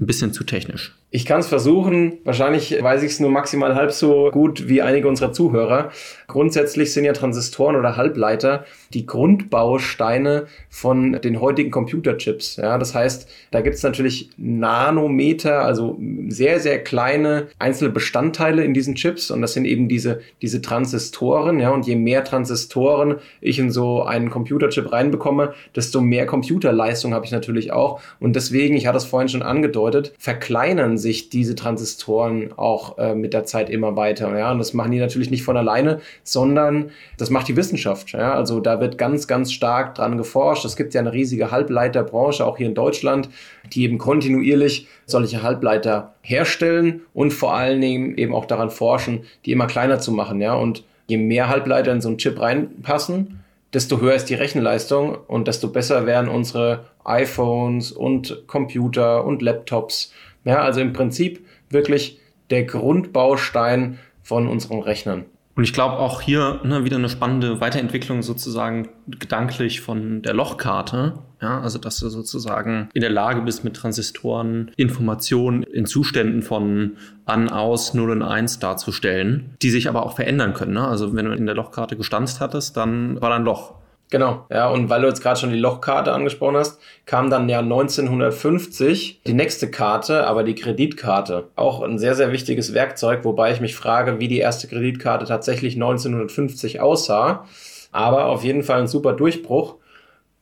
ein 0.00 0.06
bisschen 0.06 0.32
zu 0.32 0.44
technisch. 0.44 0.94
Ich 1.16 1.26
kann 1.26 1.38
es 1.38 1.46
versuchen. 1.46 2.18
Wahrscheinlich 2.24 2.82
weiß 2.82 3.04
ich 3.04 3.12
es 3.12 3.20
nur 3.20 3.30
maximal 3.30 3.76
halb 3.76 3.92
so 3.92 4.32
gut 4.32 4.68
wie 4.68 4.82
einige 4.82 5.06
unserer 5.06 5.32
Zuhörer. 5.32 5.92
Grundsätzlich 6.26 6.92
sind 6.92 7.04
ja 7.04 7.12
Transistoren 7.12 7.76
oder 7.76 7.96
Halbleiter 7.96 8.64
die 8.94 9.06
Grundbausteine 9.06 10.46
von 10.70 11.12
den 11.12 11.40
heutigen 11.40 11.70
Computerchips. 11.70 12.56
Ja, 12.56 12.78
das 12.78 12.96
heißt, 12.96 13.28
da 13.52 13.60
gibt 13.60 13.76
es 13.76 13.84
natürlich 13.84 14.30
Nanometer, 14.36 15.64
also 15.64 16.00
sehr, 16.26 16.58
sehr 16.58 16.82
kleine 16.82 17.46
einzelne 17.60 17.90
Bestandteile 17.90 18.64
in 18.64 18.74
diesen 18.74 18.96
Chips. 18.96 19.30
Und 19.30 19.40
das 19.40 19.52
sind 19.52 19.66
eben 19.66 19.88
diese, 19.88 20.20
diese 20.42 20.62
Transistoren. 20.62 21.60
Ja, 21.60 21.70
und 21.70 21.86
je 21.86 21.94
mehr 21.94 22.24
Transistoren 22.24 23.18
ich 23.40 23.60
in 23.60 23.70
so 23.70 24.02
einen 24.02 24.30
Computerchip 24.30 24.90
reinbekomme, 24.90 25.54
desto 25.76 26.00
mehr 26.00 26.26
Computerleistung 26.26 27.14
habe 27.14 27.24
ich 27.24 27.30
natürlich 27.30 27.72
auch. 27.72 28.00
Und 28.18 28.34
deswegen, 28.34 28.74
ich 28.74 28.88
hatte 28.88 28.98
es 28.98 29.04
vorhin 29.04 29.28
schon 29.28 29.42
angedeutet, 29.42 30.12
verkleinern 30.18 30.98
sich 31.04 31.28
diese 31.28 31.54
Transistoren 31.54 32.52
auch 32.56 32.98
äh, 32.98 33.14
mit 33.14 33.32
der 33.32 33.44
Zeit 33.44 33.70
immer 33.70 33.94
weiter. 33.94 34.36
Ja, 34.36 34.50
und 34.50 34.58
das 34.58 34.72
machen 34.72 34.90
die 34.90 34.98
natürlich 34.98 35.30
nicht 35.30 35.44
von 35.44 35.56
alleine, 35.56 36.00
sondern 36.24 36.90
das 37.18 37.30
macht 37.30 37.46
die 37.46 37.56
Wissenschaft. 37.56 38.10
Ja, 38.12 38.34
also 38.34 38.58
da 38.58 38.80
wird 38.80 38.98
ganz, 38.98 39.28
ganz 39.28 39.52
stark 39.52 39.94
dran 39.94 40.16
geforscht. 40.16 40.64
Es 40.64 40.74
gibt 40.74 40.94
ja 40.94 41.00
eine 41.00 41.12
riesige 41.12 41.52
Halbleiterbranche, 41.52 42.44
auch 42.44 42.56
hier 42.56 42.66
in 42.66 42.74
Deutschland, 42.74 43.28
die 43.72 43.84
eben 43.84 43.98
kontinuierlich 43.98 44.88
solche 45.06 45.42
Halbleiter 45.42 46.14
herstellen 46.22 47.02
und 47.12 47.32
vor 47.32 47.54
allen 47.54 47.80
Dingen 47.80 48.16
eben 48.16 48.34
auch 48.34 48.46
daran 48.46 48.70
forschen, 48.70 49.24
die 49.44 49.52
immer 49.52 49.66
kleiner 49.66 50.00
zu 50.00 50.10
machen. 50.10 50.40
Ja, 50.40 50.54
und 50.54 50.84
je 51.06 51.18
mehr 51.18 51.48
Halbleiter 51.48 51.92
in 51.92 52.00
so 52.00 52.08
einen 52.08 52.18
Chip 52.18 52.40
reinpassen, 52.40 53.44
desto 53.74 54.00
höher 54.00 54.14
ist 54.14 54.30
die 54.30 54.34
Rechenleistung 54.34 55.18
und 55.26 55.48
desto 55.48 55.68
besser 55.68 56.06
werden 56.06 56.28
unsere 56.28 56.86
iPhones 57.04 57.92
und 57.92 58.44
Computer 58.46 59.24
und 59.24 59.42
Laptops 59.42 60.12
ja, 60.44 60.62
also 60.62 60.80
im 60.80 60.92
Prinzip 60.92 61.46
wirklich 61.70 62.20
der 62.50 62.64
Grundbaustein 62.64 63.98
von 64.22 64.46
unseren 64.46 64.80
Rechnern. 64.80 65.24
Und 65.56 65.62
ich 65.62 65.72
glaube 65.72 65.98
auch 65.98 66.20
hier 66.20 66.60
ne, 66.64 66.84
wieder 66.84 66.96
eine 66.96 67.08
spannende 67.08 67.60
Weiterentwicklung 67.60 68.22
sozusagen 68.22 68.88
gedanklich 69.06 69.80
von 69.80 70.20
der 70.22 70.34
Lochkarte. 70.34 71.14
Ja, 71.40 71.60
also 71.60 71.78
dass 71.78 71.98
du 72.00 72.08
sozusagen 72.08 72.88
in 72.92 73.02
der 73.02 73.10
Lage 73.10 73.42
bist, 73.42 73.62
mit 73.62 73.76
Transistoren 73.76 74.72
Informationen 74.76 75.62
in 75.62 75.86
Zuständen 75.86 76.42
von 76.42 76.96
an, 77.24 77.50
aus, 77.50 77.94
0 77.94 78.10
und 78.10 78.22
1 78.22 78.58
darzustellen, 78.58 79.54
die 79.62 79.70
sich 79.70 79.88
aber 79.88 80.04
auch 80.04 80.16
verändern 80.16 80.54
können. 80.54 80.72
Ne? 80.72 80.88
Also 80.88 81.14
wenn 81.14 81.26
du 81.26 81.32
in 81.32 81.46
der 81.46 81.54
Lochkarte 81.54 81.96
gestanzt 81.96 82.40
hattest, 82.40 82.76
dann 82.76 83.20
war 83.20 83.30
da 83.30 83.36
ein 83.36 83.44
Loch. 83.44 83.74
Genau, 84.10 84.46
ja, 84.50 84.68
und 84.68 84.90
weil 84.90 85.00
du 85.00 85.08
jetzt 85.08 85.22
gerade 85.22 85.40
schon 85.40 85.50
die 85.50 85.58
Lochkarte 85.58 86.12
angesprochen 86.12 86.56
hast, 86.56 86.80
kam 87.06 87.30
dann 87.30 87.48
ja 87.48 87.60
1950 87.60 89.22
die 89.26 89.32
nächste 89.32 89.70
Karte, 89.70 90.26
aber 90.26 90.44
die 90.44 90.54
Kreditkarte. 90.54 91.48
Auch 91.56 91.82
ein 91.82 91.98
sehr, 91.98 92.14
sehr 92.14 92.30
wichtiges 92.30 92.74
Werkzeug, 92.74 93.24
wobei 93.24 93.50
ich 93.52 93.60
mich 93.60 93.74
frage, 93.74 94.20
wie 94.20 94.28
die 94.28 94.38
erste 94.38 94.68
Kreditkarte 94.68 95.24
tatsächlich 95.24 95.74
1950 95.74 96.80
aussah. 96.80 97.46
Aber 97.90 98.26
auf 98.26 98.44
jeden 98.44 98.62
Fall 98.62 98.80
ein 98.80 98.86
super 98.86 99.14
Durchbruch 99.14 99.76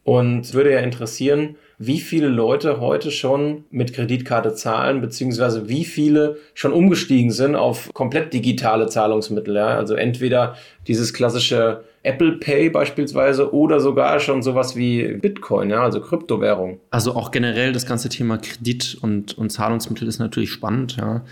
und 0.05 0.53
würde 0.53 0.73
ja 0.73 0.81
interessieren, 0.81 1.57
wie 1.79 2.01
viele 2.01 2.29
Leute 2.29 2.81
heute 2.81 3.11
schon 3.11 3.65
mit 3.71 3.93
Kreditkarte 3.93 4.55
zahlen, 4.55 5.01
beziehungsweise 5.01 5.69
wie 5.69 5.85
viele 5.85 6.37
schon 6.55 6.73
umgestiegen 6.73 7.31
sind 7.31 7.57
auf 7.57 7.93
komplett 7.93 8.33
digitale 8.33 8.87
Zahlungsmittel. 8.87 9.57
Ja? 9.57 9.77
Also 9.77 9.95
entweder 9.95 10.57
dieses 10.87 11.13
klassische 11.13 11.85
Apple 12.05 12.33
Pay 12.33 12.71
beispielsweise 12.71 13.55
oder 13.55 13.81
sogar 13.81 14.19
schon 14.19 14.43
sowas 14.43 14.75
wie 14.75 15.15
Bitcoin, 15.15 15.71
ja, 15.71 15.83
also 15.83 16.01
Kryptowährung. 16.01 16.81
Also 16.91 17.15
auch 17.15 17.31
generell 17.31 17.73
das 17.73 17.87
ganze 17.87 18.09
Thema 18.09 18.39
Kredit 18.39 18.99
und, 19.01 19.39
und 19.39 19.51
Zahlungsmittel 19.51 20.09
ist 20.09 20.19
natürlich 20.19 20.51
spannend, 20.51 20.97
ja. 20.97 21.23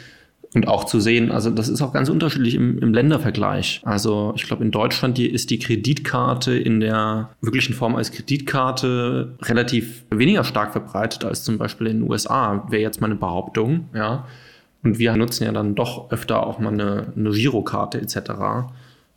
Und 0.52 0.66
auch 0.66 0.82
zu 0.82 0.98
sehen, 0.98 1.30
also 1.30 1.48
das 1.48 1.68
ist 1.68 1.80
auch 1.80 1.92
ganz 1.92 2.08
unterschiedlich 2.08 2.56
im, 2.56 2.80
im 2.80 2.92
Ländervergleich. 2.92 3.82
Also 3.84 4.32
ich 4.34 4.42
glaube, 4.42 4.64
in 4.64 4.72
Deutschland 4.72 5.16
die, 5.16 5.30
ist 5.30 5.50
die 5.50 5.60
Kreditkarte 5.60 6.58
in 6.58 6.80
der 6.80 7.30
wirklichen 7.40 7.72
Form 7.72 7.94
als 7.94 8.10
Kreditkarte 8.10 9.36
relativ 9.42 10.04
weniger 10.10 10.42
stark 10.42 10.72
verbreitet 10.72 11.24
als 11.24 11.44
zum 11.44 11.56
Beispiel 11.56 11.86
in 11.86 12.00
den 12.00 12.10
USA, 12.10 12.66
wäre 12.68 12.82
jetzt 12.82 13.00
meine 13.00 13.14
Behauptung, 13.14 13.88
ja. 13.94 14.26
Und 14.82 14.98
wir 14.98 15.14
nutzen 15.14 15.44
ja 15.44 15.52
dann 15.52 15.74
doch 15.74 16.10
öfter 16.10 16.44
auch 16.44 16.58
mal 16.58 16.72
eine, 16.72 17.12
eine 17.14 17.30
Girokarte 17.30 18.00
etc 18.00 18.70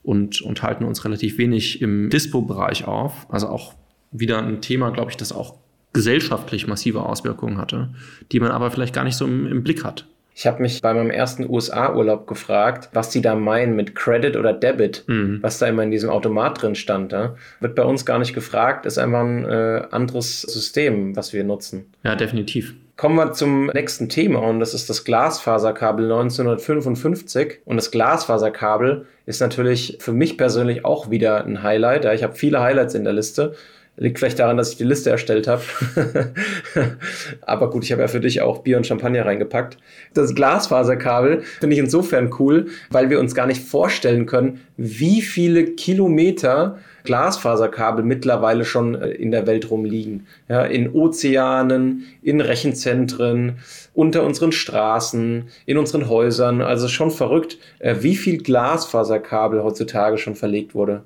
und, 0.03 0.41
und 0.41 0.61
halten 0.61 0.83
uns 0.83 1.03
relativ 1.05 1.37
wenig 1.37 1.81
im 1.81 2.09
Dispo-Bereich 2.09 2.85
auf. 2.87 3.25
Also 3.29 3.47
auch 3.47 3.73
wieder 4.11 4.39
ein 4.39 4.61
Thema, 4.61 4.91
glaube 4.91 5.11
ich, 5.11 5.17
das 5.17 5.31
auch 5.31 5.55
gesellschaftlich 5.93 6.67
massive 6.67 7.03
Auswirkungen 7.03 7.57
hatte, 7.57 7.93
die 8.31 8.39
man 8.39 8.51
aber 8.51 8.71
vielleicht 8.71 8.93
gar 8.93 9.03
nicht 9.03 9.15
so 9.15 9.25
im, 9.25 9.47
im 9.47 9.63
Blick 9.63 9.83
hat. 9.83 10.05
Ich 10.35 10.47
habe 10.47 10.63
mich 10.63 10.81
bei 10.81 10.93
meinem 10.93 11.11
ersten 11.11 11.47
USA-Urlaub 11.47 12.25
gefragt, 12.25 12.89
was 12.93 13.09
die 13.11 13.21
da 13.21 13.35
meinen 13.35 13.75
mit 13.75 13.93
Credit 13.93 14.35
oder 14.35 14.51
Debit, 14.51 15.03
mhm. 15.07 15.37
was 15.41 15.59
da 15.59 15.67
immer 15.67 15.83
in 15.83 15.91
diesem 15.91 16.09
Automat 16.09 16.61
drin 16.61 16.73
stand. 16.73 17.11
Ja? 17.11 17.35
Wird 17.59 17.75
bei 17.75 17.83
uns 17.83 18.05
gar 18.05 18.17
nicht 18.17 18.33
gefragt, 18.33 18.87
ist 18.87 18.97
einfach 18.97 19.21
ein 19.21 19.45
äh, 19.45 19.83
anderes 19.91 20.41
System, 20.41 21.15
was 21.15 21.33
wir 21.33 21.43
nutzen. 21.43 21.85
Ja, 22.03 22.15
definitiv. 22.15 22.73
Kommen 22.95 23.15
wir 23.15 23.33
zum 23.33 23.67
nächsten 23.73 24.07
Thema 24.07 24.39
und 24.39 24.59
das 24.59 24.75
ist 24.75 24.87
das 24.87 25.03
Glasfaserkabel 25.03 26.05
1955. 26.05 27.61
Und 27.65 27.77
das 27.77 27.89
Glasfaserkabel 27.89 29.07
ist 29.25 29.41
natürlich 29.41 29.97
für 29.99 30.13
mich 30.13 30.37
persönlich 30.37 30.85
auch 30.85 31.09
wieder 31.09 31.43
ein 31.43 31.63
Highlight. 31.63 32.05
Ja, 32.05 32.13
ich 32.13 32.21
habe 32.21 32.35
viele 32.35 32.61
Highlights 32.61 32.93
in 32.93 33.03
der 33.03 33.13
Liste. 33.13 33.55
Liegt 33.95 34.19
vielleicht 34.19 34.39
daran, 34.39 34.57
dass 34.57 34.71
ich 34.71 34.77
die 34.77 34.83
Liste 34.83 35.09
erstellt 35.09 35.47
habe. 35.47 35.63
Aber 37.41 37.71
gut, 37.71 37.83
ich 37.83 37.91
habe 37.91 38.01
ja 38.03 38.07
für 38.07 38.19
dich 38.19 38.41
auch 38.41 38.59
Bier 38.59 38.77
und 38.77 38.85
Champagner 38.85 39.25
reingepackt. 39.25 39.77
Das 40.13 40.35
Glasfaserkabel 40.35 41.41
finde 41.59 41.75
ich 41.75 41.79
insofern 41.79 42.31
cool, 42.39 42.67
weil 42.91 43.09
wir 43.09 43.19
uns 43.19 43.33
gar 43.33 43.47
nicht 43.47 43.63
vorstellen 43.63 44.27
können, 44.27 44.61
wie 44.77 45.21
viele 45.21 45.65
Kilometer 45.65 46.77
Glasfaserkabel 47.03 48.03
mittlerweile 48.03 48.65
schon 48.65 48.95
äh, 48.95 49.09
in 49.09 49.31
der 49.31 49.47
Welt 49.47 49.69
rumliegen. 49.69 50.27
Ja, 50.47 50.63
in 50.63 50.93
Ozeanen, 50.93 52.05
in 52.21 52.41
Rechenzentren, 52.41 53.57
unter 53.93 54.23
unseren 54.23 54.51
Straßen, 54.51 55.49
in 55.65 55.77
unseren 55.77 56.09
Häusern. 56.09 56.61
Also 56.61 56.87
schon 56.87 57.11
verrückt, 57.11 57.57
äh, 57.79 57.97
wie 57.99 58.15
viel 58.15 58.37
Glasfaserkabel 58.37 59.63
heutzutage 59.63 60.17
schon 60.17 60.35
verlegt 60.35 60.75
wurde. 60.75 61.03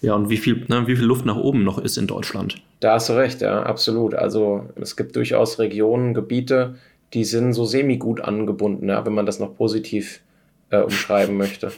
Ja, 0.00 0.14
und 0.14 0.30
wie 0.30 0.38
viel, 0.38 0.64
ne, 0.68 0.86
wie 0.86 0.96
viel 0.96 1.04
Luft 1.04 1.26
nach 1.26 1.36
oben 1.36 1.64
noch 1.64 1.78
ist 1.78 1.98
in 1.98 2.06
Deutschland? 2.06 2.62
Da 2.80 2.94
hast 2.94 3.08
du 3.08 3.14
recht, 3.14 3.42
ja, 3.42 3.62
absolut. 3.62 4.14
Also 4.14 4.64
es 4.80 4.96
gibt 4.96 5.16
durchaus 5.16 5.58
Regionen, 5.58 6.14
Gebiete, 6.14 6.76
die 7.12 7.24
sind 7.24 7.52
so 7.52 7.64
semi-gut 7.64 8.20
angebunden, 8.20 8.88
ja, 8.88 9.04
wenn 9.04 9.14
man 9.14 9.26
das 9.26 9.38
noch 9.38 9.54
positiv 9.54 10.20
äh, 10.70 10.78
umschreiben 10.78 11.36
möchte. 11.36 11.72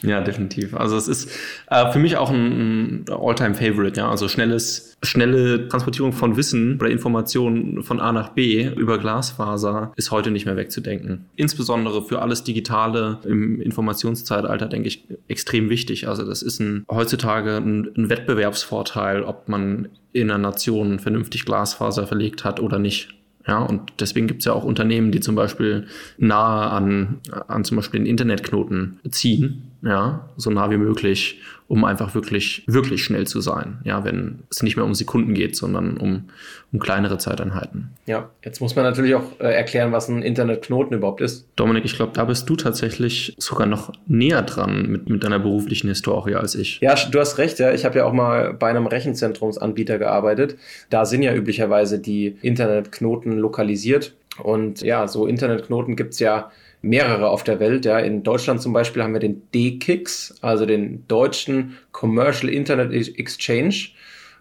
Ja, 0.01 0.21
definitiv. 0.21 0.75
Also 0.75 0.95
es 0.95 1.07
ist 1.07 1.29
äh, 1.69 1.91
für 1.91 1.99
mich 1.99 2.17
auch 2.17 2.29
ein, 2.29 3.01
ein 3.01 3.05
All-Time-Favorite, 3.09 3.99
ja. 3.99 4.09
Also 4.09 4.27
schnelles, 4.27 4.95
schnelle 5.03 5.67
Transportierung 5.67 6.13
von 6.13 6.37
Wissen 6.37 6.77
oder 6.79 6.89
Informationen 6.89 7.83
von 7.83 7.99
A 7.99 8.11
nach 8.11 8.29
B 8.29 8.69
über 8.75 8.97
Glasfaser 8.97 9.91
ist 9.95 10.11
heute 10.11 10.31
nicht 10.31 10.45
mehr 10.45 10.55
wegzudenken. 10.55 11.25
Insbesondere 11.35 12.03
für 12.03 12.21
alles 12.21 12.43
Digitale 12.43 13.19
im 13.25 13.59
Informationszeitalter, 13.61 14.67
denke 14.67 14.87
ich, 14.87 15.07
extrem 15.27 15.69
wichtig. 15.69 16.07
Also 16.07 16.25
das 16.25 16.41
ist 16.41 16.59
ein, 16.59 16.85
heutzutage 16.89 17.57
ein, 17.57 17.89
ein 17.97 18.09
Wettbewerbsvorteil, 18.09 19.23
ob 19.23 19.49
man 19.49 19.89
in 20.13 20.31
einer 20.31 20.37
Nation 20.37 20.99
vernünftig 20.99 21.45
Glasfaser 21.45 22.07
verlegt 22.07 22.43
hat 22.43 22.59
oder 22.59 22.79
nicht. 22.79 23.16
Ja, 23.47 23.59
und 23.59 23.93
deswegen 23.99 24.27
gibt 24.27 24.39
es 24.39 24.45
ja 24.45 24.53
auch 24.53 24.65
Unternehmen, 24.65 25.11
die 25.11 25.21
zum 25.21 25.35
Beispiel 25.35 25.87
nahe 26.17 26.69
an, 26.69 27.19
an 27.47 27.63
zum 27.63 27.77
Beispiel 27.77 28.01
den 28.01 28.07
Internetknoten 28.07 28.99
ziehen, 29.09 29.71
ja, 29.81 30.27
so 30.35 30.49
nah 30.49 30.69
wie 30.69 30.77
möglich, 30.77 31.41
um 31.67 31.83
einfach 31.83 32.15
wirklich, 32.15 32.63
wirklich 32.67 33.03
schnell 33.03 33.27
zu 33.27 33.41
sein. 33.41 33.79
Ja, 33.83 34.05
wenn 34.05 34.43
es 34.49 34.63
nicht 34.63 34.77
mehr 34.77 34.85
um 34.85 34.95
Sekunden 34.95 35.33
geht, 35.33 35.55
sondern 35.55 35.97
um, 35.97 36.29
um 36.71 36.79
kleinere 36.79 37.17
Zeiteinheiten. 37.17 37.89
Ja, 38.05 38.29
jetzt 38.43 38.61
muss 38.61 38.75
man 38.75 38.85
natürlich 38.85 39.15
auch 39.15 39.39
äh, 39.39 39.53
erklären, 39.53 39.91
was 39.91 40.07
ein 40.07 40.21
Internetknoten 40.21 40.95
überhaupt 40.95 41.19
ist. 41.19 41.45
Dominik, 41.57 41.83
ich 41.83 41.95
glaube, 41.95 42.13
da 42.13 42.23
bist 42.23 42.49
du 42.49 42.55
tatsächlich 42.55 43.35
sogar 43.37 43.67
noch 43.67 43.91
näher 44.07 44.43
dran 44.43 44.87
mit, 44.87 45.09
mit 45.09 45.23
deiner 45.23 45.39
beruflichen 45.39 45.89
Historie 45.89 46.35
als 46.35 46.55
ich. 46.55 46.79
Ja, 46.79 46.95
du 46.95 47.19
hast 47.19 47.37
recht, 47.37 47.59
ja. 47.59 47.73
Ich 47.73 47.83
habe 47.83 47.97
ja 47.97 48.05
auch 48.05 48.13
mal 48.13 48.53
bei 48.53 48.69
einem 48.69 48.87
Rechenzentrumsanbieter 48.87 49.97
gearbeitet. 49.97 50.57
Da 50.89 51.05
sind 51.05 51.21
ja 51.21 51.33
üblicherweise 51.33 51.99
die 51.99 52.37
Internetknoten 52.41 53.37
lokalisiert. 53.37 54.13
Und 54.41 54.81
ja, 54.81 55.07
so 55.07 55.27
Internetknoten 55.27 55.95
gibt 55.95 56.13
es 56.13 56.19
ja 56.19 56.51
mehrere 56.81 57.29
auf 57.29 57.43
der 57.43 57.59
Welt. 57.59 57.85
Ja. 57.85 57.99
In 57.99 58.23
Deutschland 58.23 58.61
zum 58.61 58.73
Beispiel 58.73 59.03
haben 59.03 59.13
wir 59.13 59.19
den 59.19 59.41
DKIX, 59.53 60.35
also 60.41 60.65
den 60.65 61.07
deutschen 61.07 61.77
Commercial 61.91 62.51
Internet 62.51 62.91
Exchange. 62.91 63.89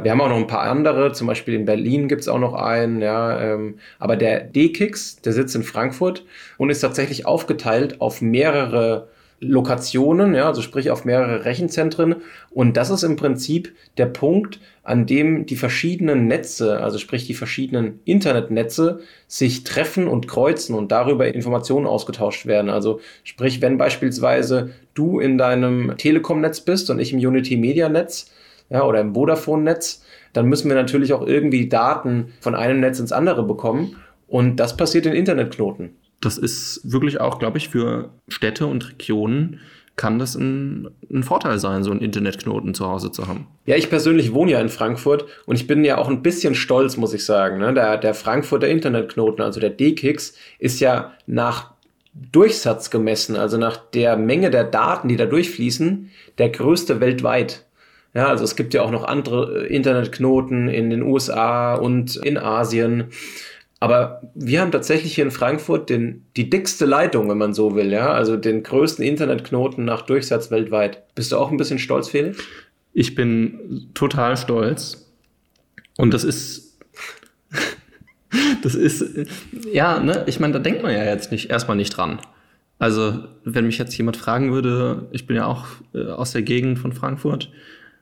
Wir 0.03 0.11
haben 0.11 0.20
auch 0.20 0.28
noch 0.28 0.37
ein 0.37 0.47
paar 0.47 0.62
andere, 0.62 1.12
zum 1.12 1.26
Beispiel 1.26 1.55
in 1.55 1.64
Berlin 1.64 2.07
gibt 2.07 2.20
es 2.20 2.28
auch 2.28 2.39
noch 2.39 2.53
einen, 2.53 3.01
ja, 3.01 3.41
ähm, 3.41 3.78
aber 3.99 4.16
der 4.16 4.41
DKIX, 4.41 5.22
der 5.22 5.32
sitzt 5.32 5.57
in 5.57 5.62
Frankfurt 5.62 6.24
und 6.59 6.68
ist 6.68 6.80
tatsächlich 6.80 7.24
aufgeteilt 7.24 8.01
auf 8.03 8.20
mehrere 8.20 9.09
Lokationen, 9.41 10.34
ja, 10.34 10.47
also 10.47 10.62
sprich 10.62 10.91
auf 10.91 11.05
mehrere 11.05 11.45
Rechenzentren. 11.45 12.16
Und 12.51 12.76
das 12.76 12.91
ist 12.91 13.03
im 13.03 13.16
Prinzip 13.16 13.74
der 13.99 14.07
Punkt, 14.07 14.61
an 14.82 15.05
dem 15.05 15.47
die 15.47 15.57
verschiedenen 15.57 16.26
Netze, 16.26 16.80
also 16.82 16.99
sprich 16.99 17.26
die 17.26 17.34
verschiedenen 17.34 18.01
Internetnetze, 18.05 19.01
sich 19.26 19.64
treffen 19.64 20.09
und 20.09 20.26
kreuzen 20.26 20.74
und 20.74 20.91
darüber 20.91 21.32
Informationen 21.32 21.87
ausgetauscht 21.87 22.47
werden. 22.47 22.70
Also 22.70 23.01
sprich, 23.24 23.61
wenn 23.61 23.78
beispielsweise 23.78 24.70
du 24.95 25.20
in 25.20 25.37
deinem 25.37 25.97
Telekom-Netz 25.99 26.61
bist 26.61 26.89
und 26.89 26.99
ich 26.99 27.12
im 27.12 27.18
Unity-Media-Netz, 27.18 28.30
ja, 28.70 28.84
oder 28.84 29.01
im 29.01 29.14
Vodafone-Netz, 29.14 30.03
dann 30.32 30.47
müssen 30.47 30.68
wir 30.68 30.76
natürlich 30.76 31.12
auch 31.12 31.26
irgendwie 31.26 31.68
Daten 31.68 32.32
von 32.41 32.55
einem 32.55 32.80
Netz 32.80 32.99
ins 33.01 33.12
andere 33.12 33.43
bekommen. 33.43 33.97
Und 34.28 34.57
das 34.57 34.76
passiert 34.76 35.07
in 35.07 35.12
Internetknoten. 35.12 35.97
Das 36.21 36.39
ist 36.39 36.81
wirklich 36.85 37.21
auch, 37.21 37.39
glaube 37.39 37.59
ich, 37.59 37.69
für 37.69 38.11
Städte 38.29 38.67
und 38.67 38.89
Regionen 38.91 39.61
kann 39.97 40.19
das 40.19 40.35
ein, 40.35 40.91
ein, 41.11 41.23
Vorteil 41.23 41.59
sein, 41.59 41.83
so 41.83 41.91
einen 41.91 42.01
Internetknoten 42.01 42.75
zu 42.75 42.87
Hause 42.87 43.11
zu 43.11 43.27
haben. 43.27 43.47
Ja, 43.64 43.77
ich 43.77 43.89
persönlich 43.89 44.35
wohne 44.35 44.53
ja 44.53 44.61
in 44.61 44.69
Frankfurt 44.69 45.25
und 45.47 45.57
ich 45.57 45.67
bin 45.67 45.85
ja 45.85 45.97
auch 45.97 46.09
ein 46.09 46.23
bisschen 46.23 46.55
stolz, 46.55 46.99
muss 46.99 47.14
ich 47.14 47.25
sagen. 47.25 47.59
Ne? 47.59 47.73
Der, 47.73 47.97
der 47.97 48.12
Frankfurter 48.12 48.69
Internetknoten, 48.69 49.43
also 49.43 49.59
der 49.59 49.71
DKIX, 49.71 50.35
ist 50.59 50.81
ja 50.81 51.14
nach 51.27 51.73
Durchsatz 52.12 52.91
gemessen, 52.91 53.37
also 53.37 53.57
nach 53.57 53.77
der 53.77 54.17
Menge 54.17 54.51
der 54.51 54.64
Daten, 54.64 55.09
die 55.09 55.17
da 55.17 55.27
durchfließen, 55.27 56.11
der 56.39 56.51
größte 56.51 57.01
weltweit. 57.01 57.64
Ja, 58.14 58.29
also 58.29 58.45
es 58.45 58.57
gibt 58.57 58.73
ja 58.73 58.83
auch 58.83 58.91
noch 58.91 59.05
andere 59.05 59.67
äh, 59.67 59.75
Internetknoten 59.75 60.69
in 60.69 60.89
den 60.89 61.03
USA 61.03 61.75
und 61.75 62.17
in 62.17 62.39
Asien. 62.39 63.09
Aber 63.79 64.22
wir 64.35 64.61
haben 64.61 64.72
tatsächlich 64.72 65.14
hier 65.14 65.24
in 65.24 65.31
Frankfurt 65.31 65.91
den, 65.91 66.24
die 66.37 66.49
dickste 66.49 66.87
Leitung, 66.87 67.29
wenn 67.29 67.37
man 67.37 67.53
so 67.53 67.74
will, 67.74 67.93
ja, 67.93 68.12
also 68.12 68.37
den 68.37 68.62
größten 68.62 69.05
Internetknoten 69.05 69.85
nach 69.85 70.03
Durchsatz 70.03 70.51
weltweit. 70.51 71.14
Bist 71.14 71.33
du 71.33 71.37
auch 71.37 71.51
ein 71.51 71.59
bisschen 71.59 71.79
stolz, 71.79 72.09
Felix? 72.09 72.39
Ich 72.95 73.14
bin 73.14 73.91
total 73.93 74.37
stolz. 74.39 75.12
Und 75.99 76.14
das 76.14 76.24
ist, 76.24 76.79
das 78.62 78.74
ist, 78.74 79.29
ja, 79.70 80.01
ne, 80.01 80.24
ich 80.27 80.41
meine, 80.41 80.55
da 80.55 80.59
denkt 80.59 80.83
man 80.83 80.93
ja 80.93 81.05
jetzt 81.05 81.31
nicht, 81.31 81.51
erstmal 81.51 81.77
nicht 81.77 81.91
dran. 81.91 82.18
Also, 82.79 83.24
wenn 83.45 83.66
mich 83.66 83.79
jetzt 83.79 83.97
jemand 83.97 84.16
fragen 84.16 84.53
würde, 84.53 85.09
ich 85.12 85.27
bin 85.27 85.37
ja 85.37 85.47
auch 85.47 85.66
äh, 85.95 86.07
aus 86.07 86.33
der 86.33 86.43
Gegend 86.43 86.79
von 86.79 86.93
Frankfurt, 86.93 87.51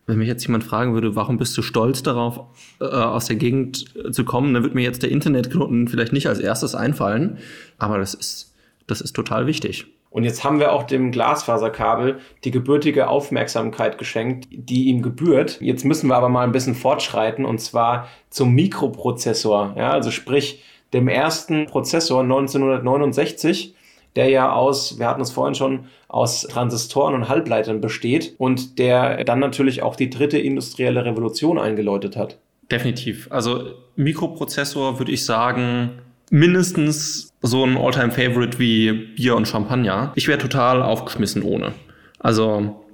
wenn 0.06 0.18
mich 0.18 0.28
jetzt 0.28 0.44
jemand 0.44 0.64
fragen 0.64 0.94
würde, 0.94 1.16
warum 1.16 1.38
bist 1.38 1.56
du 1.56 1.62
stolz 1.62 2.02
darauf, 2.02 2.40
äh, 2.80 2.84
aus 2.84 3.26
der 3.26 3.36
Gegend 3.36 3.86
zu 4.12 4.24
kommen, 4.24 4.54
dann 4.54 4.62
wird 4.62 4.74
mir 4.74 4.82
jetzt 4.82 5.02
der 5.02 5.10
Internetknoten 5.10 5.88
vielleicht 5.88 6.12
nicht 6.12 6.28
als 6.28 6.40
erstes 6.40 6.74
einfallen. 6.74 7.38
Aber 7.78 7.98
das 7.98 8.14
ist, 8.14 8.54
das 8.86 9.00
ist 9.00 9.14
total 9.14 9.46
wichtig. 9.46 9.86
Und 10.14 10.22
jetzt 10.22 10.44
haben 10.44 10.60
wir 10.60 10.72
auch 10.72 10.84
dem 10.84 11.10
Glasfaserkabel 11.10 12.20
die 12.44 12.52
gebürtige 12.52 13.08
Aufmerksamkeit 13.08 13.98
geschenkt, 13.98 14.46
die 14.52 14.84
ihm 14.84 15.02
gebührt. 15.02 15.60
Jetzt 15.60 15.84
müssen 15.84 16.06
wir 16.06 16.14
aber 16.14 16.28
mal 16.28 16.44
ein 16.44 16.52
bisschen 16.52 16.76
fortschreiten 16.76 17.44
und 17.44 17.60
zwar 17.60 18.08
zum 18.30 18.54
Mikroprozessor. 18.54 19.74
Ja, 19.76 19.90
also 19.90 20.12
sprich 20.12 20.62
dem 20.92 21.08
ersten 21.08 21.66
Prozessor 21.66 22.22
1969 22.22 23.74
der 24.16 24.28
ja 24.28 24.52
aus, 24.52 24.98
wir 24.98 25.08
hatten 25.08 25.20
es 25.20 25.30
vorhin 25.30 25.54
schon, 25.54 25.86
aus 26.08 26.42
Transistoren 26.42 27.14
und 27.14 27.28
Halbleitern 27.28 27.80
besteht 27.80 28.34
und 28.38 28.78
der 28.78 29.24
dann 29.24 29.40
natürlich 29.40 29.82
auch 29.82 29.96
die 29.96 30.10
dritte 30.10 30.38
industrielle 30.38 31.04
Revolution 31.04 31.58
eingeläutet 31.58 32.16
hat. 32.16 32.38
Definitiv. 32.70 33.28
Also 33.30 33.72
Mikroprozessor 33.96 34.98
würde 34.98 35.12
ich 35.12 35.24
sagen, 35.24 35.90
mindestens 36.30 37.32
so 37.42 37.64
ein 37.64 37.76
Alltime 37.76 38.10
favorite 38.10 38.58
wie 38.58 38.92
Bier 38.92 39.36
und 39.36 39.46
Champagner. 39.46 40.12
Ich 40.14 40.28
wäre 40.28 40.38
total 40.38 40.82
aufgeschmissen 40.82 41.42
ohne. 41.42 41.72
Also 42.18 42.84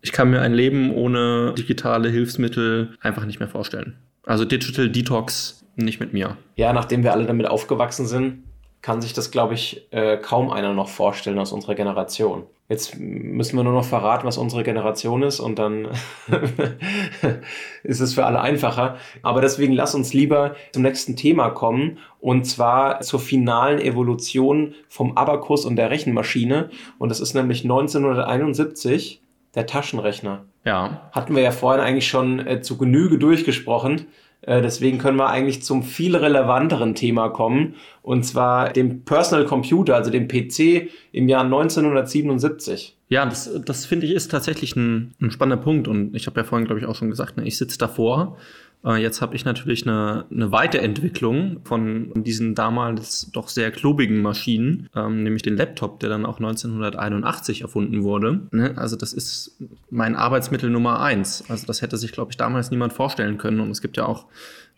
ich 0.00 0.12
kann 0.12 0.30
mir 0.30 0.40
ein 0.40 0.52
Leben 0.52 0.92
ohne 0.92 1.54
digitale 1.56 2.08
Hilfsmittel 2.08 2.96
einfach 3.00 3.24
nicht 3.24 3.38
mehr 3.38 3.48
vorstellen. 3.48 3.96
Also 4.26 4.44
Digital 4.44 4.88
Detox 4.88 5.64
nicht 5.76 6.00
mit 6.00 6.12
mir. 6.12 6.36
Ja, 6.56 6.72
nachdem 6.72 7.02
wir 7.02 7.12
alle 7.12 7.26
damit 7.26 7.46
aufgewachsen 7.46 8.06
sind, 8.06 8.42
kann 8.82 9.00
sich 9.00 9.12
das, 9.12 9.30
glaube 9.30 9.54
ich, 9.54 9.86
äh, 9.92 10.18
kaum 10.18 10.50
einer 10.50 10.74
noch 10.74 10.88
vorstellen 10.88 11.38
aus 11.38 11.52
unserer 11.52 11.76
Generation. 11.76 12.42
Jetzt 12.68 12.98
müssen 12.98 13.56
wir 13.56 13.64
nur 13.64 13.74
noch 13.74 13.84
verraten, 13.84 14.26
was 14.26 14.38
unsere 14.38 14.62
Generation 14.62 15.22
ist 15.22 15.40
und 15.40 15.58
dann 15.58 15.88
ist 17.82 18.00
es 18.00 18.14
für 18.14 18.24
alle 18.24 18.40
einfacher. 18.40 18.96
Aber 19.22 19.40
deswegen 19.40 19.72
lass 19.72 19.94
uns 19.94 20.14
lieber 20.14 20.56
zum 20.72 20.82
nächsten 20.82 21.14
Thema 21.14 21.50
kommen 21.50 21.98
und 22.18 22.44
zwar 22.44 23.00
zur 23.02 23.20
finalen 23.20 23.78
Evolution 23.78 24.74
vom 24.88 25.16
Abakus 25.16 25.64
und 25.64 25.76
der 25.76 25.90
Rechenmaschine. 25.90 26.70
Und 26.98 27.10
das 27.10 27.20
ist 27.20 27.34
nämlich 27.34 27.62
1971 27.62 29.20
der 29.54 29.66
Taschenrechner. 29.66 30.44
Ja. 30.64 31.10
Hatten 31.12 31.36
wir 31.36 31.42
ja 31.42 31.50
vorhin 31.50 31.82
eigentlich 31.82 32.08
schon 32.08 32.44
äh, 32.46 32.62
zu 32.62 32.78
Genüge 32.78 33.18
durchgesprochen. 33.18 34.06
Äh, 34.42 34.60
deswegen 34.60 34.98
können 34.98 35.16
wir 35.16 35.28
eigentlich 35.28 35.62
zum 35.62 35.82
viel 35.82 36.16
relevanteren 36.16 36.94
Thema 36.94 37.28
kommen, 37.28 37.76
und 38.02 38.24
zwar 38.24 38.72
dem 38.72 39.04
Personal 39.04 39.46
Computer, 39.46 39.94
also 39.94 40.10
dem 40.10 40.28
PC 40.28 40.88
im 41.12 41.28
Jahr 41.28 41.44
1977. 41.44 42.96
Ja, 43.08 43.24
das, 43.24 43.50
das 43.64 43.86
finde 43.86 44.06
ich 44.06 44.12
ist 44.12 44.30
tatsächlich 44.30 44.74
ein, 44.74 45.14
ein 45.20 45.30
spannender 45.30 45.62
Punkt. 45.62 45.86
Und 45.86 46.14
ich 46.16 46.26
habe 46.26 46.40
ja 46.40 46.44
vorhin, 46.44 46.66
glaube 46.66 46.80
ich, 46.80 46.86
auch 46.86 46.96
schon 46.96 47.10
gesagt, 47.10 47.36
ne, 47.36 47.46
ich 47.46 47.58
sitze 47.58 47.78
davor 47.78 48.36
jetzt 48.84 49.22
habe 49.22 49.36
ich 49.36 49.44
natürlich 49.44 49.86
eine, 49.86 50.24
eine 50.30 50.50
Weiterentwicklung 50.50 51.60
von 51.62 52.24
diesen 52.24 52.56
damals 52.56 53.30
doch 53.32 53.48
sehr 53.48 53.70
klobigen 53.70 54.22
Maschinen, 54.22 54.88
ähm, 54.96 55.22
nämlich 55.22 55.42
den 55.42 55.56
Laptop, 55.56 56.00
der 56.00 56.08
dann 56.08 56.26
auch 56.26 56.38
1981 56.38 57.62
erfunden 57.62 58.02
wurde. 58.02 58.40
Ne? 58.50 58.74
Also 58.76 58.96
das 58.96 59.12
ist 59.12 59.56
mein 59.90 60.16
Arbeitsmittel 60.16 60.68
Nummer 60.68 61.00
eins. 61.00 61.44
Also 61.48 61.64
das 61.66 61.80
hätte 61.80 61.96
sich, 61.96 62.10
glaube 62.10 62.32
ich, 62.32 62.36
damals 62.36 62.72
niemand 62.72 62.92
vorstellen 62.92 63.38
können. 63.38 63.60
Und 63.60 63.70
es 63.70 63.82
gibt 63.82 63.96
ja 63.96 64.06
auch 64.06 64.26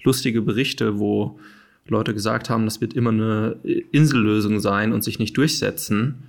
lustige 0.02 0.42
Berichte, 0.42 0.98
wo 0.98 1.38
Leute 1.86 2.12
gesagt 2.12 2.50
haben, 2.50 2.66
das 2.66 2.82
wird 2.82 2.92
immer 2.94 3.10
eine 3.10 3.56
Insellösung 3.92 4.60
sein 4.60 4.92
und 4.92 5.02
sich 5.02 5.18
nicht 5.18 5.36
durchsetzen. 5.36 6.24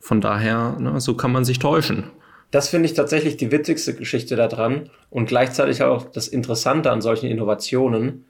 Von 0.00 0.20
daher, 0.20 0.76
ne, 0.80 1.00
so 1.00 1.14
kann 1.14 1.32
man 1.32 1.44
sich 1.44 1.60
täuschen. 1.60 2.04
Das 2.50 2.68
finde 2.68 2.86
ich 2.86 2.94
tatsächlich 2.94 3.36
die 3.36 3.50
witzigste 3.50 3.94
Geschichte 3.94 4.36
daran 4.36 4.90
und 5.10 5.26
gleichzeitig 5.26 5.82
auch 5.82 6.04
das 6.04 6.28
Interessante 6.28 6.90
an 6.90 7.02
solchen 7.02 7.26
Innovationen, 7.26 8.24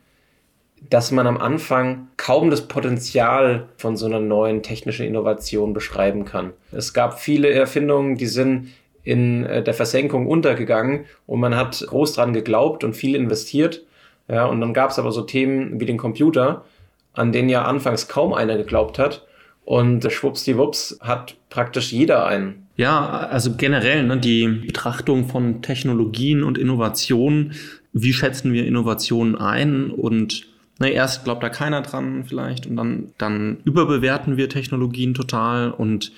dass 0.90 1.10
man 1.10 1.26
am 1.26 1.38
Anfang 1.38 2.08
kaum 2.16 2.50
das 2.50 2.68
Potenzial 2.68 3.68
von 3.76 3.96
so 3.96 4.06
einer 4.06 4.20
neuen 4.20 4.62
technischen 4.62 5.06
Innovation 5.06 5.72
beschreiben 5.72 6.24
kann. 6.24 6.52
Es 6.72 6.92
gab 6.92 7.20
viele 7.20 7.50
Erfindungen, 7.50 8.16
die 8.16 8.26
sind 8.26 8.68
in 9.02 9.44
äh, 9.44 9.62
der 9.62 9.74
Versenkung 9.74 10.26
untergegangen 10.26 11.04
und 11.26 11.40
man 11.40 11.56
hat 11.56 11.84
groß 11.86 12.14
dran 12.14 12.32
geglaubt 12.32 12.84
und 12.84 12.94
viel 12.94 13.14
investiert. 13.14 13.82
Ja, 14.28 14.46
und 14.46 14.60
dann 14.60 14.72
gab 14.72 14.90
es 14.90 14.98
aber 14.98 15.12
so 15.12 15.22
Themen 15.22 15.78
wie 15.80 15.86
den 15.86 15.98
Computer, 15.98 16.64
an 17.12 17.30
denen 17.32 17.50
ja 17.50 17.62
anfangs 17.62 18.08
kaum 18.08 18.32
einer 18.32 18.56
geglaubt 18.56 18.98
hat. 18.98 19.26
Und 19.64 20.10
schwuppsdiwupps 20.10 20.98
hat 21.00 21.36
praktisch 21.50 21.92
jeder 21.92 22.26
einen. 22.26 22.63
Ja, 22.76 23.08
also 23.08 23.54
generell 23.56 24.04
ne, 24.04 24.18
die 24.18 24.48
Betrachtung 24.48 25.28
von 25.28 25.62
Technologien 25.62 26.42
und 26.42 26.58
Innovationen. 26.58 27.52
Wie 27.92 28.12
schätzen 28.12 28.52
wir 28.52 28.66
Innovationen 28.66 29.36
ein? 29.36 29.90
Und 29.90 30.46
ne, 30.80 30.90
erst 30.90 31.24
glaubt 31.24 31.42
da 31.42 31.50
keiner 31.50 31.82
dran 31.82 32.24
vielleicht 32.24 32.66
und 32.66 32.76
dann, 32.76 33.12
dann 33.18 33.58
überbewerten 33.64 34.36
wir 34.36 34.48
Technologien 34.48 35.14
total 35.14 35.70
und 35.70 36.12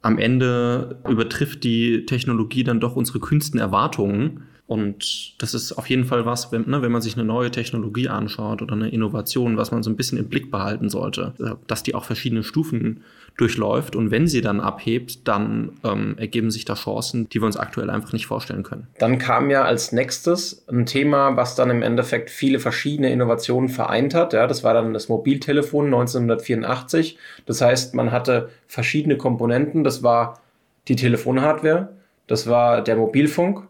am 0.00 0.18
Ende 0.18 0.98
übertrifft 1.08 1.62
die 1.62 2.04
Technologie 2.06 2.64
dann 2.64 2.80
doch 2.80 2.96
unsere 2.96 3.20
kühnsten 3.20 3.60
Erwartungen. 3.60 4.44
Und 4.72 5.34
das 5.42 5.52
ist 5.52 5.72
auf 5.72 5.90
jeden 5.90 6.06
Fall 6.06 6.24
was, 6.24 6.50
wenn, 6.50 6.66
ne, 6.66 6.80
wenn 6.80 6.90
man 6.90 7.02
sich 7.02 7.14
eine 7.14 7.26
neue 7.26 7.50
Technologie 7.50 8.08
anschaut 8.08 8.62
oder 8.62 8.72
eine 8.72 8.88
Innovation, 8.88 9.58
was 9.58 9.70
man 9.70 9.82
so 9.82 9.90
ein 9.90 9.96
bisschen 9.96 10.16
im 10.16 10.30
Blick 10.30 10.50
behalten 10.50 10.88
sollte, 10.88 11.34
dass 11.66 11.82
die 11.82 11.94
auch 11.94 12.04
verschiedene 12.04 12.42
Stufen 12.42 13.04
durchläuft 13.36 13.96
und 13.96 14.10
wenn 14.10 14.26
sie 14.26 14.40
dann 14.40 14.60
abhebt, 14.60 15.28
dann 15.28 15.72
ähm, 15.84 16.14
ergeben 16.16 16.50
sich 16.50 16.64
da 16.64 16.72
Chancen, 16.72 17.28
die 17.28 17.42
wir 17.42 17.44
uns 17.44 17.58
aktuell 17.58 17.90
einfach 17.90 18.14
nicht 18.14 18.24
vorstellen 18.24 18.62
können. 18.62 18.86
Dann 18.98 19.18
kam 19.18 19.50
ja 19.50 19.62
als 19.62 19.92
nächstes 19.92 20.66
ein 20.68 20.86
Thema, 20.86 21.36
was 21.36 21.54
dann 21.54 21.68
im 21.68 21.82
Endeffekt 21.82 22.30
viele 22.30 22.58
verschiedene 22.58 23.12
Innovationen 23.12 23.68
vereint 23.68 24.14
hat. 24.14 24.32
Ja, 24.32 24.46
das 24.46 24.64
war 24.64 24.72
dann 24.72 24.94
das 24.94 25.10
Mobiltelefon 25.10 25.84
1984. 25.84 27.18
Das 27.44 27.60
heißt, 27.60 27.94
man 27.94 28.10
hatte 28.10 28.48
verschiedene 28.68 29.18
Komponenten. 29.18 29.84
Das 29.84 30.02
war 30.02 30.40
die 30.88 30.96
Telefonhardware, 30.96 31.90
das 32.26 32.46
war 32.46 32.82
der 32.82 32.96
Mobilfunk 32.96 33.68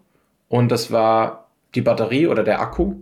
und 0.52 0.70
das 0.70 0.92
war 0.92 1.48
die 1.74 1.80
Batterie 1.80 2.26
oder 2.26 2.42
der 2.42 2.60
Akku. 2.60 2.96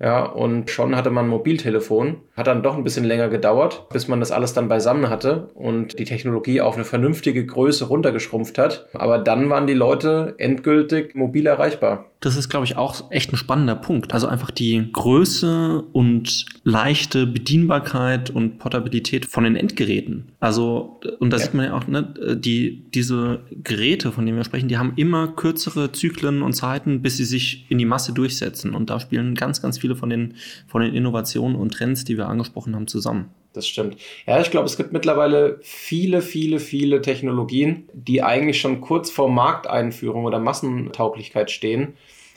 Ja, 0.00 0.24
und 0.24 0.70
schon 0.70 0.96
hatte 0.96 1.10
man 1.10 1.26
ein 1.26 1.28
Mobiltelefon. 1.28 2.22
Hat 2.36 2.46
dann 2.46 2.62
doch 2.62 2.76
ein 2.76 2.84
bisschen 2.84 3.04
länger 3.04 3.28
gedauert, 3.28 3.88
bis 3.90 4.08
man 4.08 4.20
das 4.20 4.32
alles 4.32 4.54
dann 4.54 4.68
beisammen 4.68 5.08
hatte 5.08 5.50
und 5.54 5.98
die 5.98 6.04
Technologie 6.04 6.60
auf 6.60 6.74
eine 6.74 6.84
vernünftige 6.84 7.46
Größe 7.46 7.86
runtergeschrumpft 7.86 8.58
hat. 8.58 8.88
Aber 8.92 9.18
dann 9.18 9.50
waren 9.50 9.66
die 9.66 9.74
Leute 9.74 10.34
endgültig 10.38 11.14
mobil 11.14 11.46
erreichbar. 11.46 12.06
Das 12.24 12.36
ist, 12.36 12.48
glaube 12.48 12.64
ich, 12.64 12.78
auch 12.78 13.10
echt 13.10 13.34
ein 13.34 13.36
spannender 13.36 13.76
Punkt. 13.76 14.14
Also 14.14 14.26
einfach 14.26 14.50
die 14.50 14.88
Größe 14.90 15.84
und 15.92 16.46
leichte 16.62 17.26
Bedienbarkeit 17.26 18.30
und 18.30 18.58
Portabilität 18.58 19.26
von 19.26 19.44
den 19.44 19.56
Endgeräten. 19.56 20.32
Also, 20.40 21.00
und 21.18 21.30
da 21.30 21.36
ja. 21.36 21.42
sieht 21.42 21.52
man 21.52 21.66
ja 21.66 21.76
auch, 21.76 21.86
ne, 21.86 22.14
die, 22.34 22.82
diese 22.94 23.40
Geräte, 23.62 24.10
von 24.10 24.24
denen 24.24 24.38
wir 24.38 24.44
sprechen, 24.44 24.68
die 24.68 24.78
haben 24.78 24.94
immer 24.96 25.28
kürzere 25.28 25.92
Zyklen 25.92 26.40
und 26.40 26.54
Zeiten, 26.54 27.02
bis 27.02 27.18
sie 27.18 27.26
sich 27.26 27.66
in 27.68 27.76
die 27.76 27.84
Masse 27.84 28.14
durchsetzen. 28.14 28.74
Und 28.74 28.88
da 28.88 29.00
spielen 29.00 29.34
ganz, 29.34 29.60
ganz 29.60 29.76
viele 29.76 29.94
von 29.94 30.08
den, 30.08 30.34
von 30.66 30.80
den 30.80 30.94
Innovationen 30.94 31.56
und 31.56 31.74
Trends, 31.74 32.04
die 32.04 32.16
wir 32.16 32.23
angesprochen 32.28 32.74
haben, 32.74 32.86
zusammen. 32.86 33.30
Das 33.52 33.68
stimmt. 33.68 33.96
Ja, 34.26 34.40
ich 34.40 34.50
glaube, 34.50 34.66
es 34.66 34.76
gibt 34.76 34.92
mittlerweile 34.92 35.58
viele, 35.62 36.22
viele, 36.22 36.58
viele 36.58 37.02
Technologien, 37.02 37.88
die 37.92 38.22
eigentlich 38.22 38.60
schon 38.60 38.80
kurz 38.80 39.10
vor 39.10 39.30
Markteinführung 39.30 40.24
oder 40.24 40.40
Massentauglichkeit 40.40 41.50
stehen 41.50 41.94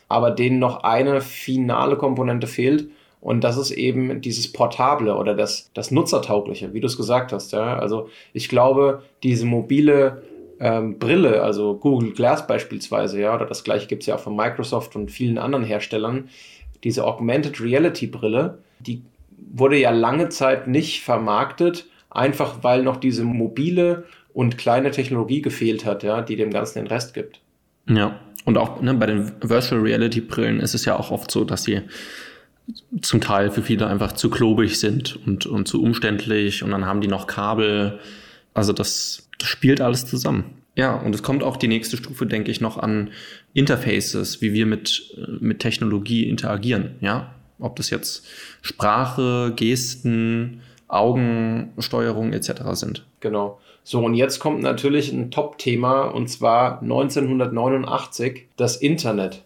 aber 0.10 0.32
denen 0.32 0.60
noch 0.60 0.84
eine 0.84 1.22
finale 1.22 1.98
Komponente 1.98 2.48
fehlt. 2.48 2.90
Und 3.20 3.44
das 3.44 3.58
ist 3.58 3.72
eben 3.72 4.22
dieses 4.22 4.52
Portable 4.54 5.16
oder 5.16 5.34
das, 5.34 5.72
das 5.74 5.92
Nutzertaugliche, 5.92 6.74
wie 6.74 6.80
du 6.80 6.88
es 6.88 6.98
gesagt 6.98 7.34
hast. 7.34 7.52
Ja? 7.52 7.78
Also 7.78 8.10
ich 8.32 8.48
glaube, 8.48 9.04
diese 9.24 9.46
mobile 9.46 10.24
ähm, 10.60 10.98
Brille, 11.00 11.42
also 11.42 11.76
Google 11.76 12.14
Glass 12.14 12.48
beispielsweise, 12.48 13.20
ja, 13.20 13.36
oder 13.36 13.46
das 13.46 13.64
gleiche 13.64 13.88
gibt 13.88 14.04
es 14.04 14.08
ja 14.08 14.16
auch 14.16 14.20
von 14.20 14.36
Microsoft 14.36 14.96
und 14.96 15.12
vielen 15.12 15.38
anderen 15.38 15.66
Herstellern, 15.66 16.30
diese 16.84 17.06
Augmented 17.06 17.60
Reality 17.60 18.08
Brille, 18.08 18.60
die 18.80 19.02
wurde 19.38 19.78
ja 19.78 19.92
lange 19.92 20.30
Zeit 20.30 20.68
nicht 20.68 21.04
vermarktet, 21.04 21.86
einfach 22.10 22.64
weil 22.64 22.84
noch 22.84 22.98
diese 22.98 23.24
mobile 23.24 24.06
und 24.34 24.58
kleine 24.58 24.92
Technologie 24.92 25.42
gefehlt 25.42 25.86
hat, 25.86 26.04
ja, 26.04 26.22
die 26.22 26.36
dem 26.36 26.52
Ganzen 26.52 26.80
den 26.80 26.88
Rest 26.88 27.14
gibt. 27.14 27.42
Ja, 27.90 28.20
und 28.46 28.58
auch 28.58 28.82
ne, 28.82 28.94
bei 28.94 29.06
den 29.06 29.32
Virtual 29.42 29.82
Reality 29.82 30.22
Brillen 30.22 30.60
ist 30.60 30.74
es 30.74 30.86
ja 30.86 30.96
auch 30.98 31.12
oft 31.12 31.32
so, 31.32 31.44
dass 31.44 31.64
sie 31.64 31.82
zum 33.02 33.22
Teil 33.22 33.50
für 33.50 33.62
viele 33.62 33.88
einfach 33.88 34.12
zu 34.12 34.30
klobig 34.30 34.80
sind 34.80 35.20
und, 35.26 35.46
und 35.46 35.68
zu 35.68 35.82
umständlich 35.82 36.64
und 36.64 36.72
dann 36.72 36.86
haben 36.86 37.02
die 37.02 37.08
noch 37.08 37.28
Kabel. 37.28 38.00
Also 38.54 38.74
das, 38.74 39.30
das 39.40 39.48
spielt 39.48 39.82
alles 39.82 40.06
zusammen. 40.06 40.62
Ja, 40.76 40.96
und 40.96 41.16
es 41.16 41.24
kommt 41.24 41.44
auch 41.44 41.58
die 41.58 41.68
nächste 41.68 41.98
Stufe, 41.98 42.28
denke 42.28 42.52
ich, 42.52 42.62
noch 42.62 42.78
an 42.78 43.10
Interfaces, 43.54 44.42
wie 44.42 44.54
wir 44.54 44.68
mit, 44.68 45.18
mit 45.40 45.60
Technologie 45.60 46.30
interagieren. 46.30 46.92
Ja, 47.02 47.34
ob 47.60 47.76
das 47.76 47.90
jetzt 47.90 48.26
Sprache, 48.62 49.54
Gesten, 49.56 50.62
Augensteuerung 50.88 52.34
etc. 52.34 52.52
sind. 52.74 53.06
Genau. 53.20 53.60
So, 53.84 54.04
und 54.04 54.16
jetzt 54.16 54.40
kommt 54.40 54.62
natürlich 54.62 55.12
ein 55.12 55.32
Top-Thema 55.32 56.04
und 56.04 56.28
zwar 56.28 56.82
1989 56.82 58.48
das 58.58 58.78
Internet. 58.78 59.44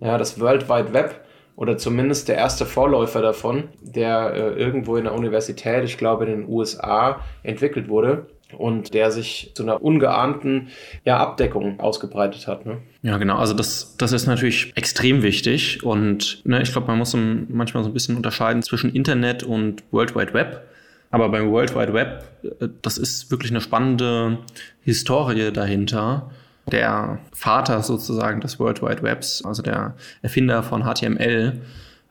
Ja, 0.00 0.18
das 0.18 0.40
World 0.40 0.68
Wide 0.68 0.92
Web 0.92 1.24
oder 1.56 1.76
zumindest 1.78 2.28
der 2.28 2.36
erste 2.36 2.66
Vorläufer 2.66 3.22
davon, 3.22 3.64
der 3.80 4.32
äh, 4.34 4.60
irgendwo 4.60 4.96
in 4.96 5.04
der 5.04 5.14
Universität, 5.14 5.84
ich 5.84 5.98
glaube 5.98 6.24
in 6.24 6.30
den 6.30 6.48
USA, 6.48 7.20
entwickelt 7.42 7.88
wurde 7.88 8.26
und 8.54 8.94
der 8.94 9.10
sich 9.10 9.52
zu 9.54 9.62
einer 9.62 9.82
ungeahnten 9.82 10.68
ja, 11.04 11.18
Abdeckung 11.18 11.80
ausgebreitet 11.80 12.46
hat. 12.46 12.66
Ne? 12.66 12.78
Ja, 13.02 13.18
genau. 13.18 13.36
Also 13.36 13.54
das, 13.54 13.96
das 13.98 14.12
ist 14.12 14.26
natürlich 14.26 14.72
extrem 14.76 15.22
wichtig 15.22 15.82
und 15.82 16.42
ne, 16.44 16.62
ich 16.62 16.72
glaube, 16.72 16.86
man 16.86 16.98
muss 16.98 17.14
manchmal 17.14 17.82
so 17.82 17.90
ein 17.90 17.92
bisschen 17.92 18.16
unterscheiden 18.16 18.62
zwischen 18.62 18.92
Internet 18.94 19.42
und 19.42 19.82
World 19.90 20.14
Wide 20.16 20.34
Web. 20.34 20.62
Aber 21.10 21.28
beim 21.28 21.50
World 21.50 21.76
Wide 21.76 21.92
Web, 21.92 22.24
äh, 22.60 22.68
das 22.82 22.98
ist 22.98 23.30
wirklich 23.30 23.50
eine 23.50 23.60
spannende 23.60 24.38
Historie 24.82 25.52
dahinter. 25.52 26.30
Der 26.70 27.18
Vater 27.32 27.82
sozusagen 27.82 28.40
des 28.40 28.58
World 28.58 28.82
Wide 28.82 29.02
Webs, 29.02 29.44
also 29.44 29.62
der 29.62 29.94
Erfinder 30.22 30.62
von 30.62 30.82
HTML, 30.82 31.60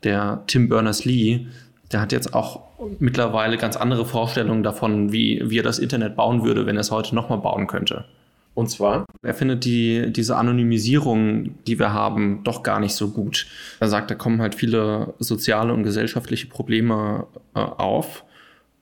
der 0.04 0.44
Tim 0.48 0.70
Berners-Lee, 0.70 1.48
der 1.92 2.02
hat 2.02 2.12
jetzt 2.12 2.34
auch 2.34 2.62
mittlerweile 3.00 3.58
ganz 3.58 3.76
andere 3.76 4.06
Vorstellungen 4.06 4.64
davon, 4.64 5.12
wie, 5.12 5.42
wie 5.46 5.60
er 5.60 5.64
das 5.64 5.80
Internet 5.80 6.16
bauen 6.16 6.44
würde, 6.44 6.66
wenn 6.66 6.78
er 6.78 6.82
es 6.82 6.92
heute 6.92 7.16
nochmal 7.16 7.40
bauen 7.40 7.68
könnte. 7.68 8.06
Und 8.56 8.70
zwar? 8.70 9.06
Er 9.24 9.34
findet 9.34 9.66
die, 9.66 10.12
diese 10.12 10.36
Anonymisierung, 10.38 11.56
die 11.66 11.80
wir 11.80 11.92
haben, 11.92 12.44
doch 12.44 12.62
gar 12.62 12.80
nicht 12.80 12.94
so 12.94 13.10
gut. 13.10 13.48
Er 13.80 13.88
sagt, 13.88 14.12
da 14.12 14.16
kommen 14.16 14.42
halt 14.42 14.54
viele 14.54 15.14
soziale 15.20 15.74
und 15.74 15.84
gesellschaftliche 15.84 16.48
Probleme 16.48 17.26
äh, 17.56 17.60
auf. 17.60 18.24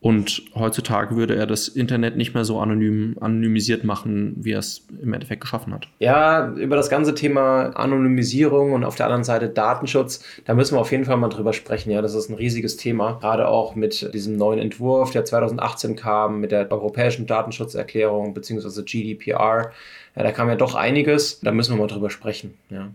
Und 0.02 0.42
heutzutage 0.56 1.16
würde 1.16 1.36
er 1.36 1.46
das 1.46 1.68
Internet 1.68 2.18
nicht 2.18 2.34
mehr 2.34 2.44
so 2.44 2.60
anonym, 2.60 3.18
anonymisiert 3.22 3.84
machen, 3.84 4.34
wie 4.36 4.54
er 4.54 4.60
es 4.60 4.88
im 5.00 5.14
Endeffekt 5.14 5.42
geschaffen 5.42 5.72
hat. 5.76 5.88
Ja, 6.00 6.52
über 6.56 6.76
das 6.76 6.90
ganze 6.90 7.14
Thema 7.14 7.68
Anonymisierung 7.76 8.74
und 8.74 8.84
auf 8.84 8.96
der 8.96 9.06
anderen 9.06 9.24
Seite 9.24 9.48
Datenschutz, 9.48 10.24
da 10.46 10.56
müssen 10.56 10.76
wir 10.76 10.82
auf 10.82 10.92
jeden 10.92 11.06
Fall 11.06 11.18
mal 11.18 11.30
drüber 11.30 11.54
sprechen. 11.54 11.92
Ja, 11.92 12.02
das 12.02 12.16
ist 12.16 12.30
ein 12.30 12.36
riesiges 12.36 12.78
Thema. 12.78 13.20
Gerade 13.22 13.48
auch 13.48 13.76
mit 13.76 14.12
diesem 14.16 14.38
neuen 14.38 14.58
Entwurf, 14.58 15.12
der 15.12 15.24
2018 15.24 15.96
kam, 15.96 16.40
mit 16.40 16.52
der 16.52 16.72
europäischen 16.72 17.28
Datenschutzerklärung 17.28 18.34
bzw. 18.34 18.82
GDPR. 18.82 19.72
Ja, 20.16 20.24
da 20.24 20.32
kam 20.32 20.50
ja 20.50 20.56
doch 20.56 20.74
einiges. 20.74 21.42
Da 21.42 21.52
müssen 21.52 21.76
wir 21.76 21.80
mal 21.80 21.88
drüber 21.88 22.10
sprechen. 22.10 22.56
Ja. 22.72 22.90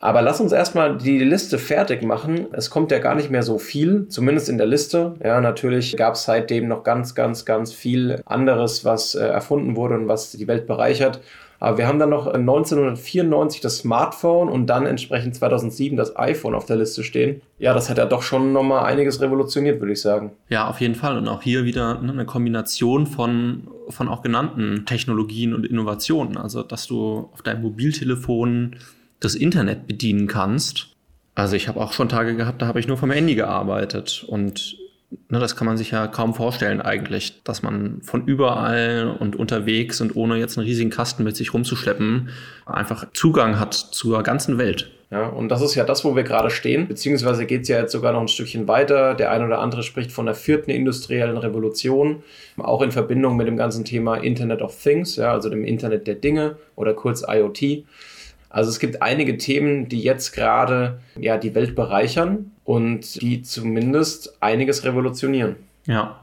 Aber 0.00 0.22
lass 0.22 0.40
uns 0.40 0.52
erstmal 0.52 0.96
die 0.96 1.18
Liste 1.18 1.58
fertig 1.58 2.02
machen. 2.02 2.46
Es 2.52 2.70
kommt 2.70 2.92
ja 2.92 2.98
gar 2.98 3.16
nicht 3.16 3.30
mehr 3.30 3.42
so 3.42 3.58
viel, 3.58 4.06
zumindest 4.08 4.48
in 4.48 4.58
der 4.58 4.66
Liste. 4.66 5.14
Ja, 5.22 5.40
natürlich 5.40 5.96
gab 5.96 6.14
es 6.14 6.24
seitdem 6.24 6.68
noch 6.68 6.84
ganz, 6.84 7.14
ganz, 7.14 7.44
ganz 7.44 7.72
viel 7.72 8.22
anderes, 8.24 8.84
was 8.84 9.16
äh, 9.16 9.26
erfunden 9.26 9.74
wurde 9.74 9.96
und 9.96 10.08
was 10.08 10.30
die 10.32 10.46
Welt 10.46 10.66
bereichert. 10.66 11.20
Aber 11.60 11.78
wir 11.78 11.88
haben 11.88 11.98
dann 11.98 12.10
noch 12.10 12.26
1994 12.28 13.60
das 13.60 13.78
Smartphone 13.78 14.48
und 14.48 14.66
dann 14.66 14.86
entsprechend 14.86 15.34
2007 15.34 15.96
das 15.96 16.16
iPhone 16.16 16.54
auf 16.54 16.66
der 16.66 16.76
Liste 16.76 17.02
stehen. 17.02 17.40
Ja, 17.58 17.74
das 17.74 17.90
hat 17.90 17.98
ja 17.98 18.06
doch 18.06 18.22
schon 18.22 18.52
nochmal 18.52 18.84
einiges 18.84 19.20
revolutioniert, 19.20 19.80
würde 19.80 19.92
ich 19.92 20.00
sagen. 20.00 20.30
Ja, 20.48 20.68
auf 20.68 20.80
jeden 20.80 20.94
Fall. 20.94 21.18
Und 21.18 21.26
auch 21.26 21.42
hier 21.42 21.64
wieder 21.64 22.00
ne, 22.00 22.12
eine 22.12 22.26
Kombination 22.26 23.08
von, 23.08 23.66
von 23.88 24.08
auch 24.08 24.22
genannten 24.22 24.86
Technologien 24.86 25.52
und 25.52 25.66
Innovationen. 25.66 26.36
Also, 26.36 26.62
dass 26.62 26.86
du 26.86 27.28
auf 27.32 27.42
deinem 27.42 27.62
Mobiltelefon 27.62 28.76
das 29.20 29.34
Internet 29.34 29.86
bedienen 29.86 30.26
kannst. 30.26 30.88
Also 31.34 31.56
ich 31.56 31.68
habe 31.68 31.80
auch 31.80 31.92
schon 31.92 32.08
Tage 32.08 32.34
gehabt, 32.36 32.62
da 32.62 32.66
habe 32.66 32.80
ich 32.80 32.88
nur 32.88 32.96
vom 32.96 33.10
Handy 33.10 33.34
gearbeitet 33.34 34.24
und 34.26 34.76
ne, 35.28 35.38
das 35.38 35.56
kann 35.56 35.66
man 35.66 35.76
sich 35.76 35.90
ja 35.92 36.06
kaum 36.06 36.34
vorstellen 36.34 36.80
eigentlich, 36.80 37.42
dass 37.44 37.62
man 37.62 38.00
von 38.02 38.24
überall 38.24 39.16
und 39.18 39.36
unterwegs 39.36 40.00
und 40.00 40.16
ohne 40.16 40.36
jetzt 40.36 40.58
einen 40.58 40.66
riesigen 40.66 40.90
Kasten 40.90 41.24
mit 41.24 41.36
sich 41.36 41.54
rumzuschleppen 41.54 42.30
einfach 42.66 43.06
Zugang 43.12 43.58
hat 43.58 43.74
zur 43.74 44.22
ganzen 44.22 44.58
Welt. 44.58 44.90
Ja, 45.10 45.26
und 45.26 45.48
das 45.48 45.62
ist 45.62 45.74
ja 45.74 45.84
das, 45.84 46.04
wo 46.04 46.16
wir 46.16 46.22
gerade 46.22 46.50
stehen, 46.50 46.86
beziehungsweise 46.86 47.46
geht 47.46 47.62
es 47.62 47.68
ja 47.68 47.78
jetzt 47.78 47.92
sogar 47.92 48.12
noch 48.12 48.20
ein 48.20 48.28
Stückchen 48.28 48.68
weiter. 48.68 49.14
Der 49.14 49.30
eine 49.30 49.46
oder 49.46 49.60
andere 49.60 49.82
spricht 49.82 50.12
von 50.12 50.26
der 50.26 50.34
vierten 50.34 50.70
industriellen 50.70 51.38
Revolution, 51.38 52.22
auch 52.58 52.82
in 52.82 52.92
Verbindung 52.92 53.36
mit 53.36 53.46
dem 53.46 53.56
ganzen 53.56 53.86
Thema 53.86 54.16
Internet 54.16 54.60
of 54.60 54.76
Things, 54.82 55.16
ja, 55.16 55.32
also 55.32 55.48
dem 55.48 55.64
Internet 55.64 56.06
der 56.06 56.16
Dinge 56.16 56.56
oder 56.76 56.92
kurz 56.92 57.24
IoT. 57.26 57.86
Also 58.58 58.70
es 58.70 58.80
gibt 58.80 59.02
einige 59.02 59.38
Themen, 59.38 59.88
die 59.88 60.02
jetzt 60.02 60.32
gerade 60.32 60.98
ja 61.16 61.38
die 61.38 61.54
Welt 61.54 61.76
bereichern 61.76 62.50
und 62.64 63.22
die 63.22 63.42
zumindest 63.42 64.42
einiges 64.42 64.82
revolutionieren. 64.82 65.54
Ja. 65.86 66.18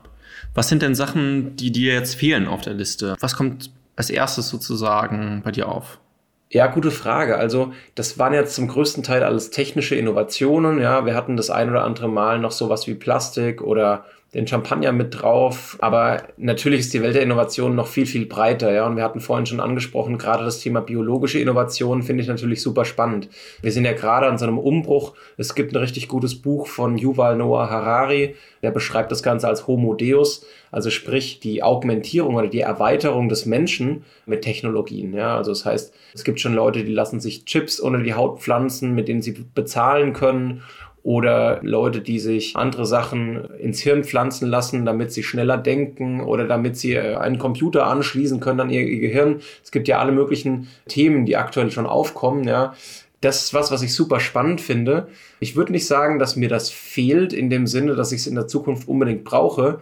Was 0.54 0.68
sind 0.68 0.82
denn 0.82 0.96
Sachen, 0.96 1.56
die 1.56 1.72
dir 1.72 1.94
jetzt 1.94 2.16
fehlen 2.16 2.50
auf 2.50 2.60
der 2.60 2.74
Liste? 2.74 3.16
Was 3.22 3.38
kommt 3.38 3.72
als 3.96 4.10
erstes 4.10 4.50
sozusagen 4.50 5.44
bei 5.46 5.52
dir 5.52 5.70
auf? 5.70 6.00
Ja, 6.50 6.68
gute 6.68 6.92
Frage. 6.92 7.38
Also, 7.38 7.72
das 7.96 8.20
waren 8.20 8.34
jetzt 8.34 8.54
zum 8.54 8.68
größten 8.68 9.02
Teil 9.02 9.24
alles 9.24 9.50
technische 9.50 9.96
Innovationen. 9.96 10.82
Ja, 10.82 11.06
wir 11.06 11.16
hatten 11.16 11.38
das 11.38 11.50
ein 11.50 11.70
oder 11.70 11.86
andere 11.86 12.10
Mal 12.10 12.40
noch 12.40 12.52
sowas 12.52 12.86
wie 12.86 12.96
Plastik 12.96 13.62
oder 13.62 14.04
den 14.36 14.46
Champagner 14.46 14.92
mit 14.92 15.22
drauf. 15.22 15.78
Aber 15.80 16.24
natürlich 16.38 16.82
ist 16.82 16.94
die 16.94 17.02
Welt 17.02 17.16
der 17.16 17.24
Innovation 17.24 17.74
noch 17.74 17.88
viel, 17.88 18.06
viel 18.06 18.26
breiter. 18.26 18.72
Ja, 18.72 18.86
und 18.86 18.98
wir 18.98 19.04
hatten 19.04 19.22
vorhin 19.22 19.46
schon 19.46 19.62
angesprochen, 19.62 20.18
gerade 20.18 20.44
das 20.44 20.60
Thema 20.60 20.82
biologische 20.82 21.40
Innovation 21.40 22.04
finde 22.04 22.22
ich 22.22 22.28
natürlich 22.28 22.62
super 22.62 22.84
spannend. 22.84 23.30
Wir 23.62 23.72
sind 23.72 23.86
ja 23.86 23.94
gerade 23.94 24.28
an 24.28 24.38
so 24.38 24.46
einem 24.46 24.60
Umbruch. 24.60 25.14
Es 25.38 25.56
gibt 25.56 25.74
ein 25.74 25.80
richtig 25.80 26.10
gutes 26.10 26.36
Buch 26.36 26.68
von 26.68 26.98
Yuval 26.98 27.38
Noah 27.38 27.70
Harari, 27.70 28.36
der 28.62 28.72
beschreibt 28.72 29.12
das 29.12 29.24
Ganze 29.24 29.48
als 29.48 29.68
Homo 29.68 29.94
Deus, 29.94 30.46
also 30.72 30.90
sprich 30.90 31.40
die 31.40 31.64
Augmentierung 31.64 32.36
oder 32.36 32.48
die 32.48 32.60
Erweiterung 32.60 33.30
des 33.30 33.46
Menschen 33.46 34.04
mit 34.26 34.42
Technologien. 34.42 35.14
Ja, 35.14 35.38
also 35.38 35.52
das 35.52 35.66
heißt, 35.66 35.94
es 36.14 36.24
gibt 36.26 36.42
schon 36.42 36.54
Leute, 36.54 36.84
die 36.84 36.92
lassen 36.92 37.22
sich 37.22 37.46
Chips 37.46 37.80
unter 37.80 38.00
die 38.00 38.16
Haut 38.16 38.42
pflanzen, 38.42 38.96
mit 38.96 39.08
denen 39.08 39.22
sie 39.22 39.46
bezahlen 39.54 40.12
können 40.12 40.64
oder 41.06 41.60
Leute, 41.62 42.02
die 42.02 42.18
sich 42.18 42.56
andere 42.56 42.88
Sachen 42.88 43.46
ins 43.60 43.80
Hirn 43.80 44.04
pflanzen 44.04 44.50
lassen, 44.50 44.86
damit 44.86 45.12
sie 45.12 45.22
schneller 45.22 45.56
denken 45.56 46.20
oder 46.20 46.48
damit 46.48 46.78
sie 46.78 46.96
äh, 46.96 47.16
einen 47.18 47.38
Computer 47.38 47.86
anschließen 47.86 48.40
können 48.40 48.60
an 48.60 48.70
ihr, 48.72 48.84
Gehirn. 48.84 49.40
Es 49.64 49.70
gibt 49.72 49.88
ja 49.88 50.00
alle 50.00 50.12
möglichen 50.12 50.68
Themen, 50.88 51.28
die 51.28 51.38
aktuell 51.38 51.70
schon 51.70 51.86
aufkommen, 51.86 52.44
ja. 52.46 52.74
Das 53.22 53.44
ist 53.44 53.54
was, 53.54 53.70
was 53.70 53.84
ich 53.84 53.94
super 53.94 54.20
spannend 54.20 54.62
finde. 54.62 55.08
Ich 55.40 55.56
würde 55.56 55.74
nicht 55.74 55.86
sagen, 55.86 56.18
dass 56.18 56.36
mir 56.36 56.50
das 56.50 56.72
fehlt 56.72 57.34
in 57.34 57.52
dem 57.52 57.68
Sinne, 57.68 57.94
dass 57.94 58.12
ich 58.12 58.22
es 58.22 58.28
in 58.28 58.36
der 58.36 58.48
Zukunft 58.48 58.88
unbedingt 58.88 59.24
brauche, 59.24 59.82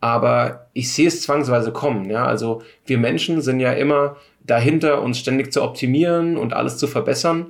aber 0.00 0.66
ich 0.72 0.92
sehe 0.92 1.08
es 1.08 1.20
zwangsweise 1.22 1.72
kommen. 1.72 2.08
Ja? 2.10 2.26
Also 2.26 2.62
wir 2.86 2.98
Menschen 2.98 3.42
sind 3.42 3.58
ja 3.58 3.72
immer 3.72 4.16
dahinter, 4.46 5.02
uns 5.02 5.18
ständig 5.18 5.52
zu 5.52 5.64
optimieren 5.64 6.36
und 6.36 6.52
alles 6.52 6.78
zu 6.78 6.86
verbessern. 6.86 7.46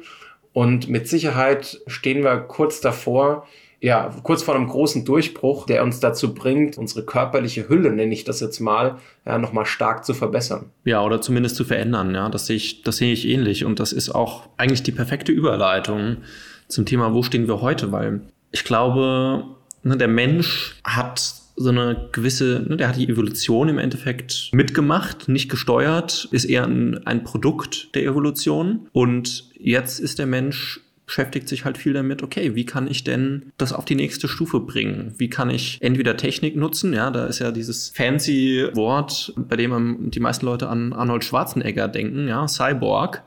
Und 0.61 0.91
mit 0.91 1.09
Sicherheit 1.09 1.81
stehen 1.87 2.23
wir 2.23 2.37
kurz 2.37 2.83
davor, 2.83 3.47
ja, 3.81 4.15
kurz 4.25 4.43
vor 4.43 4.55
einem 4.55 4.69
großen 4.69 5.07
Durchbruch, 5.07 5.65
der 5.65 5.83
uns 5.83 6.01
dazu 6.01 6.35
bringt, 6.35 6.77
unsere 6.77 7.03
körperliche 7.03 7.71
Hülle, 7.71 7.91
nenne 7.91 8.13
ich 8.13 8.25
das 8.25 8.41
jetzt 8.41 8.61
mal, 8.61 8.99
ja, 9.25 9.39
nochmal 9.39 9.65
stark 9.65 10.05
zu 10.05 10.13
verbessern. 10.13 10.67
Ja, 10.85 11.03
oder 11.03 11.23
zumindest 11.23 11.57
zu 11.57 11.65
verändern, 11.65 12.15
ja. 12.15 12.29
Das 12.29 12.45
sehe 12.45 12.57
ich, 12.57 12.83
das 12.83 12.99
sehe 12.99 13.11
ich 13.11 13.27
ähnlich. 13.27 13.65
Und 13.65 13.81
das 13.81 13.95
ist 13.95 14.11
auch 14.11 14.51
eigentlich 14.59 14.83
die 14.83 14.93
perfekte 14.93 15.33
Überleitung 15.33 16.19
zum 16.69 16.85
Thema, 16.85 17.15
wo 17.15 17.23
stehen 17.23 17.49
wir 17.49 17.63
heute? 17.63 17.91
Weil 17.91 18.21
ich 18.53 18.65
glaube, 18.65 19.47
ne, 19.83 19.97
der 19.97 20.09
Mensch 20.09 20.77
hat 20.85 21.40
so 21.63 21.69
eine 21.69 22.09
gewisse, 22.13 22.65
ne, 22.67 22.77
der 22.79 22.89
hat 22.89 22.97
die 22.97 23.09
Evolution 23.09 23.69
im 23.69 23.79
Endeffekt 23.79 24.49
mitgemacht, 24.53 25.29
nicht 25.29 25.51
gesteuert, 25.51 26.27
ist 26.31 26.47
eher 26.47 26.65
ein, 26.65 27.07
ein 27.07 27.23
Produkt 27.23 27.95
der 27.95 28.05
Evolution. 28.05 28.89
Und 28.93 29.51
jetzt 29.59 30.01
ist 30.01 30.19
der 30.19 30.27
Mensch 30.27 30.81
beschäftigt 31.05 31.49
sich 31.49 31.65
halt 31.65 31.77
viel 31.77 31.93
damit, 31.93 32.23
okay, 32.23 32.55
wie 32.55 32.65
kann 32.65 32.89
ich 32.89 33.03
denn 33.03 33.53
das 33.59 33.73
auf 33.73 33.85
die 33.85 33.97
nächste 33.97 34.29
Stufe 34.29 34.61
bringen? 34.61 35.13
Wie 35.19 35.29
kann 35.29 35.51
ich 35.51 35.79
entweder 35.83 36.17
Technik 36.17 36.57
nutzen, 36.57 36.93
ja, 36.95 37.11
da 37.11 37.27
ist 37.27 37.41
ja 37.41 37.51
dieses 37.51 37.91
fancy 37.91 38.69
Wort, 38.75 39.35
bei 39.37 39.57
dem 39.57 40.11
die 40.13 40.21
meisten 40.21 40.47
Leute 40.47 40.69
an 40.69 40.93
Arnold 40.93 41.25
Schwarzenegger 41.25 41.89
denken, 41.89 42.29
ja, 42.29 42.47
Cyborg. 42.47 43.25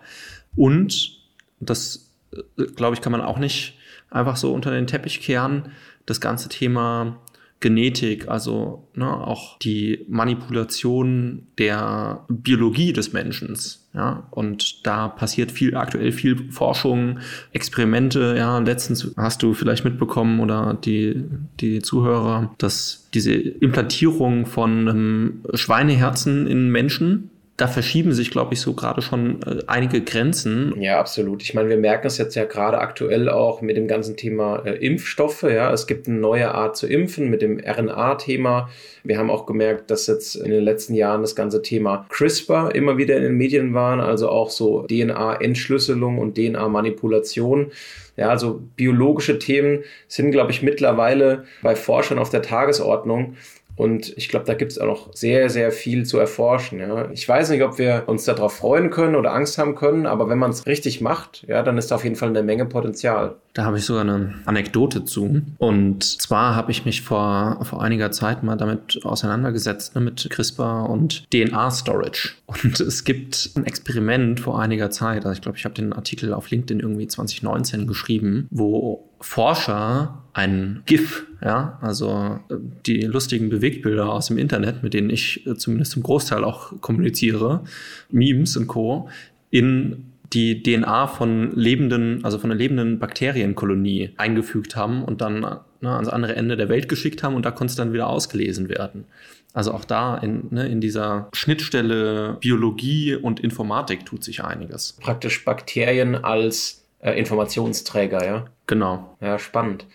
Und 0.55 1.19
das, 1.59 2.09
äh, 2.31 2.63
glaube 2.75 2.95
ich, 2.95 3.01
kann 3.01 3.11
man 3.11 3.21
auch 3.21 3.37
nicht 3.37 3.77
einfach 4.09 4.37
so 4.37 4.53
unter 4.53 4.71
den 4.71 4.87
Teppich 4.87 5.19
kehren, 5.19 5.65
das 6.05 6.21
ganze 6.21 6.47
Thema 6.47 7.19
Genetik, 7.63 8.27
also 8.27 8.89
ne, 8.93 9.09
auch 9.09 9.57
die 9.59 10.05
Manipulation 10.09 11.47
der 11.57 12.25
Biologie 12.27 12.91
des 12.91 13.13
Menschen. 13.13 13.57
Ja, 13.93 14.27
und 14.31 14.85
da 14.85 15.07
passiert 15.07 15.49
viel 15.49 15.77
aktuell 15.77 16.11
viel 16.11 16.51
Forschung, 16.51 17.19
Experimente. 17.53 18.35
Ja, 18.37 18.59
letztens 18.59 19.13
hast 19.15 19.41
du 19.43 19.53
vielleicht 19.53 19.85
mitbekommen 19.85 20.41
oder 20.41 20.77
die, 20.83 21.23
die 21.61 21.81
Zuhörer, 21.81 22.53
dass 22.57 23.07
diese 23.13 23.33
Implantierung 23.33 24.45
von 24.45 25.41
Schweineherzen 25.53 26.45
in 26.47 26.69
Menschen 26.69 27.29
da 27.63 27.67
verschieben 27.69 28.11
sich, 28.11 28.29
glaube 28.29 28.53
ich, 28.55 28.59
so 28.59 28.73
gerade 28.73 29.01
schon 29.01 29.41
äh, 29.43 29.63
einige 29.67 30.01
Grenzen. 30.01 30.73
Ja, 30.81 30.99
absolut. 30.99 31.41
Ich 31.43 31.53
meine, 31.53 31.69
wir 31.69 31.77
merken 31.77 32.07
es 32.07 32.17
jetzt 32.17 32.35
ja 32.35 32.43
gerade 32.43 32.77
aktuell 32.79 33.29
auch 33.29 33.61
mit 33.61 33.77
dem 33.77 33.87
ganzen 33.87 34.17
Thema 34.17 34.65
äh, 34.65 34.85
Impfstoffe. 34.85 35.43
Ja, 35.43 35.71
es 35.71 35.87
gibt 35.87 36.09
eine 36.09 36.17
neue 36.17 36.53
Art 36.53 36.75
zu 36.75 36.87
impfen 36.87 37.29
mit 37.29 37.41
dem 37.41 37.61
RNA-Thema. 37.65 38.69
Wir 39.05 39.17
haben 39.17 39.29
auch 39.29 39.45
gemerkt, 39.45 39.89
dass 39.91 40.07
jetzt 40.07 40.35
in 40.35 40.51
den 40.51 40.61
letzten 40.61 40.93
Jahren 40.93 41.21
das 41.21 41.37
ganze 41.37 41.61
Thema 41.61 42.05
CRISPR 42.09 42.75
immer 42.75 42.97
wieder 42.97 43.15
in 43.15 43.23
den 43.23 43.37
Medien 43.37 43.73
waren, 43.73 44.01
also 44.01 44.27
auch 44.27 44.49
so 44.49 44.85
DNA-Entschlüsselung 44.85 46.17
und 46.17 46.35
DNA-Manipulation. 46.35 47.71
Ja, 48.17 48.27
also 48.27 48.61
biologische 48.75 49.39
Themen 49.39 49.85
sind, 50.09 50.31
glaube 50.31 50.51
ich, 50.51 50.61
mittlerweile 50.61 51.45
bei 51.61 51.77
Forschern 51.77 52.19
auf 52.19 52.29
der 52.29 52.41
Tagesordnung. 52.41 53.37
Und 53.75 54.15
ich 54.17 54.29
glaube, 54.29 54.45
da 54.45 54.53
gibt 54.53 54.71
es 54.71 54.79
auch 54.79 54.85
noch 54.85 55.13
sehr, 55.13 55.49
sehr 55.49 55.71
viel 55.71 56.05
zu 56.05 56.19
erforschen. 56.19 56.79
Ja. 56.79 57.09
Ich 57.11 57.27
weiß 57.27 57.49
nicht, 57.49 57.63
ob 57.63 57.77
wir 57.77 58.03
uns 58.05 58.25
darauf 58.25 58.53
freuen 58.53 58.89
können 58.89 59.15
oder 59.15 59.33
Angst 59.33 59.57
haben 59.57 59.75
können, 59.75 60.05
aber 60.05 60.29
wenn 60.29 60.37
man 60.37 60.51
es 60.51 60.65
richtig 60.65 61.01
macht, 61.01 61.43
ja, 61.47 61.63
dann 61.63 61.77
ist 61.77 61.89
da 61.91 61.95
auf 61.95 62.03
jeden 62.03 62.15
Fall 62.15 62.29
eine 62.29 62.43
Menge 62.43 62.65
Potenzial. 62.65 63.35
Da 63.53 63.65
habe 63.65 63.77
ich 63.77 63.85
sogar 63.85 64.01
eine 64.01 64.33
Anekdote 64.45 65.05
zu. 65.05 65.41
Und 65.59 66.03
zwar 66.03 66.55
habe 66.55 66.71
ich 66.71 66.85
mich 66.85 67.03
vor, 67.03 67.59
vor 67.63 67.81
einiger 67.83 68.11
Zeit 68.11 68.43
mal 68.43 68.55
damit 68.55 68.99
auseinandergesetzt, 69.03 69.95
ne, 69.95 70.01
mit 70.01 70.27
CRISPR 70.29 70.89
und 70.89 71.29
DNA-Storage. 71.31 72.31
Und 72.47 72.79
es 72.79 73.03
gibt 73.03 73.51
ein 73.55 73.65
Experiment 73.65 74.39
vor 74.39 74.59
einiger 74.59 74.89
Zeit, 74.89 75.25
also 75.25 75.33
ich 75.33 75.41
glaube, 75.41 75.57
ich 75.57 75.65
habe 75.65 75.75
den 75.75 75.93
Artikel 75.93 76.33
auf 76.33 76.49
LinkedIn 76.49 76.79
irgendwie 76.79 77.07
2019 77.07 77.85
geschrieben, 77.87 78.47
wo 78.49 79.07
Forscher 79.23 80.21
ein 80.33 80.83
GIF, 80.85 81.25
ja, 81.41 81.77
also 81.81 82.39
äh, 82.49 82.55
die 82.85 83.01
lustigen 83.03 83.49
Bewegtbilder 83.49 84.11
aus 84.11 84.27
dem 84.27 84.37
Internet, 84.37 84.83
mit 84.83 84.93
denen 84.93 85.09
ich 85.09 85.47
äh, 85.47 85.55
zumindest 85.55 85.93
zum 85.93 86.03
Großteil 86.03 86.43
auch 86.43 86.73
kommuniziere, 86.81 87.63
Memes 88.09 88.57
und 88.57 88.67
Co., 88.67 89.09
in 89.49 90.11
die 90.33 90.63
DNA 90.63 91.07
von 91.07 91.51
lebenden, 91.51 92.25
also 92.25 92.39
von 92.39 92.51
einer 92.51 92.57
lebenden 92.57 92.99
Bakterienkolonie 92.99 94.11
eingefügt 94.17 94.75
haben 94.75 95.03
und 95.03 95.21
dann 95.21 95.41
ne, 95.41 95.61
ans 95.83 96.09
andere 96.09 96.35
Ende 96.35 96.57
der 96.57 96.69
Welt 96.69 96.89
geschickt 96.89 97.23
haben 97.23 97.35
und 97.35 97.45
da 97.45 97.51
konnte 97.51 97.71
es 97.71 97.75
dann 97.77 97.93
wieder 97.93 98.07
ausgelesen 98.07 98.67
werden. 98.67 99.05
Also 99.53 99.71
auch 99.71 99.85
da 99.85 100.17
in, 100.17 100.47
ne, 100.49 100.67
in 100.67 100.81
dieser 100.81 101.29
Schnittstelle 101.33 102.37
Biologie 102.41 103.15
und 103.15 103.39
Informatik 103.39 104.05
tut 104.05 104.23
sich 104.23 104.43
einiges. 104.43 104.97
Praktisch 104.99 105.45
Bakterien 105.45 106.15
als 106.15 106.82
äh, 107.03 107.11
Informationsträger, 107.19 108.25
ja? 108.25 108.45
Genau. 108.65 109.15
Ja, 109.21 109.37
spannend. 109.37 109.85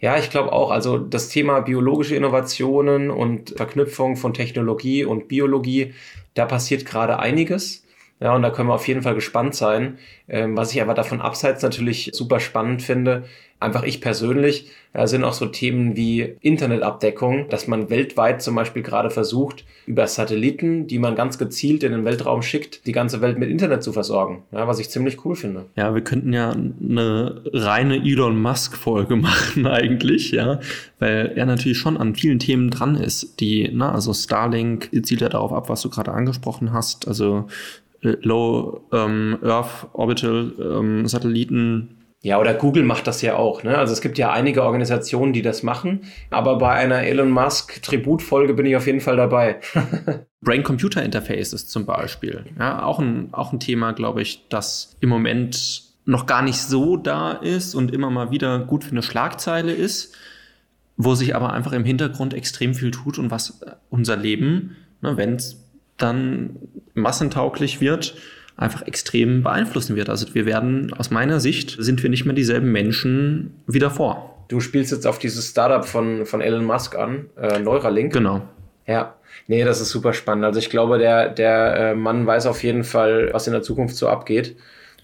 Ja, 0.00 0.18
ich 0.18 0.30
glaube 0.30 0.52
auch, 0.52 0.70
also 0.70 0.98
das 0.98 1.28
Thema 1.28 1.60
biologische 1.60 2.16
Innovationen 2.16 3.10
und 3.10 3.50
Verknüpfung 3.56 4.16
von 4.16 4.34
Technologie 4.34 5.04
und 5.04 5.28
Biologie, 5.28 5.94
da 6.34 6.46
passiert 6.46 6.84
gerade 6.86 7.18
einiges. 7.18 7.83
Ja, 8.24 8.34
und 8.34 8.40
da 8.40 8.48
können 8.48 8.70
wir 8.70 8.74
auf 8.74 8.88
jeden 8.88 9.02
Fall 9.02 9.14
gespannt 9.14 9.54
sein. 9.54 9.98
Ähm, 10.28 10.56
was 10.56 10.72
ich 10.72 10.80
aber 10.80 10.94
davon 10.94 11.20
abseits 11.20 11.62
natürlich 11.62 12.08
super 12.14 12.40
spannend 12.40 12.80
finde, 12.80 13.24
einfach 13.60 13.82
ich 13.82 14.00
persönlich, 14.00 14.70
äh, 14.94 15.06
sind 15.06 15.24
auch 15.24 15.34
so 15.34 15.44
Themen 15.44 15.94
wie 15.94 16.36
Internetabdeckung, 16.40 17.50
dass 17.50 17.68
man 17.68 17.90
weltweit 17.90 18.40
zum 18.40 18.54
Beispiel 18.54 18.82
gerade 18.82 19.10
versucht, 19.10 19.66
über 19.86 20.06
Satelliten, 20.06 20.86
die 20.86 20.98
man 20.98 21.16
ganz 21.16 21.36
gezielt 21.36 21.82
in 21.82 21.92
den 21.92 22.06
Weltraum 22.06 22.40
schickt, 22.40 22.86
die 22.86 22.92
ganze 22.92 23.20
Welt 23.20 23.38
mit 23.38 23.50
Internet 23.50 23.82
zu 23.82 23.92
versorgen. 23.92 24.44
Ja, 24.52 24.66
was 24.66 24.78
ich 24.78 24.88
ziemlich 24.88 25.22
cool 25.26 25.36
finde. 25.36 25.66
Ja, 25.76 25.94
wir 25.94 26.02
könnten 26.02 26.32
ja 26.32 26.50
eine 26.50 27.42
reine 27.52 27.96
Elon 27.96 28.40
Musk-Folge 28.40 29.16
machen 29.16 29.66
eigentlich, 29.66 30.30
ja, 30.30 30.60
weil 30.98 31.32
er 31.36 31.44
natürlich 31.44 31.76
schon 31.76 31.98
an 31.98 32.14
vielen 32.14 32.38
Themen 32.38 32.70
dran 32.70 32.94
ist, 32.94 33.38
die, 33.40 33.68
na, 33.70 33.92
also 33.92 34.14
Starlink 34.14 34.88
zielt 35.04 35.20
ja 35.20 35.28
darauf 35.28 35.52
ab, 35.52 35.68
was 35.68 35.82
du 35.82 35.90
gerade 35.90 36.12
angesprochen 36.12 36.72
hast, 36.72 37.06
also 37.06 37.48
Low 38.04 38.82
ähm, 38.92 39.38
Earth 39.42 39.88
Orbital 39.92 40.52
ähm, 40.58 41.06
Satelliten. 41.06 41.98
Ja, 42.22 42.38
oder 42.38 42.54
Google 42.54 42.84
macht 42.84 43.06
das 43.06 43.20
ja 43.20 43.36
auch. 43.36 43.64
Ne? 43.64 43.76
Also 43.76 43.92
es 43.92 44.00
gibt 44.00 44.16
ja 44.16 44.32
einige 44.32 44.62
Organisationen, 44.62 45.32
die 45.32 45.42
das 45.42 45.62
machen. 45.62 46.04
Aber 46.30 46.56
bei 46.58 46.72
einer 46.72 47.02
Elon 47.02 47.30
Musk 47.30 47.82
Tributfolge 47.82 48.54
bin 48.54 48.66
ich 48.66 48.76
auf 48.76 48.86
jeden 48.86 49.00
Fall 49.00 49.16
dabei. 49.16 49.60
Brain-Computer-Interfaces 50.40 51.66
zum 51.66 51.84
Beispiel. 51.84 52.44
Ja, 52.58 52.82
auch 52.82 52.98
ein, 52.98 53.28
auch 53.32 53.52
ein 53.52 53.60
Thema, 53.60 53.92
glaube 53.92 54.22
ich, 54.22 54.46
das 54.48 54.96
im 55.00 55.08
Moment 55.08 55.82
noch 56.06 56.26
gar 56.26 56.42
nicht 56.42 56.58
so 56.58 56.96
da 56.96 57.32
ist 57.32 57.74
und 57.74 57.92
immer 57.92 58.10
mal 58.10 58.30
wieder 58.30 58.58
gut 58.58 58.84
für 58.84 58.92
eine 58.92 59.02
Schlagzeile 59.02 59.72
ist, 59.72 60.14
wo 60.96 61.14
sich 61.14 61.34
aber 61.34 61.52
einfach 61.52 61.72
im 61.72 61.84
Hintergrund 61.84 62.34
extrem 62.34 62.74
viel 62.74 62.90
tut 62.90 63.18
und 63.18 63.30
was 63.30 63.60
unser 63.90 64.16
Leben, 64.16 64.76
ne, 65.00 65.16
wenn 65.16 65.34
es 65.36 65.62
dann 65.96 66.56
massentauglich 66.94 67.80
wird, 67.80 68.16
einfach 68.56 68.82
extrem 68.82 69.42
beeinflussen 69.42 69.96
wird. 69.96 70.08
Also 70.08 70.34
wir 70.34 70.46
werden, 70.46 70.92
aus 70.94 71.10
meiner 71.10 71.40
Sicht, 71.40 71.76
sind 71.78 72.02
wir 72.02 72.10
nicht 72.10 72.24
mehr 72.24 72.34
dieselben 72.34 72.70
Menschen 72.72 73.54
wie 73.66 73.78
davor. 73.78 74.44
Du 74.48 74.60
spielst 74.60 74.92
jetzt 74.92 75.06
auf 75.06 75.18
dieses 75.18 75.48
Startup 75.48 75.84
von, 75.84 76.26
von 76.26 76.40
Elon 76.40 76.64
Musk 76.64 76.96
an, 76.96 77.26
äh, 77.36 77.58
Neuralink. 77.58 78.12
Genau. 78.12 78.42
Ja, 78.86 79.14
nee, 79.46 79.64
das 79.64 79.80
ist 79.80 79.88
super 79.88 80.12
spannend. 80.12 80.44
Also 80.44 80.58
ich 80.58 80.70
glaube, 80.70 80.98
der, 80.98 81.30
der 81.30 81.76
äh, 81.76 81.94
Mann 81.94 82.26
weiß 82.26 82.46
auf 82.46 82.62
jeden 82.62 82.84
Fall, 82.84 83.30
was 83.32 83.46
in 83.46 83.52
der 83.52 83.62
Zukunft 83.62 83.96
so 83.96 84.08
abgeht. 84.08 84.56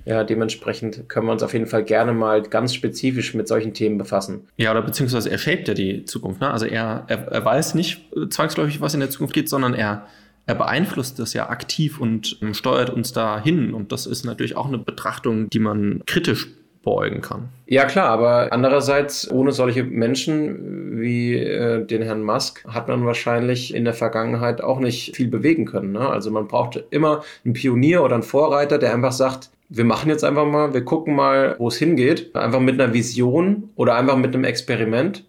Ja, 0.05 0.25
dementsprechend 0.25 1.09
können 1.09 1.27
wir 1.27 1.33
uns 1.33 1.43
auf 1.43 1.53
jeden 1.53 1.67
Fall 1.67 1.85
gerne 1.85 2.13
mal 2.13 2.43
ganz 2.43 2.75
spezifisch 2.75 3.35
mit 3.35 3.49
solchen 3.49 3.75
Themen 3.75 3.99
befassen. 3.99 4.49
Ja, 4.57 4.71
oder 4.71 4.83
beziehungsweise 4.83 5.31
er 5.31 5.39
shaped 5.39 5.69
ja 5.69 5.75
die 5.75 6.05
Zukunft. 6.05 6.41
Ne? 6.41 6.51
Also 6.51 6.67
er, 6.67 7.05
er, 7.09 7.29
er 7.29 7.45
weiß 7.45 7.75
nicht 7.75 8.07
zwangsläufig, 8.31 8.81
was 8.81 8.95
in 8.95 9.01
der 9.01 9.11
Zukunft 9.11 9.35
geht, 9.35 9.49
sondern 9.49 9.75
er 9.75 10.07
er 10.51 10.57
beeinflusst 10.57 11.21
das 11.21 11.33
ja 11.33 11.49
aktiv 11.49 12.01
und 12.01 12.39
ähm, 12.43 12.55
steuert 12.55 12.91
uns 12.91 13.13
dahin. 13.13 13.73
Und 13.73 13.93
das 13.93 14.07
ist 14.07 14.25
natürlich 14.25 14.57
auch 14.57 14.67
eine 14.67 14.79
Betrachtung, 14.79 15.49
die 15.49 15.61
man 15.61 16.03
kritisch 16.07 16.49
beugen 16.83 17.21
kann. 17.21 17.51
Ja 17.67 17.85
klar, 17.85 18.09
aber 18.09 18.49
andererseits 18.53 19.31
ohne 19.31 19.53
solche 19.53 19.85
Menschen 19.85 20.99
wie 21.01 21.37
äh, 21.37 21.87
den 21.87 22.03
Herrn 22.03 22.23
Musk 22.23 22.65
hat 22.67 22.89
man 22.89 23.07
wahrscheinlich 23.07 23.75
in 23.75 23.85
der 23.85 23.95
Vergangenheit 23.95 24.61
auch 24.61 24.81
nicht 24.81 25.15
viel 25.15 25.29
bewegen 25.29 25.67
können. 25.67 25.93
Ne? 25.93 26.09
Also 26.09 26.33
man 26.33 26.49
braucht 26.49 26.83
immer 26.91 27.23
einen 27.45 27.55
Pionier 27.55 28.03
oder 28.03 28.15
einen 28.15 28.25
Vorreiter, 28.25 28.79
der 28.79 28.93
einfach 28.93 29.13
sagt, 29.13 29.51
wir 29.69 29.85
machen 29.85 30.09
jetzt 30.09 30.25
einfach 30.25 30.47
mal, 30.47 30.75
wir 30.75 30.85
gucken 30.85 31.15
mal, 31.15 31.55
wo 31.59 31.69
es 31.69 31.77
hingeht. 31.77 32.35
Einfach 32.35 32.59
mit 32.59 32.81
einer 32.81 32.93
Vision 32.93 33.69
oder 33.77 33.95
einfach 33.95 34.17
mit 34.17 34.35
einem 34.35 34.43
Experiment 34.43 35.25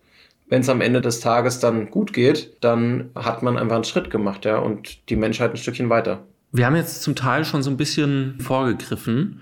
wenn 0.52 0.62
es 0.62 0.70
am 0.70 0.82
Ende 0.82 1.00
des 1.00 1.22
Tages 1.22 1.60
dann 1.60 1.90
gut 1.90 2.12
geht, 2.12 2.58
dann 2.60 3.10
hat 3.16 3.42
man 3.42 3.58
einfach 3.58 3.76
einen 3.76 3.86
Schritt 3.86 4.12
gemacht, 4.12 4.44
ja, 4.44 4.60
und 4.60 5.10
die 5.10 5.16
Menschheit 5.16 5.52
ein 5.52 5.58
Stückchen 5.58 5.90
weiter. 5.90 6.28
Wir 6.52 6.66
haben 6.66 6.76
jetzt 6.76 7.04
zum 7.04 7.16
Teil 7.16 7.46
schon 7.46 7.64
so 7.64 7.70
ein 7.70 7.78
bisschen 7.78 8.36
vorgegriffen, 8.42 9.40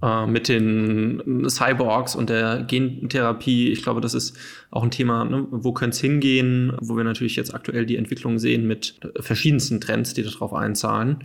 äh, 0.00 0.24
mit 0.24 0.48
den 0.48 1.48
Cyborgs 1.48 2.14
und 2.14 2.30
der 2.30 2.62
Gentherapie. 2.62 3.72
Ich 3.72 3.82
glaube, 3.82 4.00
das 4.00 4.14
ist 4.14 4.38
auch 4.70 4.84
ein 4.84 4.92
Thema, 4.92 5.24
ne? 5.24 5.48
wo 5.50 5.72
könnte 5.72 5.96
es 5.96 6.00
hingehen, 6.00 6.76
wo 6.80 6.96
wir 6.96 7.02
natürlich 7.02 7.34
jetzt 7.34 7.52
aktuell 7.52 7.84
die 7.84 7.96
Entwicklung 7.96 8.38
sehen 8.38 8.64
mit 8.64 9.00
verschiedensten 9.18 9.80
Trends, 9.80 10.14
die 10.14 10.22
darauf 10.22 10.54
einzahlen. 10.54 11.24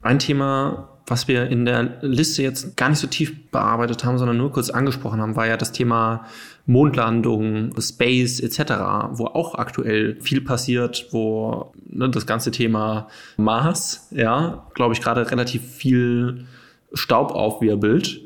Ein 0.00 0.18
Thema, 0.18 0.91
was 1.06 1.28
wir 1.28 1.48
in 1.48 1.64
der 1.64 1.98
Liste 2.02 2.42
jetzt 2.42 2.76
gar 2.76 2.88
nicht 2.88 2.98
so 2.98 3.06
tief 3.06 3.50
bearbeitet 3.50 4.04
haben, 4.04 4.18
sondern 4.18 4.36
nur 4.36 4.52
kurz 4.52 4.70
angesprochen 4.70 5.20
haben, 5.20 5.36
war 5.36 5.46
ja 5.46 5.56
das 5.56 5.72
Thema 5.72 6.26
Mondlandung, 6.66 7.74
Space 7.80 8.40
etc., 8.40 8.72
wo 9.12 9.26
auch 9.26 9.56
aktuell 9.56 10.16
viel 10.20 10.40
passiert, 10.40 11.08
wo 11.10 11.72
ne, 11.88 12.08
das 12.08 12.26
ganze 12.26 12.50
Thema 12.50 13.08
Mars, 13.36 14.08
ja, 14.12 14.66
glaube 14.74 14.94
ich, 14.94 15.00
gerade 15.00 15.28
relativ 15.30 15.62
viel 15.62 16.46
Staub 16.94 17.32
aufwirbelt. 17.32 18.20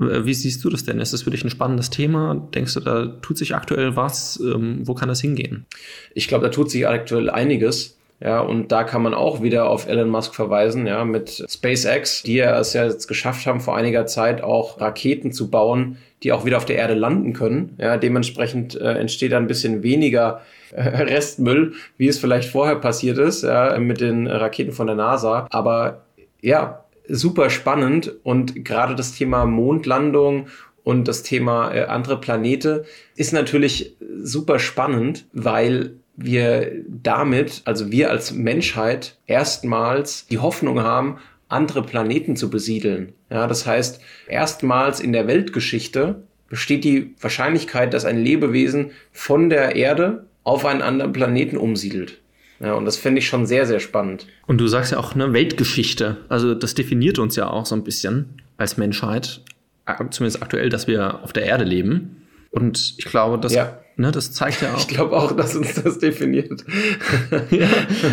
Äh, 0.00 0.24
wie 0.24 0.34
siehst 0.34 0.64
du 0.64 0.70
das 0.70 0.84
denn? 0.84 0.98
Ist 0.98 1.12
das 1.12 1.22
für 1.22 1.30
dich 1.30 1.44
ein 1.44 1.50
spannendes 1.50 1.90
Thema? 1.90 2.34
Denkst 2.54 2.74
du, 2.74 2.80
da 2.80 3.06
tut 3.06 3.38
sich 3.38 3.54
aktuell 3.54 3.94
was? 3.94 4.40
Ähm, 4.40 4.80
wo 4.86 4.94
kann 4.94 5.08
das 5.08 5.20
hingehen? 5.20 5.66
Ich 6.14 6.26
glaube, 6.28 6.44
da 6.44 6.50
tut 6.50 6.70
sich 6.70 6.88
aktuell 6.88 7.30
einiges. 7.30 7.96
Ja, 8.20 8.40
und 8.40 8.72
da 8.72 8.84
kann 8.84 9.02
man 9.02 9.12
auch 9.12 9.42
wieder 9.42 9.68
auf 9.68 9.86
Elon 9.86 10.08
Musk 10.08 10.34
verweisen, 10.34 10.86
ja, 10.86 11.04
mit 11.04 11.44
SpaceX, 11.48 12.22
die 12.22 12.36
ja 12.36 12.58
es 12.58 12.72
ja 12.72 12.84
jetzt 12.84 13.06
geschafft 13.06 13.46
haben, 13.46 13.60
vor 13.60 13.76
einiger 13.76 14.06
Zeit 14.06 14.42
auch 14.42 14.80
Raketen 14.80 15.32
zu 15.32 15.50
bauen, 15.50 15.98
die 16.22 16.32
auch 16.32 16.44
wieder 16.44 16.56
auf 16.56 16.64
der 16.64 16.76
Erde 16.76 16.94
landen 16.94 17.32
können. 17.32 17.76
Ja, 17.78 17.96
dementsprechend 17.96 18.80
äh, 18.80 18.94
entsteht 18.94 19.32
da 19.32 19.36
ein 19.36 19.46
bisschen 19.46 19.82
weniger 19.82 20.40
äh, 20.72 20.80
Restmüll, 20.82 21.74
wie 21.98 22.08
es 22.08 22.18
vielleicht 22.18 22.50
vorher 22.50 22.76
passiert 22.76 23.18
ist, 23.18 23.42
ja, 23.42 23.78
mit 23.78 24.00
den 24.00 24.26
Raketen 24.26 24.72
von 24.72 24.86
der 24.86 24.96
NASA. 24.96 25.46
Aber 25.50 26.04
ja, 26.40 26.84
super 27.08 27.50
spannend 27.50 28.12
und 28.22 28.64
gerade 28.64 28.94
das 28.94 29.12
Thema 29.12 29.44
Mondlandung 29.44 30.46
und 30.84 31.08
das 31.08 31.22
Thema 31.22 31.74
äh, 31.74 31.84
andere 31.84 32.20
Planete 32.20 32.84
ist 33.16 33.32
natürlich 33.32 33.96
super 34.22 34.58
spannend, 34.58 35.26
weil 35.32 35.96
wir 36.16 36.72
damit, 36.86 37.62
also 37.64 37.90
wir 37.90 38.10
als 38.10 38.32
Menschheit, 38.32 39.16
erstmals 39.26 40.26
die 40.26 40.38
Hoffnung 40.38 40.80
haben, 40.80 41.18
andere 41.48 41.82
Planeten 41.82 42.36
zu 42.36 42.50
besiedeln. 42.50 43.12
Ja, 43.30 43.46
das 43.46 43.66
heißt, 43.66 44.00
erstmals 44.28 45.00
in 45.00 45.12
der 45.12 45.26
Weltgeschichte 45.26 46.22
besteht 46.48 46.84
die 46.84 47.14
Wahrscheinlichkeit, 47.20 47.94
dass 47.94 48.04
ein 48.04 48.22
Lebewesen 48.22 48.90
von 49.12 49.50
der 49.50 49.76
Erde 49.76 50.26
auf 50.44 50.64
einen 50.64 50.82
anderen 50.82 51.12
Planeten 51.12 51.56
umsiedelt. 51.56 52.20
Ja, 52.60 52.74
und 52.74 52.84
das 52.84 52.96
finde 52.96 53.18
ich 53.18 53.26
schon 53.26 53.46
sehr, 53.46 53.66
sehr 53.66 53.80
spannend. 53.80 54.26
Und 54.46 54.58
du 54.58 54.68
sagst 54.68 54.92
ja 54.92 54.98
auch 54.98 55.14
eine 55.14 55.32
Weltgeschichte. 55.32 56.18
Also 56.28 56.54
das 56.54 56.74
definiert 56.74 57.18
uns 57.18 57.36
ja 57.36 57.48
auch 57.48 57.66
so 57.66 57.74
ein 57.74 57.84
bisschen 57.84 58.42
als 58.56 58.76
Menschheit, 58.76 59.40
zumindest 60.10 60.42
aktuell, 60.42 60.68
dass 60.68 60.86
wir 60.86 61.22
auf 61.22 61.32
der 61.32 61.44
Erde 61.44 61.64
leben. 61.64 62.22
Und 62.50 62.94
ich 62.96 63.04
glaube, 63.04 63.38
dass 63.38 63.52
ja. 63.52 63.80
Ne, 63.96 64.10
das 64.10 64.32
zeigt 64.32 64.62
ja 64.62 64.68
auch. 64.74 64.78
Ich 64.78 64.88
glaube 64.88 65.16
auch, 65.16 65.32
dass 65.32 65.54
uns 65.54 65.74
das 65.82 65.98
definiert. 65.98 66.64
ja, 67.50 67.68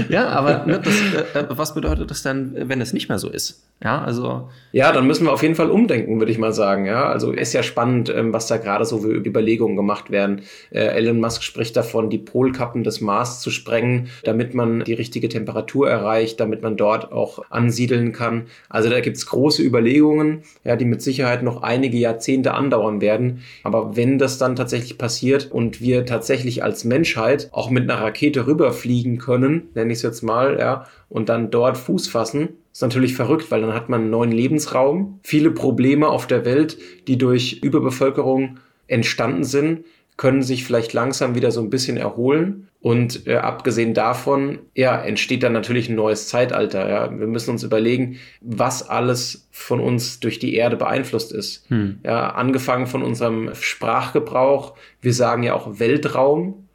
ja, 0.09 0.29
aber 0.29 0.65
ne, 0.65 0.79
das, 0.79 0.93
äh, 1.33 1.39
äh, 1.39 1.45
was 1.49 1.73
bedeutet 1.73 2.11
das 2.11 2.21
denn, 2.21 2.53
wenn 2.55 2.81
es 2.81 2.93
nicht 2.93 3.09
mehr 3.09 3.17
so 3.17 3.29
ist? 3.29 3.63
Ja, 3.83 4.03
also. 4.03 4.49
Ja, 4.73 4.91
dann 4.91 5.07
müssen 5.07 5.25
wir 5.25 5.33
auf 5.33 5.41
jeden 5.41 5.55
Fall 5.55 5.71
umdenken, 5.71 6.19
würde 6.19 6.31
ich 6.31 6.37
mal 6.37 6.53
sagen. 6.53 6.85
Ja, 6.85 7.05
also 7.09 7.31
ist 7.31 7.53
ja 7.53 7.63
spannend, 7.63 8.09
ähm, 8.09 8.31
was 8.31 8.45
da 8.45 8.57
gerade 8.57 8.85
so 8.85 8.99
für 8.99 9.09
Überlegungen 9.11 9.75
gemacht 9.75 10.11
werden. 10.11 10.41
Äh, 10.69 10.81
Elon 10.81 11.19
Musk 11.19 11.41
spricht 11.41 11.75
davon, 11.75 12.11
die 12.11 12.19
Polkappen 12.19 12.83
des 12.83 13.01
Mars 13.01 13.41
zu 13.41 13.49
sprengen, 13.49 14.09
damit 14.23 14.53
man 14.53 14.83
die 14.83 14.93
richtige 14.93 15.29
Temperatur 15.29 15.89
erreicht, 15.89 16.39
damit 16.39 16.61
man 16.61 16.77
dort 16.77 17.11
auch 17.11 17.43
ansiedeln 17.49 18.11
kann. 18.11 18.43
Also 18.69 18.89
da 18.89 18.99
gibt's 18.99 19.25
große 19.25 19.63
Überlegungen, 19.63 20.43
ja, 20.63 20.75
die 20.75 20.85
mit 20.85 21.01
Sicherheit 21.01 21.41
noch 21.41 21.63
einige 21.63 21.97
Jahrzehnte 21.97 22.53
andauern 22.53 23.01
werden. 23.01 23.41
Aber 23.63 23.95
wenn 23.95 24.19
das 24.19 24.37
dann 24.37 24.55
tatsächlich 24.55 24.99
passiert 24.99 25.51
und 25.51 25.70
und 25.71 25.79
wir 25.79 26.05
tatsächlich 26.05 26.65
als 26.65 26.83
Menschheit 26.83 27.47
auch 27.53 27.69
mit 27.69 27.89
einer 27.89 28.01
Rakete 28.01 28.45
rüberfliegen 28.45 29.19
können, 29.19 29.69
nenne 29.73 29.93
ich 29.93 29.99
es 29.99 30.03
jetzt 30.03 30.21
mal, 30.21 30.59
ja, 30.59 30.85
und 31.07 31.29
dann 31.29 31.49
dort 31.49 31.77
Fuß 31.77 32.09
fassen, 32.09 32.49
ist 32.73 32.81
natürlich 32.81 33.15
verrückt, 33.15 33.51
weil 33.51 33.61
dann 33.61 33.73
hat 33.73 33.87
man 33.87 34.01
einen 34.01 34.09
neuen 34.09 34.33
Lebensraum. 34.33 35.21
Viele 35.23 35.49
Probleme 35.51 36.09
auf 36.09 36.27
der 36.27 36.43
Welt, 36.43 36.77
die 37.07 37.17
durch 37.17 37.61
Überbevölkerung 37.63 38.59
entstanden 38.87 39.45
sind, 39.45 39.85
können 40.17 40.43
sich 40.43 40.63
vielleicht 40.63 40.93
langsam 40.93 41.35
wieder 41.35 41.51
so 41.51 41.61
ein 41.61 41.69
bisschen 41.69 41.97
erholen. 41.97 42.67
Und 42.81 43.27
äh, 43.27 43.35
abgesehen 43.35 43.93
davon, 43.93 44.59
ja, 44.73 44.99
entsteht 44.99 45.43
dann 45.43 45.53
natürlich 45.53 45.87
ein 45.87 45.95
neues 45.95 46.27
Zeitalter. 46.27 46.89
Ja. 46.89 47.19
Wir 47.19 47.27
müssen 47.27 47.51
uns 47.51 47.63
überlegen, 47.63 48.17
was 48.41 48.89
alles 48.89 49.47
von 49.51 49.79
uns 49.79 50.19
durch 50.19 50.39
die 50.39 50.55
Erde 50.55 50.77
beeinflusst 50.77 51.31
ist. 51.31 51.69
Hm. 51.69 51.99
Ja, 52.03 52.31
angefangen 52.31 52.87
von 52.87 53.03
unserem 53.03 53.53
Sprachgebrauch. 53.53 54.73
Wir 54.99 55.13
sagen 55.13 55.43
ja 55.43 55.53
auch 55.53 55.79
Weltraum, 55.79 56.67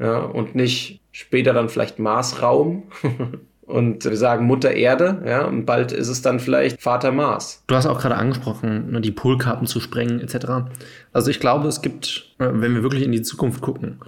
ja, 0.00 0.18
und 0.18 0.56
nicht 0.56 1.00
später 1.12 1.52
dann 1.52 1.68
vielleicht 1.68 2.00
Marsraum. 2.00 2.84
Und 3.66 4.04
wir 4.04 4.16
sagen 4.16 4.46
Mutter 4.46 4.72
Erde, 4.72 5.22
ja, 5.26 5.44
und 5.44 5.64
bald 5.64 5.90
ist 5.92 6.08
es 6.08 6.20
dann 6.20 6.38
vielleicht 6.38 6.82
Vater 6.82 7.12
Mars. 7.12 7.62
Du 7.66 7.74
hast 7.74 7.86
auch 7.86 7.98
gerade 7.98 8.16
angesprochen, 8.16 8.90
ne, 8.90 9.00
die 9.00 9.10
Polkappen 9.10 9.66
zu 9.66 9.80
sprengen, 9.80 10.20
etc. 10.20 10.66
Also 11.12 11.30
ich 11.30 11.40
glaube, 11.40 11.68
es 11.68 11.80
gibt, 11.80 12.26
äh, 12.38 12.48
wenn 12.52 12.74
wir 12.74 12.82
wirklich 12.82 13.02
in 13.02 13.12
die 13.12 13.22
Zukunft 13.22 13.62
gucken, 13.62 14.00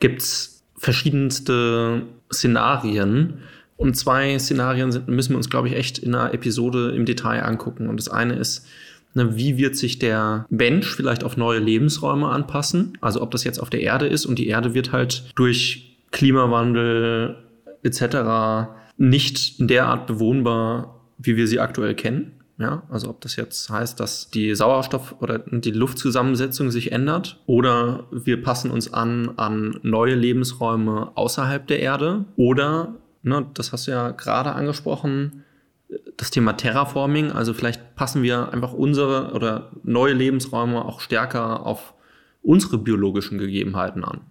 gibt 0.00 0.22
es 0.22 0.62
verschiedenste 0.78 2.02
Szenarien. 2.32 3.42
Und 3.76 3.96
zwei 3.96 4.38
Szenarien 4.38 4.90
sind, 4.90 5.08
müssen 5.08 5.32
wir 5.32 5.36
uns, 5.36 5.50
glaube 5.50 5.68
ich, 5.68 5.76
echt 5.76 5.98
in 5.98 6.14
einer 6.14 6.32
Episode 6.32 6.92
im 6.96 7.04
Detail 7.04 7.42
angucken. 7.42 7.88
Und 7.88 7.98
das 7.98 8.08
eine 8.08 8.36
ist, 8.36 8.66
ne, 9.12 9.36
wie 9.36 9.58
wird 9.58 9.76
sich 9.76 9.98
der 9.98 10.46
Mensch 10.48 10.94
vielleicht 10.96 11.22
auf 11.22 11.36
neue 11.36 11.58
Lebensräume 11.58 12.30
anpassen? 12.30 12.96
Also 13.02 13.20
ob 13.20 13.30
das 13.30 13.44
jetzt 13.44 13.58
auf 13.58 13.68
der 13.68 13.82
Erde 13.82 14.06
ist 14.06 14.24
und 14.24 14.38
die 14.38 14.46
Erde 14.46 14.72
wird 14.72 14.92
halt 14.92 15.24
durch 15.34 15.98
Klimawandel 16.12 17.36
etc 17.82 18.85
nicht 18.96 19.56
derart 19.58 20.06
bewohnbar, 20.06 21.00
wie 21.18 21.36
wir 21.36 21.46
sie 21.46 21.60
aktuell 21.60 21.94
kennen. 21.94 22.32
Ja, 22.58 22.84
also 22.88 23.10
ob 23.10 23.20
das 23.20 23.36
jetzt 23.36 23.68
heißt, 23.68 24.00
dass 24.00 24.30
die 24.30 24.54
Sauerstoff- 24.54 25.16
oder 25.20 25.40
die 25.40 25.72
Luftzusammensetzung 25.72 26.70
sich 26.70 26.90
ändert 26.90 27.42
oder 27.44 28.06
wir 28.10 28.42
passen 28.42 28.70
uns 28.70 28.94
an 28.94 29.34
an 29.36 29.78
neue 29.82 30.14
Lebensräume 30.14 31.12
außerhalb 31.16 31.66
der 31.66 31.80
Erde 31.80 32.24
oder, 32.36 32.94
ne, 33.22 33.44
das 33.52 33.72
hast 33.72 33.86
du 33.86 33.90
ja 33.90 34.10
gerade 34.12 34.52
angesprochen, 34.52 35.44
das 36.16 36.30
Thema 36.30 36.54
Terraforming, 36.54 37.30
also 37.30 37.52
vielleicht 37.52 37.94
passen 37.94 38.22
wir 38.22 38.52
einfach 38.54 38.72
unsere 38.72 39.32
oder 39.32 39.70
neue 39.82 40.14
Lebensräume 40.14 40.82
auch 40.82 41.00
stärker 41.00 41.66
auf 41.66 41.92
unsere 42.42 42.78
biologischen 42.78 43.36
Gegebenheiten 43.36 44.02
an. 44.02 44.22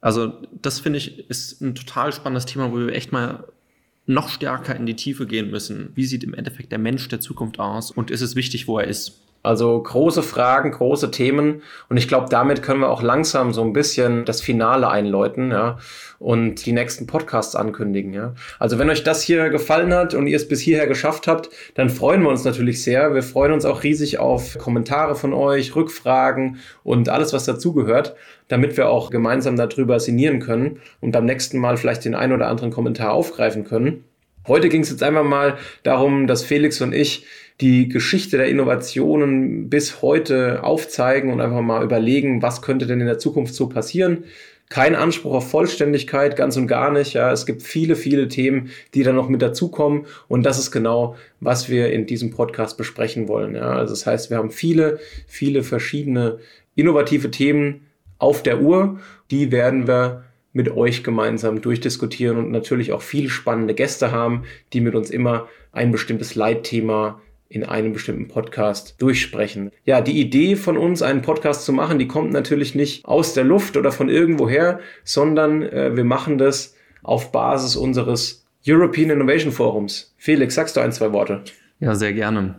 Also 0.00 0.32
das 0.62 0.80
finde 0.80 0.98
ich 0.98 1.28
ist 1.28 1.60
ein 1.60 1.74
total 1.74 2.12
spannendes 2.12 2.46
Thema, 2.46 2.72
wo 2.72 2.78
wir 2.78 2.94
echt 2.94 3.12
mal 3.12 3.44
noch 4.06 4.28
stärker 4.28 4.74
in 4.74 4.86
die 4.86 4.96
Tiefe 4.96 5.26
gehen 5.26 5.50
müssen. 5.50 5.92
Wie 5.94 6.04
sieht 6.04 6.24
im 6.24 6.34
Endeffekt 6.34 6.72
der 6.72 6.78
Mensch 6.78 7.06
der 7.08 7.20
Zukunft 7.20 7.60
aus 7.60 7.90
und 7.90 8.10
ist 8.10 8.22
es 8.22 8.34
wichtig, 8.34 8.66
wo 8.66 8.78
er 8.78 8.86
ist? 8.86 9.20
Also 9.42 9.82
große 9.82 10.22
Fragen, 10.22 10.70
große 10.70 11.10
Themen. 11.10 11.62
Und 11.88 11.96
ich 11.96 12.08
glaube, 12.08 12.26
damit 12.28 12.62
können 12.62 12.80
wir 12.80 12.90
auch 12.90 13.02
langsam 13.02 13.54
so 13.54 13.62
ein 13.62 13.72
bisschen 13.72 14.26
das 14.26 14.42
Finale 14.42 14.88
einläuten, 14.90 15.50
ja, 15.50 15.78
und 16.18 16.66
die 16.66 16.72
nächsten 16.72 17.06
Podcasts 17.06 17.56
ankündigen, 17.56 18.12
ja. 18.12 18.34
Also 18.58 18.78
wenn 18.78 18.90
euch 18.90 19.02
das 19.02 19.22
hier 19.22 19.48
gefallen 19.48 19.94
hat 19.94 20.12
und 20.12 20.26
ihr 20.26 20.36
es 20.36 20.46
bis 20.46 20.60
hierher 20.60 20.86
geschafft 20.86 21.26
habt, 21.26 21.48
dann 21.74 21.88
freuen 21.88 22.22
wir 22.22 22.28
uns 22.28 22.44
natürlich 22.44 22.82
sehr. 22.82 23.14
Wir 23.14 23.22
freuen 23.22 23.52
uns 23.52 23.64
auch 23.64 23.82
riesig 23.82 24.18
auf 24.18 24.58
Kommentare 24.58 25.14
von 25.14 25.32
euch, 25.32 25.74
Rückfragen 25.74 26.58
und 26.84 27.08
alles, 27.08 27.32
was 27.32 27.46
dazugehört, 27.46 28.16
damit 28.48 28.76
wir 28.76 28.90
auch 28.90 29.08
gemeinsam 29.08 29.56
darüber 29.56 29.98
sinnieren 30.00 30.40
können 30.40 30.80
und 31.00 31.12
beim 31.12 31.24
nächsten 31.24 31.58
Mal 31.58 31.78
vielleicht 31.78 32.04
den 32.04 32.14
ein 32.14 32.32
oder 32.32 32.48
anderen 32.48 32.70
Kommentar 32.70 33.12
aufgreifen 33.12 33.64
können. 33.64 34.04
Heute 34.46 34.68
ging 34.68 34.82
es 34.82 34.90
jetzt 34.90 35.02
einfach 35.02 35.24
mal 35.24 35.56
darum, 35.82 36.26
dass 36.26 36.42
Felix 36.42 36.80
und 36.80 36.94
ich 36.94 37.26
die 37.60 37.88
Geschichte 37.88 38.38
der 38.38 38.48
Innovationen 38.48 39.68
bis 39.68 40.00
heute 40.02 40.62
aufzeigen 40.62 41.32
und 41.32 41.40
einfach 41.40 41.60
mal 41.60 41.84
überlegen, 41.84 42.42
was 42.42 42.62
könnte 42.62 42.86
denn 42.86 43.00
in 43.00 43.06
der 43.06 43.18
Zukunft 43.18 43.54
so 43.54 43.68
passieren. 43.68 44.24
Kein 44.70 44.94
Anspruch 44.94 45.34
auf 45.34 45.50
Vollständigkeit, 45.50 46.36
ganz 46.36 46.56
und 46.56 46.68
gar 46.68 46.92
nicht. 46.92 47.12
Ja, 47.14 47.32
es 47.32 47.44
gibt 47.44 47.62
viele, 47.62 47.96
viele 47.96 48.28
Themen, 48.28 48.70
die 48.94 49.02
da 49.02 49.12
noch 49.12 49.28
mit 49.28 49.42
dazukommen. 49.42 50.06
Und 50.28 50.44
das 50.44 50.60
ist 50.60 50.70
genau, 50.70 51.16
was 51.40 51.68
wir 51.68 51.92
in 51.92 52.06
diesem 52.06 52.30
Podcast 52.30 52.78
besprechen 52.78 53.26
wollen. 53.26 53.56
Ja, 53.56 53.72
also 53.72 53.92
das 53.92 54.06
heißt, 54.06 54.30
wir 54.30 54.38
haben 54.38 54.50
viele, 54.50 55.00
viele 55.26 55.64
verschiedene 55.64 56.38
innovative 56.76 57.32
Themen 57.32 57.86
auf 58.18 58.44
der 58.44 58.60
Uhr. 58.60 59.00
Die 59.32 59.50
werden 59.50 59.88
wir 59.88 60.24
mit 60.52 60.70
euch 60.70 61.02
gemeinsam 61.02 61.60
durchdiskutieren 61.60 62.36
und 62.36 62.50
natürlich 62.50 62.92
auch 62.92 63.02
viele 63.02 63.28
spannende 63.28 63.74
Gäste 63.74 64.12
haben, 64.12 64.44
die 64.72 64.80
mit 64.80 64.94
uns 64.94 65.10
immer 65.10 65.48
ein 65.72 65.90
bestimmtes 65.92 66.36
Leitthema 66.36 67.20
in 67.50 67.64
einem 67.64 67.92
bestimmten 67.92 68.28
Podcast 68.28 68.94
durchsprechen. 68.98 69.72
Ja, 69.84 70.00
die 70.00 70.20
Idee 70.20 70.54
von 70.54 70.78
uns, 70.78 71.02
einen 71.02 71.20
Podcast 71.20 71.64
zu 71.64 71.72
machen, 71.72 71.98
die 71.98 72.06
kommt 72.06 72.32
natürlich 72.32 72.76
nicht 72.76 73.04
aus 73.04 73.34
der 73.34 73.42
Luft 73.42 73.76
oder 73.76 73.90
von 73.90 74.08
irgendwoher, 74.08 74.78
sondern 75.02 75.62
äh, 75.62 75.96
wir 75.96 76.04
machen 76.04 76.38
das 76.38 76.76
auf 77.02 77.32
Basis 77.32 77.74
unseres 77.74 78.46
European 78.66 79.10
Innovation 79.10 79.50
Forums. 79.50 80.14
Felix, 80.16 80.54
sagst 80.54 80.76
du 80.76 80.80
ein, 80.80 80.92
zwei 80.92 81.12
Worte? 81.12 81.42
Ja, 81.80 81.96
sehr 81.96 82.12
gerne. 82.12 82.54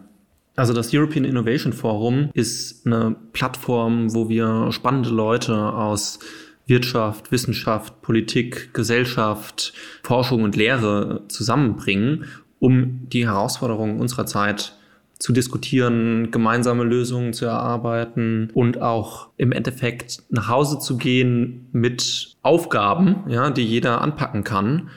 Also 0.57 0.73
das 0.73 0.93
European 0.93 1.23
Innovation 1.23 1.71
Forum 1.71 2.29
ist 2.33 2.85
eine 2.85 3.15
Plattform, 3.31 4.13
wo 4.13 4.27
wir 4.27 4.73
spannende 4.73 5.09
Leute 5.09 5.55
aus 5.55 6.19
Wirtschaft, 6.65 7.31
Wissenschaft, 7.31 8.01
Politik, 8.01 8.73
Gesellschaft, 8.73 9.73
Forschung 10.03 10.43
und 10.43 10.57
Lehre 10.57 11.23
zusammenbringen, 11.29 12.25
um 12.59 13.07
die 13.07 13.25
Herausforderungen 13.25 14.01
unserer 14.01 14.25
Zeit 14.25 14.75
zu 15.21 15.33
diskutieren, 15.33 16.31
gemeinsame 16.31 16.83
Lösungen 16.83 17.33
zu 17.33 17.45
erarbeiten 17.45 18.49
und 18.55 18.81
auch 18.81 19.29
im 19.37 19.51
Endeffekt 19.51 20.23
nach 20.29 20.47
Hause 20.47 20.79
zu 20.79 20.97
gehen 20.97 21.67
mit 21.71 22.35
Aufgaben, 22.41 23.17
ja, 23.27 23.51
die 23.51 23.63
jeder 23.63 24.01
anpacken 24.01 24.43
kann. 24.43 24.89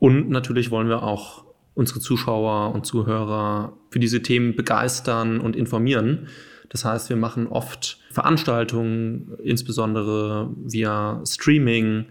Und 0.00 0.30
natürlich 0.30 0.72
wollen 0.72 0.88
wir 0.88 1.04
auch 1.04 1.44
unsere 1.74 2.00
Zuschauer 2.00 2.74
und 2.74 2.86
Zuhörer 2.86 3.72
für 3.90 4.00
diese 4.00 4.20
Themen 4.20 4.56
begeistern 4.56 5.38
und 5.38 5.54
informieren. 5.54 6.26
Das 6.68 6.84
heißt, 6.84 7.08
wir 7.08 7.16
machen 7.16 7.46
oft 7.46 8.00
Veranstaltungen, 8.10 9.36
insbesondere 9.44 10.50
via 10.56 11.22
Streaming, 11.24 12.06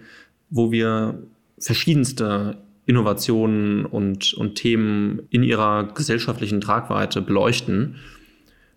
wo 0.50 0.72
wir 0.72 1.22
verschiedenste 1.60 2.60
Innovationen 2.86 3.86
und, 3.86 4.34
und 4.34 4.56
Themen 4.56 5.22
in 5.30 5.44
ihrer 5.44 5.90
gesellschaftlichen 5.94 6.62
Tragweite 6.62 7.22
beleuchten. 7.22 7.98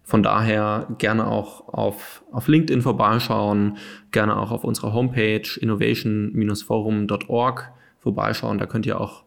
Von 0.02 0.22
daher 0.22 0.88
gerne 0.98 1.26
auch 1.26 1.68
auf, 1.68 2.22
auf 2.30 2.48
LinkedIn 2.48 2.82
vorbeischauen, 2.82 3.78
gerne 4.10 4.36
auch 4.36 4.50
auf 4.50 4.64
unserer 4.64 4.92
Homepage 4.92 5.48
innovation-forum.org 5.58 7.72
vorbeischauen. 8.00 8.58
Da 8.58 8.66
könnt 8.66 8.84
ihr 8.84 9.00
auch 9.00 9.24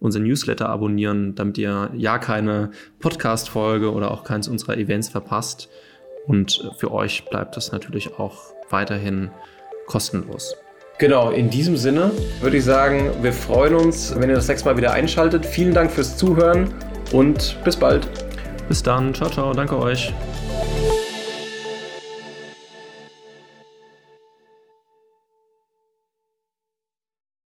unseren 0.00 0.24
Newsletter 0.24 0.70
abonnieren, 0.70 1.34
damit 1.34 1.58
ihr 1.58 1.90
ja 1.94 2.16
keine 2.18 2.70
Podcast-Folge 3.00 3.92
oder 3.92 4.10
auch 4.10 4.24
keins 4.24 4.48
unserer 4.48 4.78
Events 4.78 5.10
verpasst. 5.10 5.68
Und 6.26 6.70
für 6.78 6.90
euch 6.90 7.26
bleibt 7.26 7.54
das 7.56 7.72
natürlich 7.72 8.18
auch 8.18 8.54
weiterhin 8.70 9.30
kostenlos. 9.86 10.56
Genau, 10.98 11.30
in 11.30 11.50
diesem 11.50 11.76
Sinne 11.76 12.12
würde 12.40 12.56
ich 12.56 12.64
sagen, 12.64 13.10
wir 13.20 13.32
freuen 13.32 13.74
uns, 13.74 14.14
wenn 14.16 14.28
ihr 14.28 14.36
das 14.36 14.46
nächste 14.46 14.68
Mal 14.68 14.76
wieder 14.76 14.92
einschaltet. 14.92 15.44
Vielen 15.44 15.74
Dank 15.74 15.90
fürs 15.90 16.16
Zuhören 16.16 16.72
und 17.12 17.58
bis 17.64 17.76
bald. 17.76 18.08
Bis 18.68 18.82
dann, 18.82 19.12
ciao, 19.12 19.28
ciao, 19.28 19.52
danke 19.52 19.76
euch. 19.76 20.14